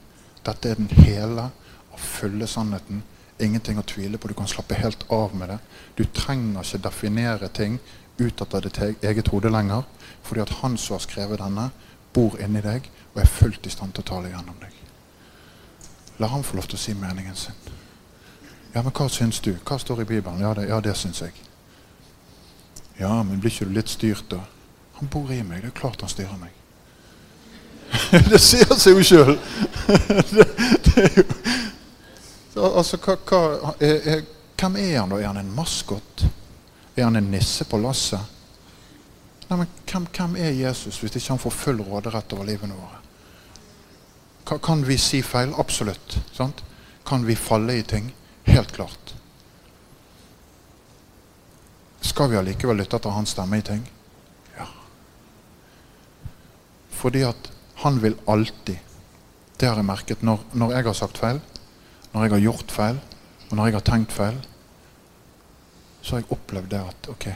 Dette 0.44 0.70
er 0.70 0.76
den 0.78 0.90
hele 1.06 1.48
og 1.90 2.02
fulle 2.02 2.46
sannheten. 2.50 3.02
Ingenting 3.40 3.80
å 3.80 3.86
tvile 3.86 4.18
på. 4.20 4.28
Du 4.28 4.36
kan 4.36 4.50
slappe 4.50 4.76
helt 4.76 5.06
av 5.10 5.32
med 5.34 5.54
det. 5.54 5.58
Du 5.96 6.04
trenger 6.04 6.60
ikke 6.66 6.84
definere 6.84 7.48
ting 7.48 7.78
ut 8.20 8.42
av 8.44 8.60
ditt 8.66 8.82
eget 9.00 9.32
hode 9.32 9.50
lenger. 9.50 9.86
Fordi 10.22 10.40
at 10.40 10.52
han 10.62 10.78
som 10.78 10.94
har 10.94 11.04
skrevet 11.04 11.40
denne, 11.40 11.70
bor 12.14 12.36
inni 12.42 12.62
deg 12.64 12.88
og 13.14 13.22
er 13.22 13.30
fullt 13.30 13.66
i 13.66 13.72
stand 13.72 13.94
til 13.94 14.04
å 14.04 14.10
tale 14.14 14.32
gjennom 14.32 14.58
deg. 14.60 14.74
La 16.20 16.28
ham 16.30 16.42
få 16.44 16.58
lov 16.58 16.68
til 16.68 16.78
å 16.78 16.82
si 16.82 16.94
meningen 16.94 17.36
sin. 17.38 17.56
Ja, 18.74 18.82
men 18.82 18.94
hva 18.94 19.08
syns 19.10 19.40
du? 19.42 19.54
Hva 19.66 19.78
står 19.80 20.02
i 20.02 20.10
Bibelen? 20.10 20.42
Ja, 20.42 20.52
det, 20.54 20.68
ja, 20.68 20.80
det 20.84 20.94
syns 20.98 21.22
jeg. 21.24 21.34
Ja, 23.00 23.22
men 23.22 23.40
blir 23.40 23.50
ikke 23.50 23.66
du 23.66 23.74
litt 23.74 23.90
styrt, 23.90 24.26
da? 24.30 24.42
Han 25.00 25.08
bor 25.10 25.30
i 25.32 25.40
meg. 25.42 25.64
Det 25.64 25.70
er 25.70 25.78
klart 25.78 26.02
han 26.04 26.12
styrer 26.12 26.36
meg. 26.38 26.52
det 28.30 28.38
sier 28.42 28.76
seg 28.78 28.98
jo 28.98 29.06
sjøl. 29.06 29.32
altså, 32.60 33.00
hva, 33.00 33.16
hva, 33.26 33.72
er, 33.80 33.96
er, 34.12 34.22
hvem 34.60 34.76
er 34.76 34.98
han, 35.00 35.14
da? 35.14 35.18
Er 35.18 35.32
han 35.32 35.40
en 35.40 35.56
maskot? 35.56 36.26
Er 36.94 37.06
han 37.06 37.18
en 37.18 37.32
nisse 37.32 37.64
på 37.66 37.80
lasset? 37.80 38.38
Nei, 39.50 39.58
men 39.58 39.70
hvem, 39.90 40.04
hvem, 40.14 40.36
er 40.38 40.52
Jesus 40.54 41.00
hvis 41.02 41.16
ikke 41.18 41.32
han 41.32 41.42
får 41.42 41.54
full 41.58 41.80
råderett 41.82 42.32
over 42.36 42.46
livene 42.46 42.76
våre? 42.78 43.00
Kan 44.62 44.84
vi 44.86 44.96
si 44.98 45.20
feil? 45.26 45.50
Absolutt. 45.58 46.18
Sant? 46.34 46.62
Kan 47.06 47.26
vi 47.26 47.34
falle 47.34 47.74
i 47.78 47.82
ting? 47.82 48.12
Helt 48.46 48.70
klart. 48.72 49.14
Skal 52.00 52.30
vi 52.30 52.38
allikevel 52.38 52.78
lytte 52.78 52.98
til 53.02 53.14
hans 53.14 53.34
stemme 53.34 53.58
i 53.58 53.66
ting? 53.66 53.82
Ja. 54.54 54.68
Fordi 57.02 57.26
at 57.26 57.50
han 57.82 58.00
vil 58.02 58.18
alltid 58.28 58.86
Det 59.60 59.68
har 59.68 59.76
jeg 59.76 59.84
merket 59.84 60.22
når, 60.24 60.40
når 60.56 60.70
jeg 60.72 60.84
har 60.86 60.94
sagt 60.96 61.18
feil, 61.20 61.40
når 62.14 62.22
jeg 62.22 62.32
har 62.32 62.40
gjort 62.40 62.70
feil, 62.72 63.00
og 63.50 63.56
når 63.56 63.66
jeg 63.66 63.74
har 63.74 63.82
tenkt 63.84 64.12
feil, 64.16 64.38
så 66.00 66.14
har 66.14 66.22
jeg 66.22 66.32
opplevd 66.32 66.70
det 66.72 66.80
at 66.80 67.08
ok, 67.12 67.26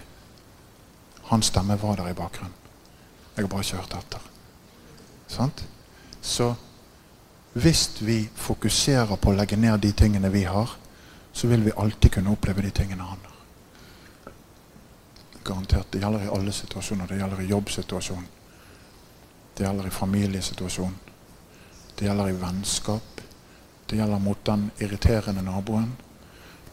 hans 1.31 1.47
stemme 1.47 1.77
var 1.81 1.97
der 1.97 2.11
i 2.11 2.15
bakgrunnen. 2.15 2.55
Jeg 3.37 3.45
har 3.45 3.51
bare 3.51 3.65
ikke 3.65 3.77
hørt 3.77 3.97
etter. 3.99 4.31
Sant? 5.29 5.65
Så 6.23 6.55
hvis 7.55 8.03
vi 8.03 8.29
fokuserer 8.35 9.17
på 9.17 9.31
å 9.31 9.37
legge 9.39 9.57
ned 9.57 9.81
de 9.83 9.93
tingene 9.93 10.31
vi 10.31 10.45
har, 10.45 10.71
så 11.33 11.51
vil 11.51 11.65
vi 11.67 11.75
alltid 11.77 12.13
kunne 12.17 12.33
oppleve 12.35 12.63
de 12.63 12.71
tingene 12.71 13.03
han 13.03 13.25
har. 13.25 14.33
Garantert. 15.45 15.91
Det 15.91 16.01
gjelder 16.01 16.25
i 16.25 16.31
alle 16.35 16.53
situasjoner. 16.53 17.07
Det 17.11 17.19
gjelder 17.19 17.43
i 17.43 17.51
jobbsituasjonen. 17.51 18.31
Det 19.55 19.67
gjelder 19.67 19.87
i 19.87 19.91
familiesituasjonen. 19.91 20.97
Det 21.95 22.07
gjelder 22.07 22.31
i 22.31 22.39
vennskap. 22.39 23.21
Det 23.87 23.97
gjelder 23.97 24.19
mot 24.19 24.45
den 24.47 24.71
irriterende 24.79 25.43
naboen. 25.43 25.93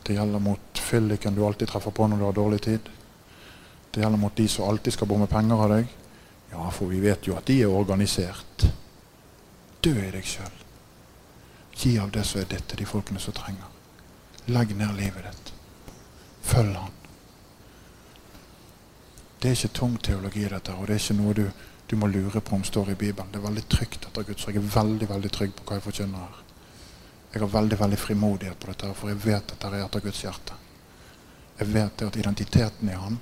Det 0.04 0.14
gjelder 0.14 0.39
mot 0.39 0.80
fylliken 0.80 1.36
du 1.36 1.43
alltid 1.45 1.70
treffer 1.70 1.91
på 1.91 2.08
når 2.08 2.18
du 2.18 2.26
har 2.26 2.38
dårlig 2.38 2.62
tid. 2.62 2.89
Det 3.91 4.01
gjelder 4.01 4.17
mot 4.17 4.35
de 4.35 4.47
som 4.47 4.69
alltid 4.69 4.93
skal 4.93 5.07
bomme 5.07 5.27
penger 5.27 5.63
av 5.63 5.73
deg. 5.73 5.87
Ja, 6.51 6.69
for 6.71 6.91
vi 6.91 6.99
vet 7.03 7.27
jo 7.27 7.35
at 7.35 7.47
de 7.47 7.61
er 7.63 7.71
organisert. 7.71 8.65
Dø 9.83 9.91
i 9.91 10.11
deg 10.13 10.27
sjøl. 10.27 10.57
Gi 11.75 11.97
av 11.99 12.11
det 12.11 12.23
som 12.27 12.41
er 12.41 12.47
ditt, 12.51 12.67
til 12.69 12.83
de 12.83 12.87
folkene 12.87 13.19
som 13.19 13.35
trenger. 13.35 13.67
Legg 14.51 14.75
ned 14.77 14.95
livet 14.99 15.27
ditt. 15.27 15.53
Følg 16.41 16.75
Han. 16.75 16.97
Det 19.41 19.49
er 19.49 19.57
ikke 19.57 19.73
tung 19.79 19.97
teologi, 19.97 20.43
dette, 20.45 20.75
og 20.77 20.87
det 20.87 20.95
er 20.95 21.01
ikke 21.01 21.17
noe 21.17 21.33
du, 21.33 21.45
du, 21.89 21.95
må 21.97 22.07
lure 22.07 22.43
på 22.45 22.55
om 22.55 22.63
står 22.63 22.91
i 22.93 22.99
Bibelen. 22.99 23.31
Det 23.31 23.39
er 23.39 23.47
veldig 23.47 23.63
trygt 23.73 24.05
etter 24.05 24.27
Guds, 24.27 24.45
og 24.45 24.53
jeg 24.53 24.61
er 24.61 24.75
veldig 24.75 25.09
veldig 25.09 25.31
trygg 25.33 25.55
på 25.57 25.65
hva 25.65 25.79
jeg 25.79 25.85
forkynner 25.87 26.27
her. 26.27 26.43
Jeg 27.33 27.41
har 27.41 27.53
veldig 27.55 27.79
veldig 27.79 27.99
frimodighet 27.99 28.59
på 28.59 28.69
dette, 28.69 28.93
for 28.99 29.09
jeg 29.09 29.23
vet 29.23 29.55
at 29.55 29.65
det 29.65 29.71
er 29.71 29.85
etter 29.87 30.05
Guds 30.05 30.21
hjerte. 30.21 30.59
Jeg 31.57 31.73
vet 31.73 32.03
at 32.05 32.19
identiteten 32.21 32.89
i 32.89 32.99
Han 33.01 33.17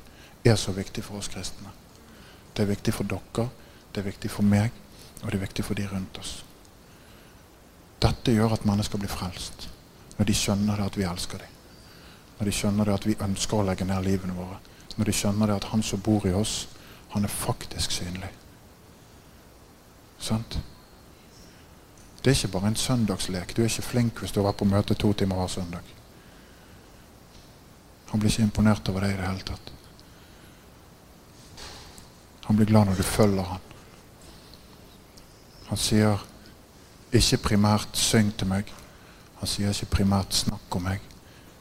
er 0.46 0.56
så 0.56 0.72
viktig 0.72 1.04
for 1.04 1.20
oss 1.20 1.28
kristne. 1.28 1.72
Det 2.56 2.64
er 2.64 2.72
viktig 2.72 2.94
for 2.94 3.04
dere, 3.04 3.50
det 3.92 4.02
er 4.02 4.10
viktig 4.12 4.32
for 4.32 4.44
meg, 4.44 4.72
og 5.22 5.32
det 5.32 5.40
er 5.40 5.46
viktig 5.46 5.66
for 5.66 5.76
de 5.76 5.88
rundt 5.92 6.18
oss. 6.20 6.44
Dette 8.00 8.32
gjør 8.32 8.56
at 8.56 8.66
mennesker 8.66 9.00
blir 9.00 9.12
frelst. 9.12 9.68
Når 10.18 10.28
de 10.28 10.36
skjønner 10.36 10.80
det 10.80 10.86
at 10.86 10.98
vi 10.98 11.08
elsker 11.08 11.38
dem. 11.38 11.56
Når 12.40 12.48
de 12.48 12.56
skjønner 12.56 12.88
det 12.88 12.96
at 12.96 13.08
vi 13.08 13.22
ønsker 13.24 13.60
å 13.60 13.66
legge 13.68 13.88
ned 13.88 14.04
livene 14.06 14.36
våre 14.36 14.60
når 15.00 15.08
de 15.08 15.16
skjønner 15.16 15.48
det 15.48 15.56
at 15.62 15.70
han 15.72 15.84
som 15.86 16.02
bor 16.04 16.26
i 16.28 16.34
oss, 16.36 16.68
han 17.14 17.24
er 17.24 17.32
faktisk 17.32 17.94
synlig. 17.96 18.30
Sant? 20.20 20.58
Det 22.20 22.34
er 22.34 22.36
ikke 22.36 22.52
bare 22.58 22.74
en 22.74 22.76
søndagslek. 22.76 23.54
Du 23.56 23.62
er 23.64 23.70
ikke 23.72 23.88
flink 23.88 24.20
hvis 24.20 24.36
du 24.36 24.42
har 24.42 24.50
vært 24.50 24.60
på 24.60 24.68
møte 24.68 24.98
to 25.00 25.14
timer 25.16 25.40
hver 25.40 25.54
søndag. 25.54 25.94
Han 28.12 28.20
blir 28.20 28.34
ikke 28.34 28.50
imponert 28.50 28.92
over 28.92 29.06
det 29.06 29.14
i 29.14 29.18
det 29.22 29.30
hele 29.30 29.48
tatt. 29.48 29.72
Han 32.50 32.56
blir 32.56 32.66
glad 32.66 32.86
når 32.89 32.95
du 32.97 33.04
følger 33.04 33.43
han. 33.45 33.66
Han 35.68 35.78
sier 35.78 36.24
ikke 37.14 37.38
primært 37.43 37.93
'syng 37.93 38.32
til 38.38 38.47
meg'. 38.50 38.72
Han 39.38 39.47
sier 39.47 39.70
ikke 39.70 39.86
primært 39.86 40.34
'snakk 40.34 40.76
om 40.76 40.88
meg'. 40.88 41.06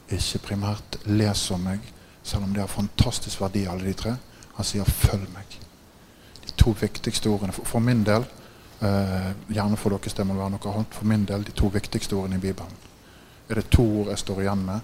Ikke 0.09 0.39
primært 0.39 0.97
'les 1.05 1.51
om 1.51 1.61
meg'. 1.61 1.93
Selv 2.23 2.43
om 2.43 2.53
det 2.53 2.61
har 2.61 2.67
fantastisk 2.67 3.41
verdi, 3.41 3.65
alle 3.65 3.85
de 3.85 3.93
tre. 3.93 4.15
Han 4.55 4.65
sier 4.65 4.83
'følg 4.83 5.29
meg'. 5.29 5.59
De 6.45 6.51
to 6.57 6.71
viktigste 6.71 7.29
ordene 7.29 7.53
for, 7.53 7.65
for 7.65 7.79
min 7.79 8.03
del 8.03 8.25
eh, 8.81 9.33
Gjerne 9.49 9.77
for 9.77 9.89
deres 9.89 10.13
det 10.13 10.27
må 10.27 10.33
være 10.33 10.49
noe 10.49 10.73
annet. 10.73 10.93
For 10.93 11.05
min 11.05 11.25
del 11.25 11.43
de 11.43 11.51
to 11.51 11.67
viktigste 11.67 12.15
ordene 12.15 12.35
i 12.35 12.39
Bibelen. 12.39 12.73
Er 13.49 13.53
det 13.53 13.69
to 13.69 14.01
ord 14.01 14.07
jeg 14.07 14.17
står 14.17 14.41
igjen 14.41 14.65
med 14.65 14.79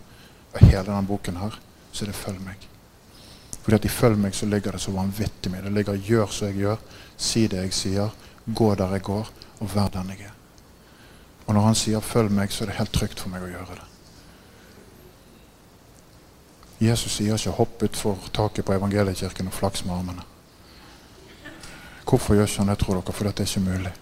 av 0.53 0.61
hele 0.61 0.83
denne 0.83 1.07
boken, 1.07 1.37
her, 1.37 1.59
så 1.91 2.05
er 2.05 2.07
det 2.07 2.15
'følg 2.15 2.39
meg'. 2.39 2.74
Fordi 3.65 3.75
at 3.75 3.85
i 3.85 3.87
'følg 3.87 4.17
meg' 4.17 4.35
så 4.35 4.45
ligger 4.45 4.71
det 4.71 4.81
så 4.81 4.91
vanvittig 4.91 5.51
mye. 5.51 5.61
Det 5.61 5.71
ligger 5.73 5.93
'gjør 5.93 6.27
som 6.29 6.47
jeg 6.47 6.55
gjør', 6.55 6.77
si 7.17 7.47
det 7.47 7.57
jeg 7.57 7.73
sier, 7.73 8.09
gå 8.55 8.75
der 8.75 8.91
jeg 8.91 9.01
går, 9.01 9.29
og 9.59 9.75
vær 9.75 9.87
den 9.87 10.09
jeg 10.09 10.19
er. 10.19 10.33
Og 11.47 11.53
når 11.53 11.61
han 11.61 11.75
sier 11.75 11.99
'følg 11.99 12.31
meg', 12.31 12.51
så 12.51 12.63
er 12.63 12.65
det 12.67 12.75
helt 12.75 12.93
trygt 12.93 13.19
for 13.19 13.29
meg 13.29 13.41
å 13.41 13.47
gjøre 13.47 13.75
det. 13.75 13.81
Jesus 16.87 17.11
sier 17.11 17.33
ikke 17.33 17.51
'hopp 17.51 17.83
utfor 17.83 18.17
taket 18.33 18.65
på 18.65 18.73
evangeliekirken 18.73 19.47
og 19.47 19.53
flaks 19.53 19.85
med 19.85 19.95
armene'. 19.95 20.25
Hvorfor 22.05 22.35
gjør 22.35 22.43
ikke 22.43 22.57
han 22.57 22.67
det, 22.67 22.77
tror 22.77 23.01
dere? 23.01 23.13
Fordi 23.13 23.29
det 23.29 23.39
er 23.39 23.57
ikke 23.57 23.69
mulig. 23.71 23.93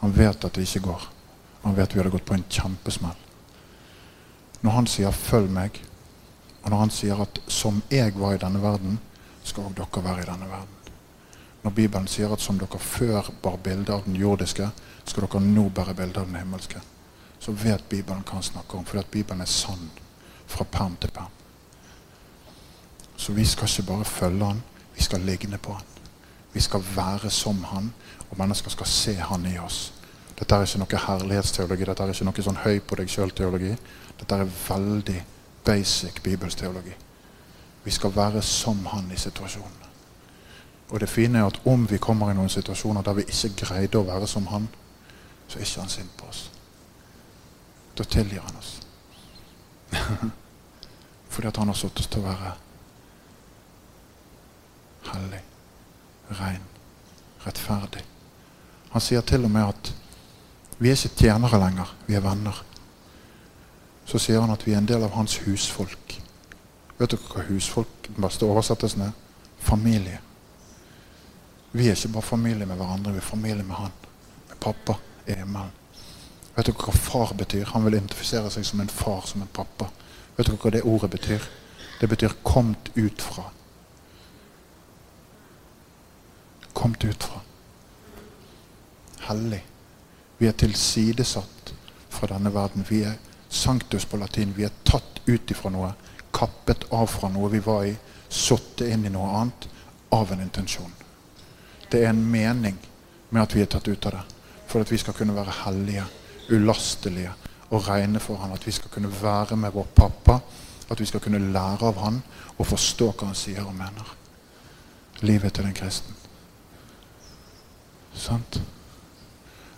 Han 0.00 0.18
vet 0.18 0.44
at 0.44 0.54
det 0.54 0.62
ikke 0.62 0.86
går. 0.86 1.08
Han 1.62 1.76
vet 1.76 1.94
vi 1.94 1.98
hadde 1.98 2.10
gått 2.10 2.24
på 2.24 2.34
en 2.34 2.44
kjempesmell. 2.50 3.16
Når 4.62 4.70
han 4.70 4.86
sier 4.86 5.10
'følg 5.10 5.50
meg', 5.50 5.87
og 6.68 6.72
når 6.72 6.80
han 6.82 6.90
sier 6.90 7.20
at 7.22 7.38
'som 7.48 7.82
jeg 7.90 8.12
var 8.20 8.34
i 8.34 8.38
denne 8.38 8.60
verden', 8.62 8.98
skal 9.44 9.62
òg 9.64 9.76
dere 9.76 10.04
være 10.04 10.22
i 10.22 10.26
denne 10.26 10.48
verden. 10.50 10.74
Når 11.64 11.70
Bibelen 11.70 12.06
sier 12.06 12.32
at 12.32 12.40
som 12.40 12.58
dere 12.58 12.78
før 12.78 13.30
bar 13.42 13.56
bilde 13.56 13.92
av 13.92 14.04
den 14.04 14.16
jordiske, 14.16 14.70
skal 15.04 15.22
dere 15.22 15.40
nå 15.40 15.68
bære 15.68 15.94
bilde 15.94 16.20
av 16.20 16.26
den 16.26 16.36
himmelske, 16.36 16.80
så 17.40 17.52
vet 17.52 17.88
Bibelen 17.88 18.22
hva 18.22 18.32
han 18.32 18.42
snakker 18.42 18.78
om. 18.78 18.84
Fordi 18.84 18.98
at 18.98 19.10
Bibelen 19.10 19.40
er 19.40 19.46
sann 19.46 19.90
fra 20.46 20.64
perm 20.64 20.96
til 21.00 21.10
perm. 21.10 21.32
Så 23.16 23.32
vi 23.32 23.44
skal 23.44 23.68
ikke 23.68 23.92
bare 23.92 24.04
følge 24.04 24.44
han, 24.44 24.62
vi 24.96 25.02
skal 25.02 25.20
ligne 25.20 25.58
på 25.58 25.72
han. 25.72 25.86
Vi 26.52 26.60
skal 26.60 26.84
være 26.96 27.30
som 27.30 27.64
han, 27.64 27.92
og 28.30 28.38
mennesker 28.38 28.70
skal 28.70 28.86
se 28.86 29.14
han 29.14 29.46
i 29.46 29.58
oss. 29.58 29.92
Dette 30.38 30.54
er 30.54 30.62
ikke 30.62 30.78
noe 30.78 31.06
herlighetsteologi, 31.06 31.84
dette 31.84 32.02
er 32.02 32.08
ikke 32.08 32.24
noe 32.24 32.42
sånn 32.42 32.64
høy 32.64 32.80
på 32.80 32.94
deg 32.94 33.08
sjøl-teologi. 33.08 33.76
Dette 34.20 34.34
er 34.34 34.44
veldig 34.68 35.24
basic 35.68 36.22
bibelsteologi. 36.22 36.94
Vi 37.84 37.90
skal 37.90 38.16
være 38.16 38.42
som 38.42 38.86
han 38.86 39.10
i 39.12 39.16
situasjonen. 39.16 39.84
Og 40.88 41.00
det 41.00 41.08
fine 41.08 41.38
er 41.38 41.46
at 41.46 41.60
om 41.64 41.90
vi 41.90 41.98
kommer 42.00 42.30
i 42.30 42.36
noen 42.36 42.48
situasjoner 42.48 43.04
der 43.04 43.18
vi 43.18 43.26
ikke 43.28 43.66
greide 43.66 44.00
å 44.00 44.06
være 44.08 44.26
som 44.26 44.46
han, 44.48 44.68
så 45.48 45.58
er 45.58 45.66
ikke 45.66 45.84
han 45.84 45.92
sint 45.92 46.14
på 46.16 46.28
oss. 46.28 46.46
Da 47.98 48.04
tilgir 48.04 48.40
han 48.40 48.56
oss. 48.56 48.70
Fordi 51.32 51.48
at 51.48 51.60
han 51.60 51.68
har 51.68 51.76
satt 51.76 52.00
oss 52.00 52.08
til 52.08 52.24
å 52.24 52.28
være 52.30 52.54
hellig, 55.12 55.42
ren, 56.40 56.64
rettferdig. 57.44 58.04
Han 58.94 59.04
sier 59.04 59.24
til 59.28 59.44
og 59.44 59.52
med 59.52 59.68
at 59.68 59.92
vi 60.78 60.92
er 60.92 60.96
ikke 60.96 61.26
tjenere 61.26 61.60
lenger, 61.60 61.92
vi 62.06 62.16
er 62.16 62.24
venner. 62.24 62.64
Så 64.08 64.18
sier 64.18 64.40
han 64.40 64.52
at 64.54 64.64
vi 64.66 64.72
er 64.72 64.80
en 64.80 64.88
del 64.88 65.04
av 65.04 65.12
hans 65.18 65.36
husfolk. 65.44 66.14
Vet 66.98 67.12
dere 67.12 67.28
hva 67.28 67.44
husfolk 67.50 68.08
beste 68.16 68.48
oversettelsen 68.48 69.04
er? 69.04 69.12
Familie. 69.60 70.22
Vi 71.72 71.88
er 71.88 71.98
ikke 71.98 72.14
bare 72.14 72.30
familie 72.30 72.66
med 72.66 72.80
hverandre, 72.80 73.12
vi 73.12 73.20
er 73.20 73.26
familie 73.26 73.66
med 73.66 73.76
han. 73.76 73.92
Med 74.48 74.56
pappa 74.64 74.96
himmelen. 75.26 75.74
Vet 76.56 76.70
dere 76.70 76.86
hva 76.88 76.96
far 76.96 77.36
betyr? 77.36 77.68
Han 77.74 77.84
vil 77.84 77.98
identifisere 77.98 78.50
seg 78.50 78.64
som 78.66 78.80
en 78.80 78.90
far, 78.90 79.20
som 79.28 79.44
en 79.44 79.52
pappa. 79.52 79.90
Vet 80.38 80.48
dere 80.48 80.58
hva 80.62 80.72
det 80.72 80.82
ordet 80.88 81.12
betyr? 81.12 81.44
Det 82.00 82.08
betyr 82.08 82.32
'komt 82.42 82.90
ut 82.96 83.22
fra'. 83.22 83.50
Komt 86.72 87.04
ut 87.04 87.24
fra. 87.24 87.40
Hellig. 89.20 89.64
Vi 90.38 90.46
er 90.46 90.52
tilsidesatt 90.52 91.74
fra 92.08 92.26
denne 92.26 92.54
verden. 92.54 92.86
Vi 92.88 93.02
er 93.02 93.14
sanctus 93.48 94.04
på 94.04 94.16
latin. 94.16 94.54
Vi 94.56 94.64
er 94.64 94.74
tatt 94.84 95.20
ut 95.26 95.50
ifra 95.50 95.70
noe. 95.70 95.92
Kappet 96.32 96.88
av 96.92 97.06
fra 97.06 97.30
noe 97.32 97.50
vi 97.52 97.60
var 97.64 97.84
i. 97.88 97.94
Satt 98.28 98.82
inn 98.84 99.06
i 99.06 99.12
noe 99.12 99.30
annet 99.40 99.68
av 100.12 100.32
en 100.32 100.42
intensjon. 100.44 100.92
Det 101.88 102.02
er 102.04 102.10
en 102.12 102.24
mening 102.30 102.76
med 103.30 103.42
at 103.42 103.54
vi 103.56 103.64
er 103.64 103.70
tatt 103.72 103.88
ut 103.88 104.06
av 104.06 104.18
det. 104.18 104.24
For 104.68 104.84
at 104.84 104.92
vi 104.92 105.00
skal 105.00 105.16
kunne 105.16 105.36
være 105.36 105.62
hellige, 105.64 106.04
ulastelige 106.52 107.32
og 107.70 107.88
regne 107.88 108.20
for 108.20 108.40
han. 108.42 108.52
At 108.52 108.66
vi 108.66 108.74
skal 108.76 108.92
kunne 108.92 109.12
være 109.22 109.56
med 109.56 109.72
vår 109.72 109.88
pappa. 109.96 110.40
At 110.88 111.00
vi 111.00 111.08
skal 111.08 111.20
kunne 111.20 111.52
lære 111.52 111.88
av 111.88 112.00
han 112.04 112.22
og 112.58 112.66
forstå 112.66 113.12
hva 113.12 113.30
han 113.30 113.38
sier 113.38 113.64
og 113.64 113.76
mener. 113.76 114.14
Livet 115.20 115.54
til 115.54 115.64
den 115.64 115.76
kristen. 115.76 116.14
Sant? 118.14 118.60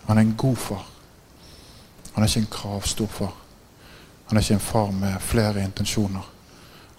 Han 0.07 0.17
er 0.17 0.21
en 0.21 0.37
god 0.37 0.55
far. 0.55 0.87
Han 2.13 2.23
er 2.23 2.27
ikke 2.27 2.43
en 2.43 2.51
kravstor 2.51 3.07
far. 3.07 3.40
Han 4.31 4.37
er 4.37 4.41
ikke 4.45 4.53
en 4.53 4.59
far 4.63 4.91
med 4.95 5.19
flere 5.19 5.63
intensjoner. 5.63 6.23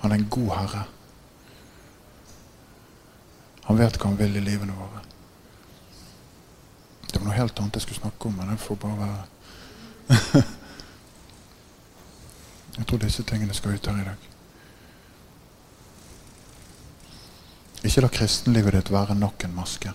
Han 0.03 0.13
er 0.13 0.15
en 0.15 0.29
god 0.29 0.51
herre. 0.53 0.85
Han 3.65 3.79
vet 3.79 3.97
hva 3.97 4.07
han 4.11 4.19
vil 4.19 4.37
i 4.37 4.41
livene 4.45 4.75
våre. 4.77 5.01
Det 7.07 7.17
var 7.17 7.25
noe 7.25 7.39
helt 7.39 7.57
annet 7.57 7.77
jeg 7.79 7.85
skulle 7.87 8.03
snakke 8.03 8.29
om, 8.29 8.35
men 8.37 8.51
jeg 8.53 8.61
får 8.61 8.77
bare 8.83 9.01
være 9.01 9.23
Jeg 12.77 12.85
tror 12.87 12.99
disse 13.01 13.23
tingene 13.25 13.55
skal 13.57 13.75
ut 13.79 13.87
her 13.89 14.03
i 14.03 14.09
dag. 14.11 14.21
Ikke 17.89 18.05
la 18.05 18.11
kristenlivet 18.13 18.77
ditt 18.77 18.93
være 18.93 19.17
nok 19.17 19.45
en 19.49 19.57
maske. 19.57 19.91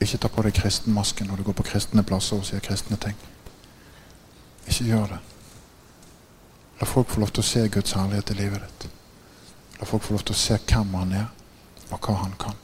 Ikke 0.00 0.18
ta 0.24 0.28
på 0.32 0.40
deg 0.48 0.56
kristenmasken 0.56 1.28
når 1.28 1.36
du 1.36 1.44
går 1.50 1.60
på 1.60 1.68
kristne 1.68 2.00
plasser 2.04 2.36
og 2.40 2.48
sier 2.48 2.64
kristne 2.64 2.96
ting. 2.96 3.16
Ikke 4.64 4.88
gjør 4.88 5.06
det. 5.18 5.22
La 6.80 6.88
folk 6.88 7.10
få 7.12 7.20
lov 7.20 7.34
til 7.34 7.44
å 7.44 7.46
se 7.46 7.66
Guds 7.68 7.92
herlighet 7.92 8.32
i 8.32 8.38
livet 8.38 8.64
ditt. 8.64 8.88
La 9.80 9.88
folk 9.88 10.06
få 10.06 10.16
lov 10.16 10.24
til 10.24 10.36
å 10.36 10.40
se 10.40 10.56
hvem 10.56 10.94
han 10.96 11.12
er, 11.18 11.28
og 11.90 11.98
hva 12.06 12.16
han 12.22 12.32
kan. 12.40 12.56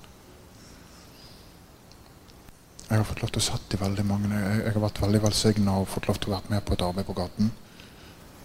Jeg 2.87 3.01
har 3.01 3.07
fått 3.09 3.23
lov 3.25 3.33
til 3.35 3.43
å 3.43 3.45
sette 3.49 3.75
i 3.75 3.81
veldig 3.81 4.03
mange 4.07 4.29
Jeg 4.39 4.71
har 4.71 4.77
vært 4.79 5.01
veldig 5.03 5.21
velsigna 5.25 5.73
og 5.81 5.89
fått 5.91 6.07
lov 6.07 6.21
til 6.23 6.31
å 6.31 6.37
være 6.37 6.53
med 6.53 6.63
på 6.63 6.77
et 6.77 6.85
arbeid 6.87 7.09
på 7.09 7.17
gaten. 7.19 7.49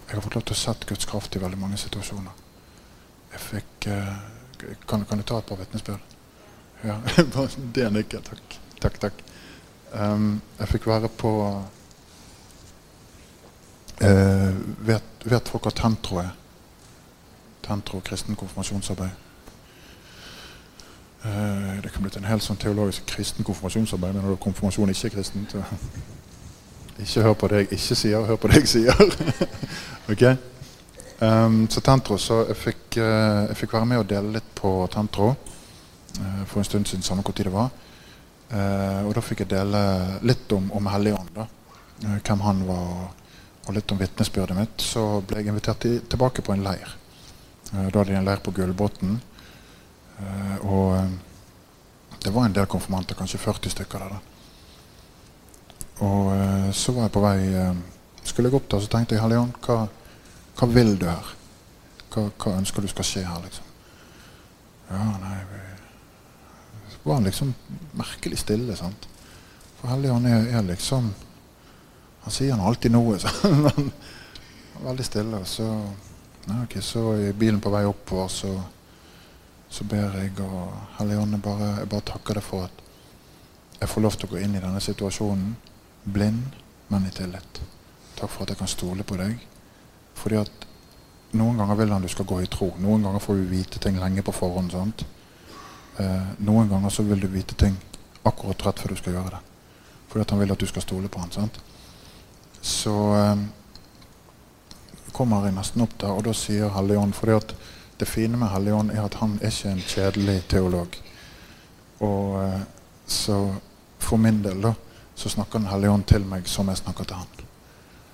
Jeg 0.08 0.16
har 0.16 0.24
fått 0.24 0.36
lov 0.36 0.46
til 0.48 0.56
å 0.56 0.62
sette 0.62 0.88
Guds 0.90 1.06
kraft 1.08 1.36
i 1.38 1.42
veldig 1.42 1.60
mange 1.60 1.78
situasjoner. 1.80 2.40
Jeg 3.32 3.44
fikk 3.44 3.86
eh, 3.94 4.16
kan, 4.86 5.04
kan, 5.08 5.22
du 5.22 5.24
ta 5.24 5.38
et 5.38 5.46
par 5.46 5.60
vitnesbyrd? 5.62 6.16
Ja, 6.82 6.98
det 7.76 7.86
er 7.86 7.94
nikket. 7.94 8.28
Takk. 8.28 8.58
Takk, 8.82 8.98
takk. 9.06 9.22
Um, 9.92 10.42
jeg 10.58 10.72
fikk 10.74 10.90
være 10.90 11.08
på 11.22 11.32
uh, 14.02 14.54
vet, 14.86 15.24
vet, 15.24 15.48
folk 15.48 15.68
hva 15.68 15.74
Tentro 15.76 16.20
er? 16.22 16.32
Tentro, 17.62 18.00
kristen 18.04 18.38
konfirmasjonsarbeid. 18.38 19.22
Eh, 21.24 21.82
det 21.82 21.92
kan 21.92 22.02
bli 22.02 22.10
en 22.18 22.26
helt 22.26 22.42
sånn 22.42 22.58
teologisk 22.58 23.06
kristen 23.06 23.46
konfirmasjonsarbeid, 23.46 24.16
men 24.16 24.24
når 24.26 24.40
konfirmasjon 24.42 24.90
ikke 24.90 25.06
er 25.06 25.14
kristent 25.14 25.54
Ikke 27.02 27.22
hør 27.22 27.36
på 27.38 27.50
det 27.50 27.60
jeg 27.60 27.68
ikke 27.78 27.96
sier, 27.98 28.24
hør 28.26 28.38
på 28.42 28.50
det 28.50 28.58
jeg 28.60 28.70
sier. 28.72 28.98
ok? 30.12 30.24
Um, 31.22 31.62
så 31.70 31.80
Tentro, 31.80 32.18
så 32.18 32.42
jeg 32.48 32.58
fikk, 32.58 32.98
uh, 32.98 33.46
jeg 33.48 33.56
fikk, 33.60 33.72
være 33.78 33.88
med 33.88 34.02
og 34.02 34.10
dele 34.10 34.34
litt 34.36 34.50
på 34.58 34.74
Tentro 34.92 35.30
uh, 35.32 36.42
for 36.50 36.60
en 36.60 36.68
stund 36.68 36.90
siden. 36.90 37.06
Samme 37.06 37.24
hvor 37.24 37.34
tid 37.38 37.48
det 37.48 37.54
var. 37.54 37.70
Uh, 38.52 39.06
og 39.06 39.14
da 39.16 39.24
fikk 39.24 39.44
jeg 39.44 39.54
dele 39.54 39.82
litt 40.26 40.52
om, 40.52 40.68
om 40.76 40.90
Helligånd. 40.92 41.38
Uh, 41.38 42.18
hvem 42.18 42.44
han 42.44 42.62
var, 42.68 42.92
og, 42.98 43.21
og 43.66 43.76
litt 43.76 43.92
om 43.94 44.00
vitnesbyrdet 44.00 44.56
mitt. 44.58 44.82
Så 44.82 45.22
ble 45.26 45.42
jeg 45.42 45.52
invitert 45.52 45.82
til, 45.84 46.00
tilbake 46.10 46.44
på 46.44 46.54
en 46.54 46.64
leir. 46.66 46.96
Uh, 47.72 47.88
da 47.88 48.00
hadde 48.00 48.10
de 48.10 48.18
en 48.20 48.28
leir 48.28 48.42
på 48.44 48.54
Gullbotn. 48.56 49.20
og 50.62 51.08
det 52.22 52.30
var 52.30 52.44
en 52.46 52.52
del 52.54 52.66
konfirmanter, 52.70 53.16
kanskje 53.18 53.40
40 53.42 53.70
stykker 53.70 53.98
der. 53.98 54.20
Og 56.06 56.28
så 56.74 56.92
var 56.94 57.08
jeg 57.08 57.12
på 57.14 57.22
vei 57.24 57.38
Skulle 58.22 58.48
jeg 58.48 58.54
opp 58.54 58.68
der, 58.70 58.80
så 58.80 58.90
tenkte 58.92 59.16
jeg 59.16 59.22
Helligånd, 59.24 59.56
hva, 59.66 59.88
hva 60.60 60.68
vil 60.70 60.94
du 61.00 61.08
her? 61.08 61.32
Hva, 62.12 62.28
hva, 62.28 62.52
ønsker 62.60 62.84
du 62.84 62.90
skal 62.92 63.08
skje 63.08 63.24
her, 63.26 63.40
liksom? 63.42 63.66
Ja, 64.92 65.08
nei, 65.24 65.40
vi 65.50 65.62
var 67.04 67.14
han 67.14 67.24
liksom 67.24 67.54
merkelig 67.92 68.38
stille. 68.38 68.76
sant? 68.76 69.08
For 69.80 69.90
Helligånd 69.90 70.26
er, 70.26 70.46
er 70.58 70.62
liksom 70.62 71.12
Han 72.22 72.34
sier 72.34 72.54
han 72.54 72.62
alltid 72.66 72.94
noe, 72.94 73.18
sånn, 73.18 73.62
men 73.66 73.90
veldig 74.84 75.06
stille. 75.06 75.40
Og 75.42 75.48
så, 75.48 75.66
ja, 76.46 76.60
okay, 76.62 76.82
så 76.84 77.04
i 77.18 77.32
bilen 77.36 77.60
på 77.62 77.72
vei 77.74 77.84
oppover 77.88 78.30
så, 78.32 78.52
så 79.72 79.86
ber 79.88 80.18
jeg, 80.20 80.34
og 80.44 80.96
Helligånden, 80.98 81.42
bare, 81.42 81.74
jeg 81.80 81.90
bare 81.92 82.08
takker 82.12 82.38
deg 82.38 82.46
for 82.46 82.68
at 82.68 82.82
jeg 83.82 83.90
får 83.90 84.04
lov 84.04 84.16
til 84.16 84.28
å 84.28 84.34
gå 84.34 84.42
inn 84.42 84.54
i 84.54 84.62
denne 84.62 84.80
situasjonen 84.82 85.54
blind, 86.02 86.58
men 86.92 87.06
i 87.08 87.14
tillit. 87.14 87.62
Takk 88.18 88.30
for 88.30 88.44
at 88.44 88.52
jeg 88.52 88.60
kan 88.60 88.70
stole 88.70 89.06
på 89.06 89.18
deg. 89.18 89.40
Fordi 90.18 90.38
at 90.38 90.66
noen 91.38 91.58
ganger 91.58 91.78
vil 91.80 91.94
han 91.94 92.04
du 92.04 92.10
skal 92.12 92.28
gå 92.28 92.42
i 92.44 92.50
tro. 92.50 92.68
Noen 92.82 93.02
ganger 93.06 93.22
får 93.24 93.40
du 93.40 93.48
vite 93.50 93.80
ting 93.82 93.98
lenge 93.98 94.22
på 94.22 94.34
forhånd. 94.36 94.74
sant? 94.74 95.04
Eh, 95.98 96.30
noen 96.44 96.68
ganger 96.70 96.92
så 96.92 97.02
vil 97.02 97.20
du 97.20 97.26
vite 97.32 97.56
ting 97.58 97.74
akkurat 98.22 98.66
rett 98.66 98.82
før 98.82 98.94
du 98.94 99.00
skal 99.00 99.16
gjøre 99.16 99.34
det. 99.34 99.40
Fordi 100.12 100.22
at 100.22 100.34
han 100.34 100.42
vil 100.42 100.52
at 100.52 100.60
du 100.60 100.66
skal 100.68 100.84
stole 100.84 101.08
på 101.08 101.22
han, 101.22 101.32
sant? 101.32 101.58
Så 102.62 102.94
eh, 103.16 103.42
kommer 105.12 105.46
jeg 105.46 105.56
nesten 105.56 105.82
opp 105.84 105.96
der, 106.00 106.14
og 106.14 106.24
da 106.26 106.34
sier 106.36 106.72
Helligånd 106.76 107.14
For 107.18 107.34
det 107.98 108.08
fine 108.08 108.38
med 108.38 108.52
Helligånd 108.54 108.90
er 108.94 109.04
at 109.04 109.18
han 109.20 109.36
er 109.42 109.50
ikke 109.50 109.74
en 109.74 109.82
kjedelig 109.82 110.38
teolog. 110.50 110.96
Og 112.00 112.38
eh, 112.44 112.60
så 113.06 113.38
for 114.02 114.18
min 114.18 114.42
del 114.42 114.62
da, 114.62 114.74
så 115.14 115.28
snakker 115.28 115.58
Den 115.58 115.68
hellige 115.68 115.90
ånd 115.90 116.06
til 116.08 116.24
meg 116.26 116.48
som 116.48 116.68
jeg 116.68 116.80
snakker 116.80 117.04
til 117.04 117.20
han. 117.20 117.48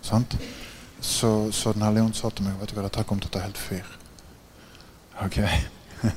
Sant? 0.03 0.37
Så, 1.01 1.53
så 1.53 1.73
Den 1.73 1.87
hellige 1.87 2.05
ånd 2.05 2.17
sa 2.19 2.31
til 2.31 2.49
meg 2.49 2.59
vet 2.61 2.73
du 2.73 2.79
hva, 2.79 2.89
dette 2.89 3.05
kommer 3.05 3.23
til 3.23 3.31
å 3.31 3.37
ta 3.39 3.45
helt 3.45 3.61
fyr. 3.61 3.87
Ok. 5.25 5.39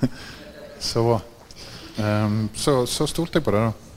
så 0.91 1.21
Um, 1.97 2.49
så, 2.55 2.85
så 2.85 3.07
stolte 3.07 3.39
jeg 3.39 3.43
på 3.43 3.51
det, 3.51 3.61
da. 3.67 3.90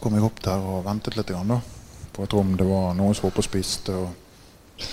Kom 0.00 0.14
jeg 0.14 0.22
opp 0.24 0.40
der 0.44 0.62
og 0.62 0.84
ventet 0.84 1.16
litt 1.16 1.26
grann, 1.32 1.48
da, 1.48 1.60
på 2.12 2.24
et 2.24 2.32
rom. 2.36 2.56
Det 2.56 2.66
var 2.68 2.94
noen 2.94 3.14
som 3.14 3.26
var 3.26 3.32
oppe 3.32 3.42
og 3.42 3.48
spiste. 3.48 3.94
og 3.94 4.84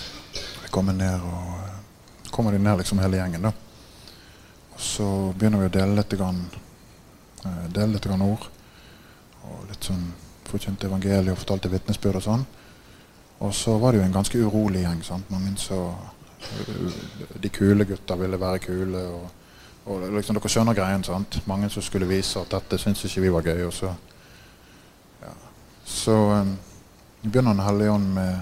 Jeg 0.62 0.70
kommer 0.74 0.92
ned, 0.92 1.20
og 1.20 1.54
eh, 1.64 2.30
kommer 2.30 2.52
de 2.52 2.58
ned 2.58 2.78
liksom 2.78 2.98
hele 2.98 3.16
gjengen. 3.20 3.42
da. 3.42 3.52
Og 4.74 4.80
Så 4.80 5.08
begynner 5.38 5.58
vi 5.62 5.70
å 5.70 5.76
dele 5.78 5.96
litt, 5.96 6.16
grann, 6.18 6.44
eh, 7.44 7.66
dele 7.68 7.92
litt 7.92 8.06
grann 8.06 8.22
ord. 8.22 8.46
Og 9.48 9.66
litt 9.70 9.84
sånn 9.84 10.12
forkynte 10.48 10.86
evangeliet 10.88 11.32
og 11.32 11.38
fortalte 11.38 11.70
vitnesbyrd 11.72 12.16
og 12.16 12.22
sånn. 12.22 12.46
Og 13.40 13.52
så 13.54 13.78
var 13.78 13.92
det 13.92 14.00
jo 14.00 14.06
en 14.06 14.12
ganske 14.18 14.38
urolig 14.38 14.82
gjeng. 14.82 15.02
sant? 15.04 15.30
Mange 15.30 15.56
så 15.56 15.94
De 17.42 17.48
kule 17.48 17.84
gutta 17.84 18.14
ville 18.16 18.38
være 18.38 18.58
kule. 18.58 18.98
og 18.98 19.30
og 19.88 20.02
liksom, 20.12 20.36
Dere 20.36 20.48
skjønner 20.48 20.74
greien. 20.74 21.04
sant? 21.04 21.40
Mange 21.46 21.70
som 21.70 21.82
skulle 21.82 22.06
vise 22.08 22.40
at 22.40 22.50
dette 22.50 22.78
syntes 22.78 23.04
ikke 23.04 23.20
vi 23.20 23.28
var 23.32 23.42
gøy. 23.42 23.66
og 23.66 23.72
Så. 23.72 23.94
Så 25.88 26.12
um, 26.12 26.58
begynner 27.22 27.52
Den 27.52 27.60
hellige 27.60 27.90
ånd 27.90 28.12
med, 28.12 28.36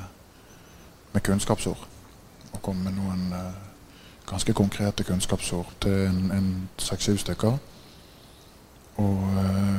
med 1.12 1.22
kunnskapsord. 1.22 1.86
Og 2.53 2.62
kommer 2.62 2.90
med 2.90 2.99
noen 2.99 3.32
uh, 3.32 3.53
ganske 4.26 4.53
konkrete 4.53 5.05
kunnskapsord 5.05 5.70
til 5.80 6.09
en, 6.11 6.68
seks-syv 6.78 7.18
stykker. 7.22 7.59
Og 8.97 9.22
uh, 9.38 9.78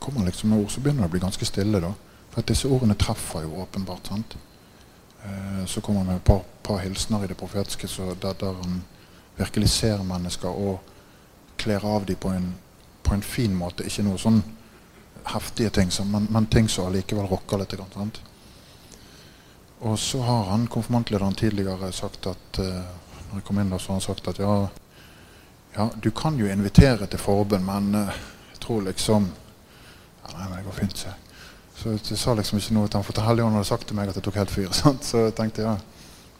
kommer 0.00 0.24
liksom 0.24 0.50
med 0.50 0.64
ord, 0.64 0.70
så 0.70 0.80
begynner 0.80 1.04
det 1.04 1.10
å 1.10 1.16
bli 1.16 1.24
ganske 1.26 1.44
stille. 1.44 1.80
da. 1.80 1.92
For 2.30 2.40
at 2.40 2.48
disse 2.48 2.68
ordene 2.68 2.96
treffer 2.96 3.44
jo 3.44 3.60
åpenbart. 3.62 4.08
sant? 4.08 4.38
Uh, 5.24 5.66
så 5.66 5.80
kommer 5.80 6.00
han 6.00 6.14
med 6.14 6.22
et 6.22 6.24
par, 6.24 6.40
par 6.62 6.78
hilsener 6.78 7.24
i 7.24 7.28
det 7.28 7.36
profetiske 7.36 7.88
der, 8.22 8.32
der 8.32 8.62
han 8.62 8.84
virkelig 9.36 9.68
ser 9.68 10.02
mennesker 10.02 10.48
og 10.48 10.80
kler 11.58 11.84
av 11.84 12.06
dem 12.06 12.16
på 12.16 12.32
en, 12.32 12.54
på 13.02 13.14
en 13.14 13.22
fin 13.22 13.54
måte. 13.54 13.84
Ikke 13.84 14.08
noe 14.08 14.18
sånn 14.18 14.40
heftige 15.24 15.70
ting, 15.70 15.90
men, 16.04 16.26
men 16.30 16.46
ting 16.46 16.68
som 16.68 16.86
allikevel 16.88 17.26
rocker 17.26 17.58
litt. 17.58 17.74
Sant? 17.94 18.20
Og 19.78 19.98
så 19.98 20.22
har 20.22 20.44
han 20.50 20.66
konfirmantlederen 20.66 21.34
tidligere 21.34 21.92
sagt 21.92 22.26
at 22.26 22.58
uh, 22.58 22.82
når 23.30 23.40
jeg 23.40 23.46
kom 23.46 23.60
inn 23.60 23.70
da, 23.70 23.78
så 23.78 23.92
har 23.92 24.00
han 24.00 24.06
sagt 24.06 24.28
at 24.28 24.40
ja, 24.42 24.54
ja 25.76 25.86
du 26.02 26.10
kan 26.10 26.38
jo 26.38 26.48
invitere 26.50 27.06
til 27.06 27.22
forbund, 27.22 27.64
men 27.66 27.94
uh, 27.94 28.18
jeg 28.54 28.62
tror 28.64 28.82
liksom 28.88 29.28
ja, 29.28 30.34
Nei, 30.34 30.48
men 30.48 30.58
det 30.58 30.64
går 30.66 30.80
fint. 30.80 30.98
Så, 30.98 31.12
så 31.78 31.94
jeg 31.94 32.18
sa 32.20 32.34
liksom 32.34 32.58
ikke 32.58 32.74
noe 32.74 32.88
til 32.90 32.98
ham, 32.98 33.06
for 33.06 33.22
Helligånden 33.24 33.60
hadde 33.60 33.70
sagt 33.70 33.86
til 33.88 33.96
meg 33.96 34.10
at 34.10 34.18
jeg 34.18 34.26
tok 34.26 34.40
helt 34.40 34.52
fyr. 34.52 34.72
Sant? 34.82 35.06
Så 35.06 35.28
jeg 35.28 35.36
tenkte 35.38 35.64
ja, 35.64 35.76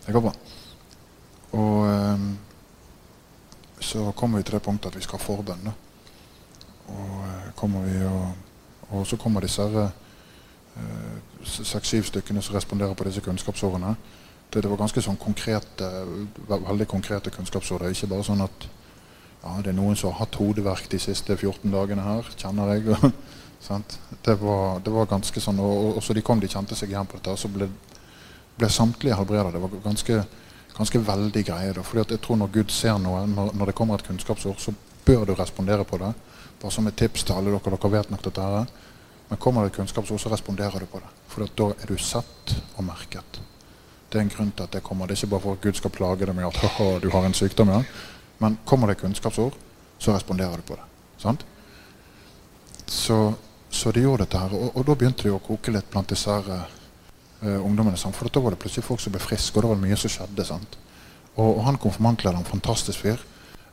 det 0.05 0.17
går 0.17 0.27
bra. 0.27 0.35
Og 1.57 1.87
um, 1.87 2.27
så 3.81 4.11
kommer 4.13 4.39
vi 4.39 4.49
til 4.49 4.59
det 4.59 4.65
punktet 4.67 4.91
at 4.91 4.99
vi 4.99 5.07
skal 5.07 5.21
ha 5.21 5.25
forbønn. 5.25 5.71
Og, 6.89 7.25
kommer 7.57 7.87
vi 7.87 8.03
og, 8.09 8.48
og, 8.91 9.07
så 9.07 9.19
kommer 9.21 9.45
disse 9.45 9.65
uh, 9.65 9.91
seks-syv 11.45 12.09
stykkene 12.09 12.43
som 12.43 12.57
responderer 12.57 12.97
på 12.97 13.07
disse 13.09 13.23
kunnskapsårene. 13.25 13.95
Det, 14.49 14.63
det 14.63 14.71
var 14.71 14.81
ganske 14.81 15.03
sånn 15.05 15.21
konkrete, 15.21 15.89
veldig 16.49 16.89
konkrete 16.89 17.33
kunnskapsår. 17.35 17.85
Det 17.85 17.91
er 17.91 17.97
ikke 17.99 18.13
bare 18.15 18.29
sånn 18.31 18.45
at 18.47 18.69
ja, 19.43 19.59
det 19.63 19.71
er 19.71 19.77
noen 19.77 19.97
som 19.97 20.11
har 20.11 20.25
hatt 20.25 20.39
hodeverk 20.41 20.89
de 20.91 20.99
siste 21.01 21.37
14 21.37 21.71
dagene 21.71 22.05
her, 22.05 22.31
kjenner 22.41 22.75
jeg. 22.75 22.97
det, 24.27 24.35
var, 24.41 24.81
det, 24.83 24.91
var, 24.91 25.09
ganske 25.11 25.43
sånn, 25.43 25.61
og, 25.63 25.97
og, 25.97 26.03
så 26.05 26.17
de 26.17 26.25
kom, 26.27 26.41
de 26.43 26.51
kjente 26.51 26.79
seg 26.79 26.93
igjen 26.93 27.07
på 27.09 27.19
dette. 27.19 27.35
Og 27.35 27.41
så 27.41 27.51
ble, 27.53 27.69
ble 28.59 28.71
samtlige 28.73 29.19
helbreda. 29.19 29.53
Det 29.55 29.63
var 29.63 29.77
ganske, 29.85 30.19
ganske 30.75 31.03
veldig 31.11 31.45
greie. 31.47 31.77
Da. 31.77 31.85
Fordi 31.87 32.17
jeg 32.17 32.23
tror 32.25 32.41
Når 32.43 32.55
Gud 32.57 32.75
ser 32.75 32.99
noe, 33.03 33.27
når, 33.31 33.55
når, 33.55 33.71
det 33.71 33.77
kommer 33.79 34.01
et 34.01 34.09
kunnskapsord, 34.09 34.59
så 34.63 34.75
bør 35.07 35.29
du 35.29 35.35
respondere 35.39 35.87
på 35.87 36.01
det. 36.03 36.13
Bare 36.63 36.75
som 36.75 36.87
et 36.91 36.97
tips 36.99 37.25
til 37.25 37.37
alle 37.39 37.53
dere. 37.55 37.77
Dere 37.77 37.93
vet 37.93 38.11
nok 38.11 38.25
dette 38.25 38.47
her. 38.47 38.73
Men 39.29 39.41
kommer 39.43 39.65
det 39.65 39.73
et 39.73 39.77
kunnskapsord, 39.77 40.21
så 40.21 40.33
responderer 40.33 40.81
du 40.81 40.87
på 40.89 41.01
det. 41.03 41.11
For 41.29 41.45
da 41.61 41.69
er 41.77 41.91
du 41.91 41.99
sett 42.01 42.55
og 42.77 42.87
merket. 42.87 43.41
Det 44.09 44.17
er 44.17 44.25
en 44.25 44.33
grunn 44.33 44.53
til 44.57 44.65
at 44.65 44.73
det 44.73 44.83
kommer. 44.83 45.07
Det 45.07 45.19
er 45.19 45.21
ikke 45.21 45.35
bare 45.35 45.45
for 45.45 45.59
at 45.59 45.67
Gud 45.67 45.77
skal 45.77 45.93
plage 45.93 46.27
deg 46.27 46.35
med 46.37 46.49
at 46.49 47.03
du 47.03 47.11
har 47.13 47.27
en 47.29 47.37
sykdom. 47.37 47.75
Ja. 47.75 47.83
Men 48.39 48.57
kommer 48.65 48.89
det 48.89 49.01
kunnskapsord, 49.03 49.55
så 49.99 50.15
responderer 50.15 50.57
du 50.57 50.63
på 50.63 50.79
det. 50.79 50.87
Sant? 51.21 51.45
Så, 52.87 53.35
så 53.71 53.93
de 53.93 54.07
gjorde 54.07 54.25
dette 54.25 54.41
her. 54.41 54.55
Og, 54.57 54.71
og, 54.73 54.87
da 54.87 54.97
begynte 54.97 55.27
det 55.27 55.35
å 55.35 55.43
koke 55.45 55.75
litt 55.75 55.91
blant 55.93 56.09
disse 56.09 56.33
her, 56.33 56.69
uh, 57.43 57.59
ungdommene. 57.61 58.01
Sant? 58.01 58.17
For 58.17 58.33
da 58.33 58.41
var 58.41 58.57
det 58.57 58.63
plutselig 58.63 58.87
folk 58.87 59.03
som 59.05 59.13
ble 59.13 59.21
friske, 59.21 59.59
og 59.59 59.67
det 59.67 59.73
var 59.75 59.83
mye 59.83 59.99
som 60.01 60.15
skjedde. 60.15 60.47
Sant? 60.49 60.79
Og, 61.35 61.51
og 61.51 61.67
han 61.67 61.81
konfirmantlederen, 61.83 62.49
fantastisk 62.49 63.05
fyr, 63.05 63.21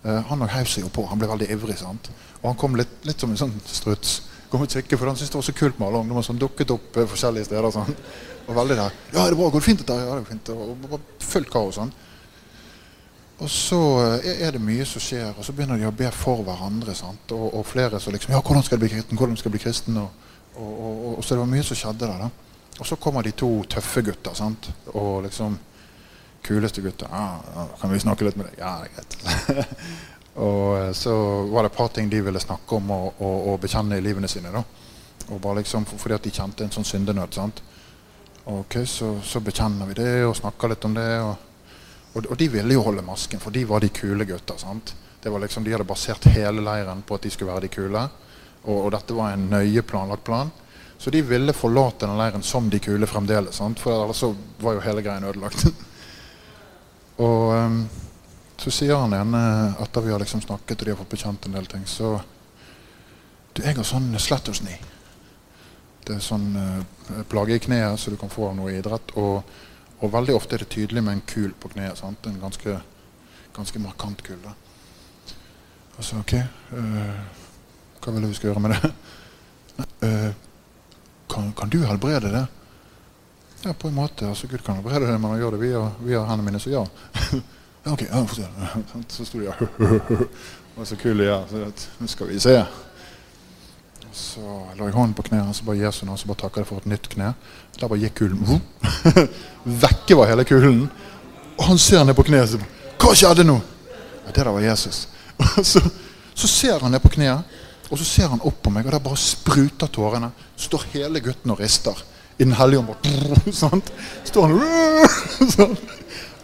uh, 0.06 0.22
han 0.30 0.46
heiv 0.54 0.70
seg 0.72 0.86
jo 0.86 0.94
på. 0.94 1.06
Han 1.10 1.20
ble 1.22 1.30
veldig 1.32 1.50
ivrig. 1.52 1.78
Sant? 1.82 2.10
Og 2.42 2.48
han 2.52 2.62
kom 2.62 2.78
litt, 2.80 2.96
litt 3.08 3.22
som 3.22 3.34
en 3.34 3.42
sånn 3.42 3.54
struts. 3.68 4.22
Kom 4.52 4.62
og 4.62 4.72
kikke, 4.72 4.98
for 4.98 5.10
Han 5.10 5.18
syntes 5.18 5.34
det 5.34 5.40
var 5.40 5.48
så 5.48 5.58
kult 5.58 5.80
med 5.80 5.88
alle 5.90 6.04
ungdommer 6.06 6.26
som 6.26 6.40
dukket 6.40 6.74
opp 6.76 6.98
uh, 6.98 7.08
forskjellige 7.10 7.50
steder. 7.50 7.72
Sånn. 7.74 7.98
Og 8.46 8.54
veldig 8.54 8.76
der. 8.78 8.98
'Ja, 9.12 9.24
det 9.24 9.32
er 9.32 9.40
bra. 9.40 9.50
Går 9.50 9.60
det 9.60 9.66
fint?' 9.66 9.80
dette? 9.82 9.94
Ja, 9.98 10.16
det 10.16 10.22
er 10.22 10.30
fint. 10.30 10.50
Og, 10.54 10.76
bare 10.84 11.00
og 11.00 11.24
fullt 11.34 11.50
kaos. 11.52 11.80
sånn. 11.80 11.94
Og 13.44 13.50
så 13.52 13.80
er 14.24 14.56
det 14.56 14.62
mye 14.64 14.86
som 14.88 15.04
skjer, 15.04 15.34
og 15.36 15.44
så 15.44 15.52
begynner 15.52 15.80
de 15.80 15.88
å 15.90 15.92
be 15.92 16.08
for 16.16 16.44
hverandre. 16.46 16.94
Og, 17.36 17.48
og, 17.50 17.66
flere 17.68 18.00
som 18.00 18.14
liksom 18.16 18.32
Ja, 18.32 18.40
hvordan 18.40 18.64
skal 18.64 18.78
jeg 18.78 18.86
bli 18.86 18.92
kristen? 18.94 19.18
Hvordan 19.20 19.38
skal 19.38 19.50
jeg 19.50 19.58
bli 19.58 19.64
kristen? 19.66 19.98
Og, 19.98 21.16
og, 21.18 21.24
så 21.24 21.36
det 21.36 21.42
var 21.42 21.52
mye 21.52 21.66
som 21.68 21.80
skjedde 21.80 22.08
der. 22.08 22.28
da. 22.28 22.30
Og 22.80 22.88
så 22.88 22.96
kommer 22.96 23.24
de 23.24 23.32
to 23.32 23.50
tøffe 23.72 24.02
gutter. 24.08 24.34
sant? 24.34 24.70
Og 24.94 25.26
liksom 25.28 25.58
Kuleste 26.46 26.82
gutter. 26.86 27.10
Ja, 27.12 27.40
ja, 27.56 27.68
'Kan 27.80 27.92
vi 27.92 28.00
snakke 28.00 28.26
litt 28.26 28.38
med 28.38 28.46
deg?' 28.46 28.60
Ja, 28.60 28.82
det 28.82 28.90
er 28.90 28.96
greit. 28.96 29.78
og 30.46 30.96
så 30.96 31.14
var 31.50 31.64
det 31.64 31.72
et 31.72 31.78
par 31.78 31.88
ting 31.88 32.10
de 32.10 32.22
ville 32.22 32.40
snakke 32.40 32.76
om 32.76 32.92
og, 32.92 33.22
og, 33.22 33.60
bekjenne 33.60 33.98
i 33.98 34.02
livene 34.06 34.28
sine. 34.28 34.52
da. 34.52 34.64
Og 35.30 35.42
bare 35.42 35.64
liksom 35.64 35.86
Fordi 35.86 36.14
at 36.14 36.24
de 36.24 36.32
kjente 36.32 36.64
en 36.64 36.72
sånn 36.72 36.86
syndenød. 36.86 37.34
sant? 37.34 37.62
Ok, 38.46 38.86
så, 38.86 39.20
så 39.24 39.40
bekjenner 39.42 39.86
vi 39.90 39.94
det 39.94 40.26
og 40.26 40.36
snakker 40.36 40.70
litt 40.70 40.86
om 40.86 40.94
det. 40.94 41.20
og 41.22 41.36
og, 42.16 42.26
og, 42.32 42.38
de 42.40 42.48
ville 42.48 42.78
jo 42.78 42.84
holde 42.86 43.04
masken, 43.04 43.42
for 43.44 43.52
de 43.52 43.66
var 43.68 43.84
de 43.84 43.90
kule 43.92 44.26
gutta. 44.26 44.58
sant? 44.58 44.94
Det 45.22 45.30
var 45.30 45.42
liksom, 45.44 45.64
De 45.64 45.72
hadde 45.74 45.88
basert 45.88 46.28
hele 46.32 46.64
leiren 46.64 47.02
på 47.02 47.16
at 47.16 47.26
de 47.26 47.32
skulle 47.34 47.52
være 47.52 47.66
de 47.68 47.74
kule. 47.74 48.04
Og, 48.64 48.78
og 48.86 48.92
dette 48.96 49.18
var 49.18 49.34
en 49.34 49.50
nøye 49.52 49.84
planlagt 49.84 50.24
plan. 50.24 50.52
Så 50.98 51.12
de 51.12 51.22
ville 51.22 51.54
forlate 51.54 52.08
den 52.08 52.18
leiren 52.18 52.44
som 52.44 52.70
de 52.72 52.80
kule 52.80 53.08
fremdeles. 53.08 53.60
Sant? 53.60 53.82
For 53.84 54.06
ellers 54.06 54.24
så 54.24 54.32
var 54.64 54.78
jo 54.78 54.86
hele 54.86 55.04
greien 55.04 55.28
ødelagt. 55.28 55.68
og 57.22 57.54
um, 57.56 57.78
så 58.60 58.72
sier 58.72 58.98
han 58.98 59.14
ene, 59.16 59.42
etter 59.84 60.04
vi 60.04 60.12
har 60.14 60.22
liksom 60.22 60.42
snakket 60.44 60.80
og 60.80 60.86
de 60.86 60.94
har 60.94 61.00
fått 61.00 61.14
bekjent 61.16 61.48
en 61.48 61.56
del 61.60 61.70
ting, 61.72 61.86
så 61.88 62.18
Du, 63.56 63.62
jeg 63.64 63.78
har 63.78 63.86
sånn 63.88 64.10
slettersni. 64.20 64.74
Det 66.04 66.18
er 66.18 66.24
sånn 66.24 66.50
uh, 66.60 67.22
plage 67.32 67.56
i 67.56 67.62
kneet 67.64 67.96
så 68.00 68.12
du 68.12 68.18
kan 68.20 68.30
få 68.30 68.50
av 68.50 68.58
noe 68.58 68.74
idrett. 68.76 69.14
og 69.16 69.46
og 70.04 70.12
veldig 70.14 70.36
ofte 70.36 70.58
er 70.58 70.64
det 70.64 70.74
tydelig 70.74 71.04
med 71.04 71.18
en 71.18 71.24
kul 71.28 71.54
på 71.60 71.72
kneet. 71.72 71.98
Sant? 72.00 72.28
En 72.28 72.40
ganske, 72.42 72.80
ganske 73.56 73.82
markant 73.82 74.24
kul. 74.26 74.40
Da. 74.44 74.54
så, 76.00 76.20
ok 76.20 76.34
uh, 76.36 77.22
Hva 78.04 78.14
vil 78.14 78.26
du 78.26 78.28
vi 78.28 78.36
skal 78.38 78.52
gjøre 78.52 78.64
med 78.66 78.76
det? 78.76 78.92
Uh, 80.04 80.32
kan, 81.32 81.54
kan, 81.58 81.72
du 81.72 81.80
helbrede 81.88 82.34
det? 82.34 82.46
Ja, 83.66 83.74
på 83.74 83.88
en 83.88 83.96
måte. 83.98 84.28
altså 84.28 84.48
Gud 84.48 84.62
kan 84.66 84.76
helbrede 84.76 85.08
det, 85.12 85.20
men 85.22 85.32
han 85.32 85.40
gjør 85.40 85.56
det 85.56 85.62
via, 85.64 85.80
via 86.06 86.20
hendene 86.30 86.46
mine, 86.46 86.60
så 86.62 86.70
ja. 86.70 86.84
ok, 87.94 88.02
ja, 88.02 88.26
Så 89.08 89.26
sto 89.26 89.40
de 89.40 89.46
der. 89.46 90.28
Og 90.78 90.88
så 90.88 90.96
kul 91.00 91.18
de 91.18 91.30
er. 91.32 91.56
Nå 92.00 92.08
skal 92.08 92.30
vi 92.30 92.40
se. 92.40 92.54
Så 94.16 94.44
la 94.78 94.86
jeg 94.86 94.96
hånden 94.96 95.16
på 95.16 95.26
kneet 95.28 95.56
så 95.56 95.66
bare 95.66 95.80
Jesu 95.82 96.06
navn, 96.06 96.18
så 96.18 96.28
bare 96.28 96.44
takka 96.44 96.62
jeg 96.62 96.70
for 96.70 96.84
et 96.84 96.90
nytt 96.92 97.10
kne. 97.12 97.34
Der 97.80 97.90
bare 97.90 98.00
gikk 98.00 98.20
kulen. 98.20 98.62
Vekke 99.84 100.18
var 100.20 100.30
hele 100.30 100.46
kulen. 100.48 100.86
Og 101.58 101.64
han 101.72 101.80
ser 101.80 102.04
ned 102.06 102.16
på 102.16 102.28
kneet 102.28 102.46
og 102.46 102.54
sier 102.54 102.72
Hva 103.02 103.14
skjedde 103.16 103.48
nå? 103.48 103.56
Ja, 104.26 104.30
det 104.30 104.44
der 104.44 104.52
var 104.52 104.64
Jesus. 104.64 105.08
Så, 105.64 105.82
så, 106.34 106.48
ser 106.48 106.80
han 106.80 106.94
ned 106.94 107.02
på 107.04 107.12
kneet, 107.12 107.44
og 107.90 108.00
så 108.00 108.06
ser 108.08 108.30
han 108.32 108.44
opp 108.46 108.62
på 108.64 108.72
meg, 108.72 108.86
og 108.88 108.96
der 108.96 109.04
bare 109.04 109.20
spruter 109.20 109.92
tårene. 109.92 110.30
Står 110.58 110.88
hele 110.94 111.20
gutten 111.24 111.52
og 111.52 111.60
rister. 111.60 112.00
I 112.38 112.44
Den 112.44 112.54
hellige 112.54 112.80
ånd 112.80 113.54
sånt. 113.54 113.92
Står 114.28 114.50
han 114.50 115.50
sånn. 115.56 115.78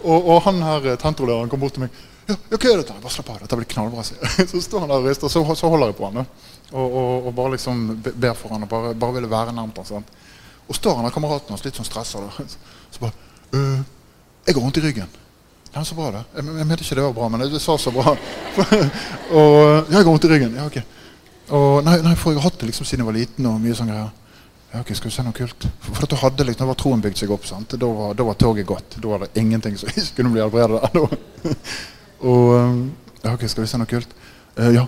og, 0.04 0.18
og, 0.18 0.38
han 0.46 0.64
her 0.64 0.96
tentrolederen 1.02 1.52
kom 1.52 1.62
bort 1.62 1.76
til 1.76 1.86
meg. 1.86 2.00
Ja, 2.30 2.38
ja, 2.38 2.58
hva 2.58 2.72
er 2.72 2.80
dette? 2.80 2.96
Bare 3.04 3.12
slapp 3.12 3.32
av, 3.34 3.42
dette 3.44 3.60
blir 3.60 3.68
knallbra. 3.74 4.06
Så 4.52 4.62
står 4.64 4.86
han 4.86 4.94
der 4.94 5.02
og 5.02 5.10
rister, 5.10 5.32
så, 5.32 5.44
så 5.58 5.72
holder 5.72 5.92
jeg 5.92 5.98
på 6.00 6.08
han. 6.08 6.22
Og, 6.72 6.86
og, 6.86 7.28
og 7.28 7.34
bare 7.36 7.58
liksom 7.58 7.82
ber 8.06 8.38
for 8.40 8.56
han 8.56 8.64
og 8.64 8.72
bare, 8.72 8.94
bare 8.96 9.18
ville 9.18 9.32
være 9.32 9.56
nærmt 9.58 9.82
han. 9.92 10.08
Og 10.72 10.78
står 10.78 11.00
han 11.00 11.10
der 11.10 11.16
kameraten 11.16 11.52
hans 11.52 11.66
litt 11.66 11.76
sånn 11.76 11.90
stressa. 11.90 12.24
Så 12.94 13.04
bare 13.04 13.16
øh, 13.56 13.82
'Jeg 14.46 14.56
har 14.56 14.62
vondt 14.62 14.78
i 14.78 14.82
ryggen.' 14.82 15.20
Ja, 15.72 15.84
så 15.88 15.96
bra 15.96 16.10
det. 16.12 16.24
Jeg, 16.36 16.44
jeg 16.58 16.68
mente 16.68 16.84
ikke 16.84 16.96
det 16.96 17.04
var 17.04 17.14
bra, 17.16 17.28
men 17.32 17.44
det 17.48 17.62
sa 17.62 17.78
så 17.78 17.92
bra. 17.92 18.16
og 19.32 19.88
'Jeg 19.88 19.96
har 19.96 20.04
vondt 20.04 20.26
i 20.28 20.32
ryggen.' 20.32 20.56
Ja, 20.56 20.66
ok. 20.66 20.82
Og 21.52 21.84
nei, 21.84 22.02
nei, 22.02 22.16
for 22.16 22.32
jeg 22.32 22.40
har 22.42 22.50
hatt 22.50 22.60
det 22.60 22.72
liksom 22.72 22.88
siden 22.88 23.04
jeg 23.04 23.12
var 23.12 23.20
liten. 23.20 23.46
og 23.46 23.60
mye 23.62 23.76
sånn 23.76 23.92
greier. 23.92 24.10
Ja, 24.72 24.80
ok, 24.80 24.96
Skal 24.96 25.10
vi 25.10 25.16
se 25.16 25.24
noe 25.26 25.36
kult? 25.36 25.68
For, 25.84 25.96
for 26.00 26.08
du 26.08 26.16
hadde 26.22 26.46
liksom, 26.48 26.64
da 26.64 26.70
var 26.72 26.80
troen 26.80 27.04
bygd 27.04 27.20
seg 27.20 27.34
opp. 27.36 27.46
sant? 27.48 27.76
Da 27.80 27.90
var, 27.92 28.14
da 28.16 28.24
var 28.28 28.40
toget 28.40 28.68
gått. 28.70 28.96
Da 29.04 29.12
var 29.12 29.26
det 29.26 29.42
ingenting 29.42 29.78
som 29.78 29.90
ikke 29.92 30.22
kunne 30.22 30.32
bli 30.36 30.44
helbredet. 30.44 31.52
og 32.32 32.52
ja, 33.22 33.34
ok, 33.34 33.46
skal 33.52 33.66
vi 33.66 33.70
se 33.72 33.82
noe 33.82 33.90
kult? 33.90 34.16
Uh, 34.58 34.72
ja. 34.74 34.88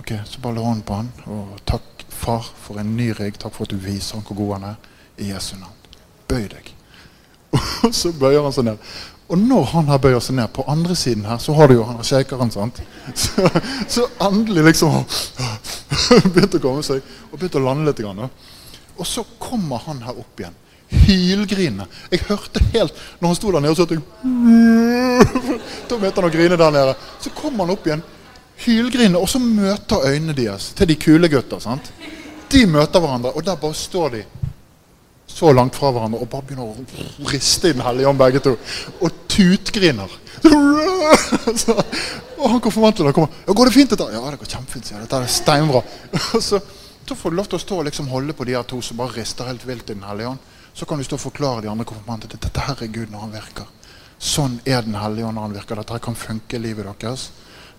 Ok, 0.00 0.14
Så 0.24 0.40
bare 0.40 0.56
la 0.56 0.64
hånden 0.64 0.84
på 0.88 0.96
han. 0.96 1.12
Og 1.28 1.60
takk, 1.68 2.06
far, 2.08 2.48
for 2.64 2.80
en 2.80 2.96
ny 2.96 3.12
rigg. 3.18 3.36
Takk 3.40 3.54
for 3.54 3.68
at 3.68 3.74
du 3.74 3.80
viser 3.80 4.16
han 4.16 4.24
hvor 4.26 4.38
god 4.40 4.54
han 4.56 4.70
er. 4.72 4.92
I 5.20 5.28
Jesu 5.34 5.54
navn. 5.60 5.76
Bøy 6.32 6.46
deg. 6.48 6.72
Og 7.86 7.92
så 7.94 8.14
bøyer 8.16 8.40
han 8.42 8.54
seg 8.56 8.70
ned. 8.70 8.92
Og 9.32 9.38
når 9.38 9.68
han 9.70 9.88
her 9.88 10.00
bøyer 10.02 10.20
seg 10.24 10.36
ned, 10.36 10.48
på 10.52 10.64
andre 10.68 10.96
siden 10.98 11.24
her, 11.28 11.38
så 11.40 11.54
har 11.56 11.68
du 11.68 11.76
jo 11.76 11.84
han 11.88 12.00
shakeren. 12.04 12.50
sant? 12.52 12.80
Så, 13.14 13.44
så 13.88 14.08
endelig 14.24 14.66
liksom 14.72 15.04
Begynte 16.32 16.58
å 16.58 16.64
komme 16.64 16.82
seg 16.84 17.04
og 17.30 17.38
begynte 17.38 17.60
å 17.60 17.64
lande 17.64 17.86
litt. 17.88 18.00
Grann, 18.00 18.28
og 19.02 19.08
så 19.08 19.24
kommer 19.42 19.82
han 19.86 20.02
her 20.06 20.18
opp 20.22 20.40
igjen. 20.40 20.58
Hylgrinende. 20.92 21.86
Jeg 22.12 22.20
hørte 22.28 22.60
helt 22.74 22.98
Når 23.16 23.30
han 23.30 23.36
sto 23.38 23.52
der 23.54 23.62
nede, 23.64 23.76
så 23.78 23.86
hørte 23.86 23.96
jeg 23.96 24.02
Da 25.88 25.96
begynte 25.96 26.20
han 26.20 26.28
å 26.28 26.32
grine 26.34 26.58
der 26.60 26.74
nede. 26.74 26.92
Så 27.22 27.32
kommer 27.32 27.64
han 27.64 27.72
opp 27.74 27.86
igjen 27.88 28.04
hylgrinende, 28.62 29.18
og 29.18 29.28
så 29.28 29.40
møter 29.42 30.04
øynene 30.06 30.36
deres 30.36 30.70
til 30.76 30.90
de 30.90 30.96
kule 31.00 31.28
gutter. 31.32 31.58
sant? 31.58 31.92
De 32.52 32.66
møter 32.68 33.00
hverandre, 33.00 33.32
og 33.32 33.44
der 33.46 33.56
bare 33.58 33.74
står 33.74 34.08
de 34.16 34.22
så 35.32 35.52
langt 35.56 35.76
fra 35.78 35.90
hverandre 35.90 36.20
og 36.20 36.28
bare 36.28 36.44
begynner 36.46 36.68
å 36.68 37.30
riste 37.32 37.70
i 37.70 37.72
Den 37.72 37.82
hellige 37.86 38.08
ånd, 38.10 38.20
begge 38.20 38.42
to. 38.44 38.52
Og 39.00 39.10
tutgriner. 39.32 40.18
Og 42.42 42.50
han 42.50 42.60
konfirmanten 42.60 43.12
kommer. 43.14 43.30
Ja, 43.46 43.52
'Går 43.54 43.64
det 43.64 43.74
fint, 43.74 43.90
dette?' 43.90 44.12
'Ja, 44.12 44.30
det 44.30 44.38
går 44.38 44.50
kjempefint', 44.50 44.86
sier 44.86 45.00
Dette 45.00 45.16
er 45.16 45.26
steinbra. 45.26 45.82
Og 46.34 46.42
så, 46.42 46.58
så 47.08 47.16
får 47.16 47.30
du 47.30 47.36
lov 47.36 47.48
til 47.50 47.58
å 47.58 47.62
stå 47.62 47.78
og 47.78 47.86
liksom 47.88 48.08
holde 48.08 48.32
på 48.32 48.44
de 48.48 48.56
her 48.56 48.66
to 48.68 48.80
som 48.84 48.96
bare 49.00 49.16
rister 49.18 49.48
helt 49.48 49.64
vilt 49.66 49.90
i 49.90 49.94
Den 49.94 50.06
hellige 50.06 50.28
ånd. 50.28 50.50
Så 50.74 50.86
kan 50.86 50.98
du 50.98 51.04
stå 51.04 51.18
og 51.18 51.26
forklare 51.26 51.62
de 51.62 51.68
andre 51.68 51.84
konfirmantene 51.84 52.40
dette 52.40 52.60
her 52.60 52.82
er 52.82 52.92
Gud 52.92 53.10
når 53.12 53.26
han 53.26 53.34
virker. 53.34 53.70
Sånn 54.18 54.60
er 54.64 54.82
Den 54.82 54.94
hellige 54.94 55.26
ånd 55.26 55.36
når 55.36 55.48
han 55.48 55.56
virker. 55.58 55.76
Dette 55.76 55.92
her 55.96 56.04
kan 56.04 56.16
funke 56.16 56.56
i 56.56 56.62
livet 56.62 56.88
deres. 57.00 57.30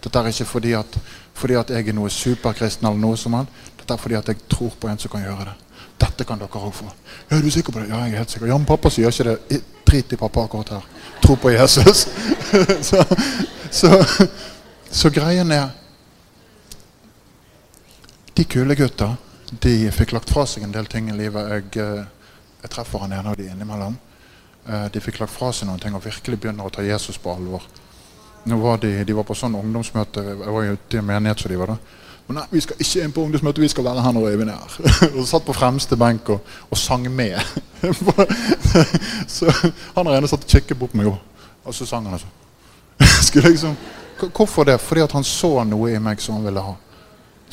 Dette 0.03 0.19
er 0.19 0.29
ikke 0.29 0.45
fordi 0.45 0.73
at, 0.75 0.97
fordi 1.33 1.55
at 1.55 1.69
jeg 1.71 1.87
er 1.87 1.95
noe 1.95 2.11
superkristen, 2.11 2.87
eller 2.87 2.99
noe 2.99 3.17
som 3.17 3.33
han. 3.39 3.47
Dette 3.79 3.93
er 3.93 4.01
fordi 4.01 4.17
at 4.19 4.27
jeg 4.27 4.41
tror 4.51 4.73
på 4.79 4.89
en 4.91 4.99
som 4.99 5.11
kan 5.11 5.23
gjøre 5.23 5.45
det. 5.47 5.55
Dette 6.03 6.25
kan 6.27 6.41
dere 6.41 6.59
òg 6.59 6.73
få. 6.75 6.89
Ja, 7.29 7.37
er 7.37 7.41
du 7.41 7.49
sikker 7.51 7.71
på 7.71 7.79
det? 7.79 7.87
Ja, 7.89 8.01
jeg 8.03 8.13
er 8.13 8.23
helt 8.23 8.33
sikker. 8.33 8.49
Ja, 8.51 8.57
men 8.57 8.67
pappa 8.67 8.91
sier 8.91 9.13
ikke 9.13 9.29
det. 9.29 9.61
Drit 9.87 10.13
i 10.13 10.19
pappa 10.19 10.43
akkurat 10.43 10.75
her. 10.75 10.89
Tro 11.23 11.37
på 11.39 11.53
Jesus. 11.53 12.07
så, 12.89 13.05
så, 13.71 14.03
så 14.91 15.13
greien 15.13 15.51
er 15.55 15.71
De 18.33 18.43
kule 18.49 18.75
gutta 18.75 19.15
de 19.59 19.91
fikk 19.91 20.13
lagt 20.15 20.31
fra 20.33 20.45
seg 20.49 20.63
en 20.65 20.73
del 20.73 20.87
ting 20.89 21.09
i 21.11 21.17
livet. 21.17 21.49
Jeg, 21.51 21.83
eh, 21.83 22.31
jeg 22.63 22.71
treffer 22.73 23.03
han 23.03 23.13
ene 23.13 23.29
av 23.29 23.37
de 23.37 23.49
innimellom. 23.51 23.97
Eh, 24.65 24.85
de 24.93 25.01
fikk 25.03 25.19
lagt 25.21 25.33
fra 25.33 25.51
seg 25.53 25.67
noen 25.69 25.81
ting 25.81 25.95
og 25.95 26.05
virkelig 26.05 26.39
begynner 26.39 26.65
å 26.65 26.73
ta 26.73 26.85
Jesus 26.85 27.19
på 27.21 27.33
alvor. 27.33 27.65
Var 28.43 28.79
de, 28.81 28.93
de 29.07 29.15
var 29.15 29.27
på 29.27 29.35
sånn 29.37 29.55
ungdomsmøte. 29.55 30.23
Jeg 30.23 30.55
var 30.55 30.65
jo 30.65 30.73
ute 30.73 30.97
i 30.97 30.99
en 30.99 31.07
menighet 31.07 31.43
som 31.43 31.53
de 31.53 31.59
var 31.59 31.75
da. 31.75 31.77
Men 32.27 32.39
nei, 32.39 32.45
vi 32.55 32.61
skal 32.63 32.79
ikke 32.79 33.03
inn 33.03 33.13
på 33.15 33.23
ungdomsmøte, 33.27 33.61
vi 33.61 33.71
skal 33.71 33.85
være 33.85 34.03
her 34.03 34.15
når 34.15 34.29
Øyvind 34.31 34.51
er 34.51 34.61
her. 34.63 35.15
og 35.19 35.27
satt 35.27 35.45
på 35.45 35.55
fremste 35.55 35.99
benk 35.99 36.31
og, 36.33 36.53
og 36.69 36.79
sang 36.79 37.07
med. 37.11 37.37
så 39.35 39.51
Han 39.95 40.07
har 40.07 40.17
ene 40.17 40.31
satt 40.31 40.47
og 40.47 40.55
kikket 40.55 40.79
bort 40.79 40.95
på 40.95 41.01
meg, 41.01 41.11
og 41.63 41.75
så 41.75 41.87
sang 41.87 42.07
han 42.07 42.15
altså. 42.17 42.31
liksom, 43.49 43.75
hvorfor 44.31 44.67
det? 44.67 44.79
Fordi 44.81 45.03
at 45.03 45.11
han 45.11 45.27
så 45.27 45.59
noe 45.67 45.91
i 45.91 45.99
meg 45.99 46.23
som 46.23 46.39
han 46.39 46.47
ville 46.47 46.63
ha. 46.63 46.75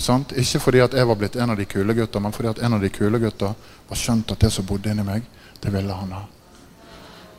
Sant? 0.01 0.33
Ikke 0.33 0.61
fordi 0.61 0.81
at 0.81 0.95
jeg 0.97 1.09
var 1.09 1.19
blitt 1.21 1.37
en 1.37 1.53
av 1.53 1.59
de 1.61 1.67
kule 1.69 1.95
gutta, 1.95 2.21
men 2.21 2.33
fordi 2.33 2.49
at 2.49 2.63
en 2.65 2.73
av 2.73 2.81
de 2.81 2.89
kule 2.89 3.19
gutta 3.21 3.53
var 3.89 3.99
skjønt 4.01 4.33
at 4.33 4.41
det 4.41 4.53
som 4.53 4.67
bodde 4.67 4.91
inni 4.91 5.05
meg, 5.05 5.27
det 5.61 5.73
ville 5.75 5.93
han 5.93 6.15
ha. 6.17 6.23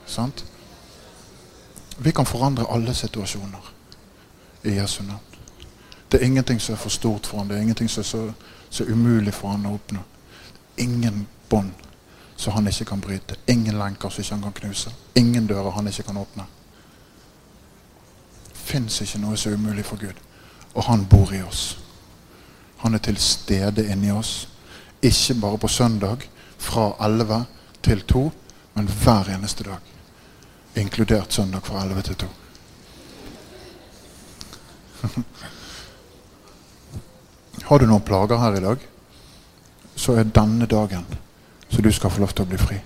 Sant? 0.05 0.43
Vi 1.97 2.13
kan 2.13 2.25
forandre 2.25 2.69
alle 2.69 2.93
situasjoner 2.93 3.73
i 4.69 4.77
Jesu 4.77 5.01
navn. 5.03 5.25
Det 6.11 6.21
er 6.21 6.25
ingenting 6.25 6.59
som 6.59 6.75
er 6.75 6.77
for 6.77 6.89
stort 6.89 7.25
for 7.27 7.37
ham. 7.37 7.47
Det 7.47 7.57
er 7.57 7.61
ingenting 7.61 7.89
som 7.89 8.01
er 8.01 8.05
så, 8.05 8.33
så 8.69 8.83
umulig 8.83 9.33
for 9.33 9.49
ham 9.49 9.65
å 9.65 9.75
oppnå. 9.77 10.01
Ingen 10.77 11.25
bånd 11.49 11.71
som 12.35 12.53
han 12.53 12.67
ikke 12.67 12.85
kan 12.85 13.01
bryte. 13.01 13.35
Ingen 13.47 13.77
lenker 13.79 14.09
som 14.09 14.21
ikke 14.21 14.35
han 14.35 14.43
kan 14.43 14.57
knuse. 14.61 14.91
Ingen 15.15 15.47
dører 15.47 15.71
han 15.71 15.87
ikke 15.87 16.03
kan 16.03 16.17
åpne. 16.17 16.45
Fins 18.53 19.01
ikke 19.01 19.21
noe 19.23 19.37
er 19.39 19.55
umulig 19.55 19.85
for 19.85 19.97
Gud. 19.97 20.19
Og 20.73 20.83
han 20.83 21.05
bor 21.09 21.33
i 21.33 21.41
oss. 21.41 21.77
Han 22.81 22.93
er 22.97 23.01
til 23.05 23.17
stede 23.21 23.87
inni 23.91 24.11
oss. 24.11 24.47
Ikke 25.01 25.33
bare 25.41 25.57
på 25.57 25.67
søndag 25.67 26.17
fra 26.61 26.91
11 27.05 27.45
til 27.83 28.01
2, 28.01 28.31
men 28.75 28.87
hver 28.87 29.29
eneste 29.35 29.63
dag 29.63 29.79
inkludert 30.75 31.33
søndag 31.33 31.61
fra 31.65 31.83
11 31.83 32.01
til 32.01 32.15
2. 32.15 32.27
Har 37.69 37.77
du 37.79 37.85
noen 37.85 38.01
plager 38.05 38.37
her 38.37 38.55
i 38.57 38.63
dag, 38.63 38.77
så 39.95 40.13
er 40.17 40.23
denne 40.23 40.65
dagen 40.65 41.05
så 41.71 41.81
du 41.81 41.91
skal 41.91 42.11
få 42.11 42.19
lov 42.19 42.33
til 42.35 42.43
å 42.43 42.49
bli 42.51 42.59
fri. 42.59 42.77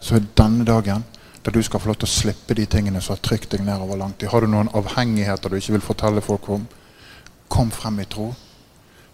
Så 0.00 0.14
er 0.16 0.26
denne 0.38 0.64
dagen 0.66 1.02
der 1.44 1.52
du 1.52 1.62
skal 1.62 1.80
få 1.82 1.90
lov 1.90 1.98
til 1.98 2.08
å 2.08 2.14
slippe 2.14 2.54
de 2.56 2.66
tingene 2.70 3.00
som 3.02 3.16
har 3.16 3.24
trykt 3.26 3.50
deg 3.52 3.64
nedover 3.66 3.98
lang 3.98 4.14
tid. 4.16 4.30
Har 4.30 4.40
du 4.40 4.48
noen 4.48 4.70
avhengigheter 4.72 5.50
du 5.50 5.58
ikke 5.58 5.74
vil 5.76 5.84
fortelle 5.84 6.22
folk 6.24 6.48
om, 6.54 6.66
kom 7.48 7.70
frem 7.74 8.00
i 8.00 8.06
tro. 8.08 8.30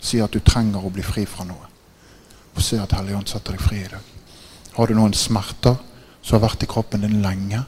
Si 0.00 0.20
at 0.20 0.32
du 0.32 0.40
trenger 0.40 0.84
å 0.84 0.92
bli 0.92 1.04
fri 1.04 1.26
fra 1.28 1.44
noe. 1.44 1.68
Og 2.56 2.62
se 2.64 2.80
at 2.80 2.92
Helligånd 2.96 3.28
setter 3.28 3.56
deg 3.56 3.62
fri 3.62 3.82
i 3.84 3.90
dag. 3.90 4.04
Har 4.76 4.88
du 4.88 4.96
noen 4.96 5.14
smerter 5.16 5.76
som 6.22 6.36
har 6.36 6.48
vært 6.48 6.64
i 6.64 6.70
kroppen 6.70 7.04
din 7.04 7.20
lenge, 7.24 7.62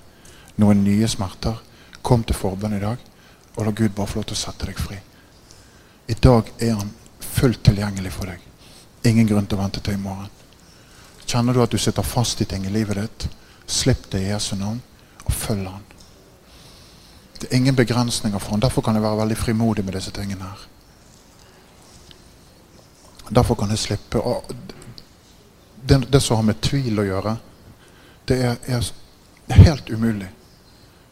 noen 0.60 0.82
nye 0.84 1.08
smerter, 1.08 1.58
kom 2.02 2.24
til 2.26 2.36
forbønn 2.36 2.76
i 2.76 2.82
dag, 2.82 2.98
og 3.56 3.66
la 3.66 3.72
Gud 3.76 3.94
bare 3.96 4.08
få 4.10 4.20
lov 4.20 4.28
til 4.30 4.36
å 4.36 4.42
sette 4.42 4.68
deg 4.68 4.80
fri. 4.80 4.98
I 6.08 6.16
dag 6.18 6.48
er 6.58 6.74
han 6.76 6.90
fullt 7.22 7.62
tilgjengelig 7.68 8.12
for 8.16 8.32
deg. 8.32 8.40
Ingen 9.08 9.28
grunn 9.28 9.46
til 9.48 9.58
å 9.58 9.62
vente 9.62 9.80
til 9.80 9.96
i 9.96 10.02
morgen. 10.02 10.30
Kjenner 11.26 11.54
du 11.54 11.62
at 11.62 11.72
du 11.72 11.78
sitter 11.80 12.06
fast 12.06 12.42
i 12.42 12.48
ting 12.48 12.66
i 12.66 12.72
livet 12.72 12.98
ditt, 12.98 13.28
slipp 13.66 14.10
det 14.12 14.20
i 14.24 14.30
Jesu 14.32 14.54
navn, 14.56 14.82
og 15.24 15.32
følg 15.32 15.68
han. 15.70 15.86
Det 17.38 17.48
er 17.48 17.56
ingen 17.56 17.78
begrensninger 17.78 18.38
for 18.38 18.54
han. 18.54 18.62
Derfor 18.62 18.84
kan 18.84 18.94
jeg 18.94 19.02
være 19.02 19.22
veldig 19.22 19.38
frimodig 19.38 19.84
med 19.84 19.96
disse 19.98 20.12
tingene 20.14 20.46
her. 20.46 20.66
Derfor 23.32 23.54
kan 23.54 23.70
jeg 23.72 23.78
slippe. 23.78 24.20
Det, 25.82 25.98
det 26.12 26.20
som 26.20 26.36
har 26.36 26.44
med 26.46 26.60
tvil 26.60 27.00
å 27.00 27.06
gjøre, 27.06 27.36
det 28.28 28.38
er, 28.44 28.58
er 28.68 29.62
helt 29.64 29.88
umulig. 29.90 30.28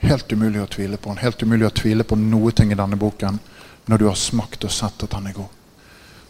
Helt 0.04 0.32
umulig 0.32 0.60
å 0.62 0.68
tvile 0.68 1.00
på 1.00 1.10
han. 1.10 1.22
Helt 1.22 1.42
umulig 1.42 1.66
å 1.68 1.72
tvile 1.80 2.04
på 2.04 2.18
noe 2.20 2.52
ting 2.56 2.72
i 2.72 2.78
denne 2.78 2.98
boken 3.00 3.40
når 3.88 3.98
du 3.98 4.06
har 4.06 4.20
smakt 4.20 4.64
og 4.68 4.72
sett 4.72 5.02
at 5.04 5.16
han 5.16 5.26
er 5.26 5.36
god. 5.36 5.56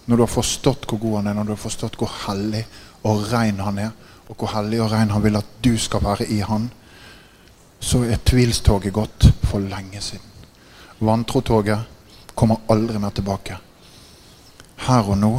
Når 0.07 0.16
du 0.16 0.22
har 0.22 0.32
forstått 0.32 0.86
hvor 0.88 1.03
god 1.03 1.18
han 1.20 1.30
er, 1.30 1.36
når 1.38 1.51
du 1.51 1.55
har 1.57 1.62
forstått 1.66 1.99
hvor 2.01 2.14
hellig 2.24 2.64
og 3.07 3.26
ren 3.32 3.61
han 3.61 3.82
er, 3.82 3.93
og 4.30 4.38
hvor 4.38 4.55
hellig 4.55 4.80
og 4.82 4.91
ren 4.95 5.11
han 5.11 5.22
vil 5.26 5.38
at 5.43 5.55
du 5.62 5.74
skal 5.78 6.07
være 6.07 6.30
i 6.30 6.41
han, 6.47 6.70
så 7.80 8.05
er 8.07 8.22
tvilstoget 8.26 8.95
gått 8.95 9.30
for 9.43 9.62
lenge 9.62 10.01
siden. 10.05 10.26
Vantrotoget 11.01 12.34
kommer 12.34 12.62
aldri 12.70 12.99
mer 13.03 13.14
tilbake. 13.16 13.59
Her 14.86 15.09
og 15.11 15.18
nå 15.18 15.32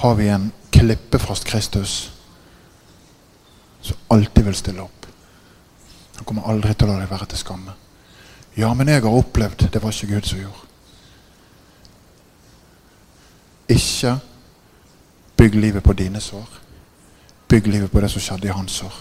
har 0.00 0.14
vi 0.14 0.28
en 0.28 0.52
klippefast 0.70 1.44
Kristus 1.44 2.12
som 3.80 3.96
alltid 4.08 4.44
vil 4.44 4.54
stille 4.54 4.82
opp. 4.82 5.06
Han 6.16 6.24
kommer 6.24 6.48
aldri 6.48 6.72
til 6.74 6.88
å 6.88 6.94
la 6.94 7.02
deg 7.02 7.10
være 7.10 7.28
til 7.28 7.40
skamme. 7.40 7.74
Ja, 8.56 8.72
men 8.74 8.88
jeg 8.88 9.02
har 9.04 9.12
opplevd 9.12 9.68
Det 9.72 9.82
var 9.82 9.92
ikke 9.92 10.14
Gud 10.14 10.26
som 10.26 10.40
gjorde. 10.40 10.66
Ikke 13.68 14.16
bygg 15.36 15.54
livet 15.54 15.84
på 15.84 15.92
dine 15.92 16.20
sår. 16.20 16.48
Bygg 17.48 17.66
livet 17.66 17.92
på 17.92 18.00
det 18.00 18.10
som 18.10 18.24
skjedde 18.24 18.48
i 18.48 18.56
hans 18.56 18.80
sår. 18.80 19.00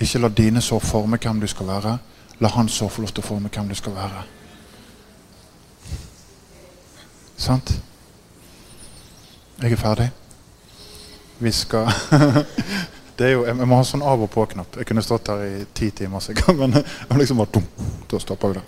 Ikke 0.00 0.18
la 0.18 0.28
dine 0.28 0.60
sår 0.60 0.82
forme 0.82 1.22
hvem 1.22 1.40
du 1.40 1.46
skal 1.46 1.70
være. 1.70 1.98
La 2.40 2.50
hans 2.58 2.72
sår 2.72 2.90
få 2.90 3.06
lov 3.06 3.14
til 3.14 3.22
å 3.22 3.30
forme 3.30 3.54
hvem 3.54 3.70
du 3.70 3.78
skal 3.78 3.94
være. 3.94 4.24
Sant? 7.38 7.78
Jeg 9.58 9.72
er 9.72 9.80
ferdig. 9.80 10.10
Vi 11.38 11.52
skal 11.52 11.88
det 13.18 13.26
er 13.26 13.32
jo, 13.32 13.44
jeg, 13.46 13.56
må 13.58 13.78
ha 13.78 13.84
sånn 13.86 14.02
av 14.06 14.22
og 14.22 14.30
på-knapp. 14.30 14.76
Jeg 14.78 14.86
kunne 14.86 15.02
stått 15.02 15.28
her 15.32 15.40
i 15.42 15.64
ti 15.74 15.90
timer 15.90 16.22
sikkert, 16.22 16.54
men 16.60 16.76
jeg 16.78 17.18
liksom 17.18 17.40
bare 17.40 17.54
dum, 17.56 17.66
Da 18.10 18.20
stopper 18.22 18.52
vi 18.52 18.60
det. 18.60 18.66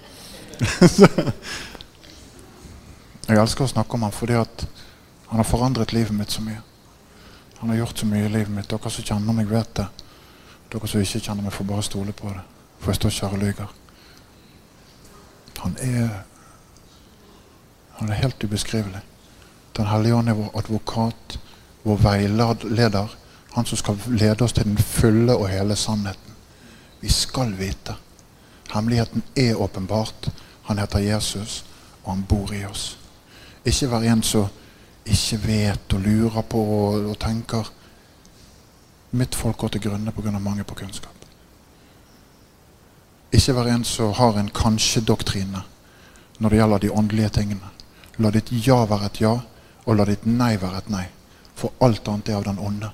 jeg 3.30 3.38
elsker 3.38 3.64
å 3.64 3.70
snakke 3.70 3.95
om 3.95 4.03
ham 4.09 4.14
fordi 4.14 4.36
at 4.41 4.66
han 5.30 5.38
har 5.38 5.47
forandret 5.47 5.95
livet 5.95 6.16
mitt 6.16 6.34
så 6.34 6.43
mye. 6.43 6.59
Han 7.61 7.70
har 7.70 7.84
gjort 7.84 7.99
så 8.03 8.07
mye 8.11 8.26
i 8.26 8.32
livet 8.32 8.51
mitt. 8.51 8.70
Dere 8.70 8.91
som 8.91 9.07
kjenner 9.07 9.36
meg, 9.36 9.47
vet 9.47 9.70
det. 9.78 9.86
Dere 10.72 10.91
som 10.91 11.05
ikke 11.05 11.22
kjenner 11.22 11.47
meg, 11.47 11.55
får 11.55 11.68
bare 11.68 11.86
stole 11.86 12.12
på 12.16 12.26
det. 12.32 12.43
For 12.80 12.91
jeg 12.91 12.99
står 12.99 13.14
ikke 13.14 13.28
her 13.28 13.38
og 13.38 13.45
lyver. 13.45 13.70
Han 15.61 15.72
er 15.86 16.11
Han 18.01 18.09
er 18.09 18.22
helt 18.22 18.45
ubeskrivelig. 18.45 19.03
Den 19.81 19.89
hellige 19.89 20.14
ånd 20.14 20.28
er 20.28 20.37
vår 20.37 20.59
advokat, 20.61 21.39
vår 21.89 22.03
veileder 22.05 23.14
han 23.55 23.64
som 23.66 23.78
skal 23.81 23.97
lede 24.12 24.45
oss 24.45 24.53
til 24.53 24.66
den 24.68 24.78
fulle 24.78 25.33
og 25.33 25.49
hele 25.49 25.76
sannheten. 25.76 26.35
Vi 27.01 27.09
skal 27.09 27.55
vite. 27.57 27.97
Hemmeligheten 28.74 29.22
er 29.37 29.57
åpenbart. 29.57 30.28
Han 30.68 30.78
heter 30.78 30.99
Jesus, 30.99 31.64
og 32.05 32.12
han 32.12 32.26
bor 32.28 32.53
i 32.53 32.64
oss. 32.68 32.99
Ikke 33.64 33.89
vær 33.91 34.05
en 34.05 34.22
som 34.22 34.53
ikke 35.07 35.41
vet 35.47 35.95
og 35.97 36.05
lurer 36.05 36.43
på 36.43 36.61
og, 36.61 37.11
og 37.11 37.18
tenker 37.18 37.72
Mitt 39.11 39.35
folk 39.35 39.57
går 39.59 39.68
til 39.74 39.81
grunne 39.83 40.12
pga. 40.12 40.31
mangel 40.39 40.64
på 40.64 40.74
kunnskap. 40.74 41.24
Ikke 43.33 43.55
vær 43.55 43.72
en 43.72 43.85
som 43.85 44.12
har 44.12 44.39
en 44.39 44.51
kanskje-doktrine 44.55 45.62
når 46.39 46.49
det 46.51 46.59
gjelder 46.59 46.78
de 46.78 46.93
åndelige 46.93 47.28
tingene. 47.28 47.72
La 48.18 48.31
ditt 48.31 48.53
ja 48.53 48.85
være 48.85 49.07
et 49.07 49.20
ja, 49.20 49.41
og 49.87 49.97
la 49.97 50.07
ditt 50.09 50.26
nei 50.26 50.55
være 50.61 50.83
et 50.83 50.91
nei. 50.93 51.07
For 51.57 51.76
alt 51.85 52.09
annet 52.09 52.28
er 52.28 52.39
av 52.39 52.47
den 52.49 52.59
onde. 52.59 52.91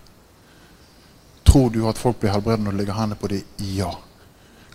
Tror 1.47 1.71
du 1.71 1.85
at 1.89 1.99
folk 1.99 2.19
blir 2.21 2.35
helbredet 2.35 2.65
når 2.65 2.75
du 2.75 2.81
legger 2.81 2.99
hendene 2.99 3.21
på 3.21 3.31
dem? 3.31 3.45
Ja. 3.77 3.93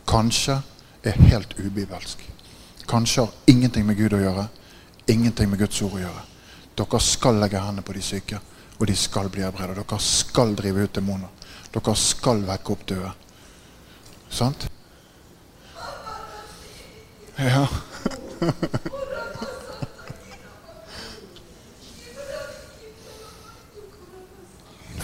Kanskje 0.07 0.61
er 1.03 1.17
helt 1.27 1.57
ubibelsk. 1.59 2.23
Kanskje 2.87 3.25
har 3.25 3.33
ingenting 3.47 3.85
med 3.87 3.99
Gud 3.99 4.15
å 4.15 4.21
gjøre. 4.21 4.47
Ingenting 5.11 5.51
med 5.51 5.59
Guds 5.59 5.81
ord 5.83 5.97
å 5.99 6.03
gjøre. 6.03 6.23
Dere 6.79 7.01
skal 7.03 7.39
legge 7.41 7.59
hendene 7.59 7.85
på 7.85 7.95
de 7.95 8.03
syke, 8.05 8.39
og 8.79 8.87
de 8.87 8.95
skal 8.95 9.29
bli 9.29 9.43
helbredet. 9.43 9.77
Dere 9.81 9.99
skal 10.03 10.55
drive 10.55 10.87
ut 10.87 10.95
demoner. 10.95 11.49
Dere 11.71 11.95
skal 11.99 12.43
vekke 12.47 12.75
opp 12.75 12.87
døde. 12.87 13.13
Sant? 14.31 14.67
Ja. 17.41 17.65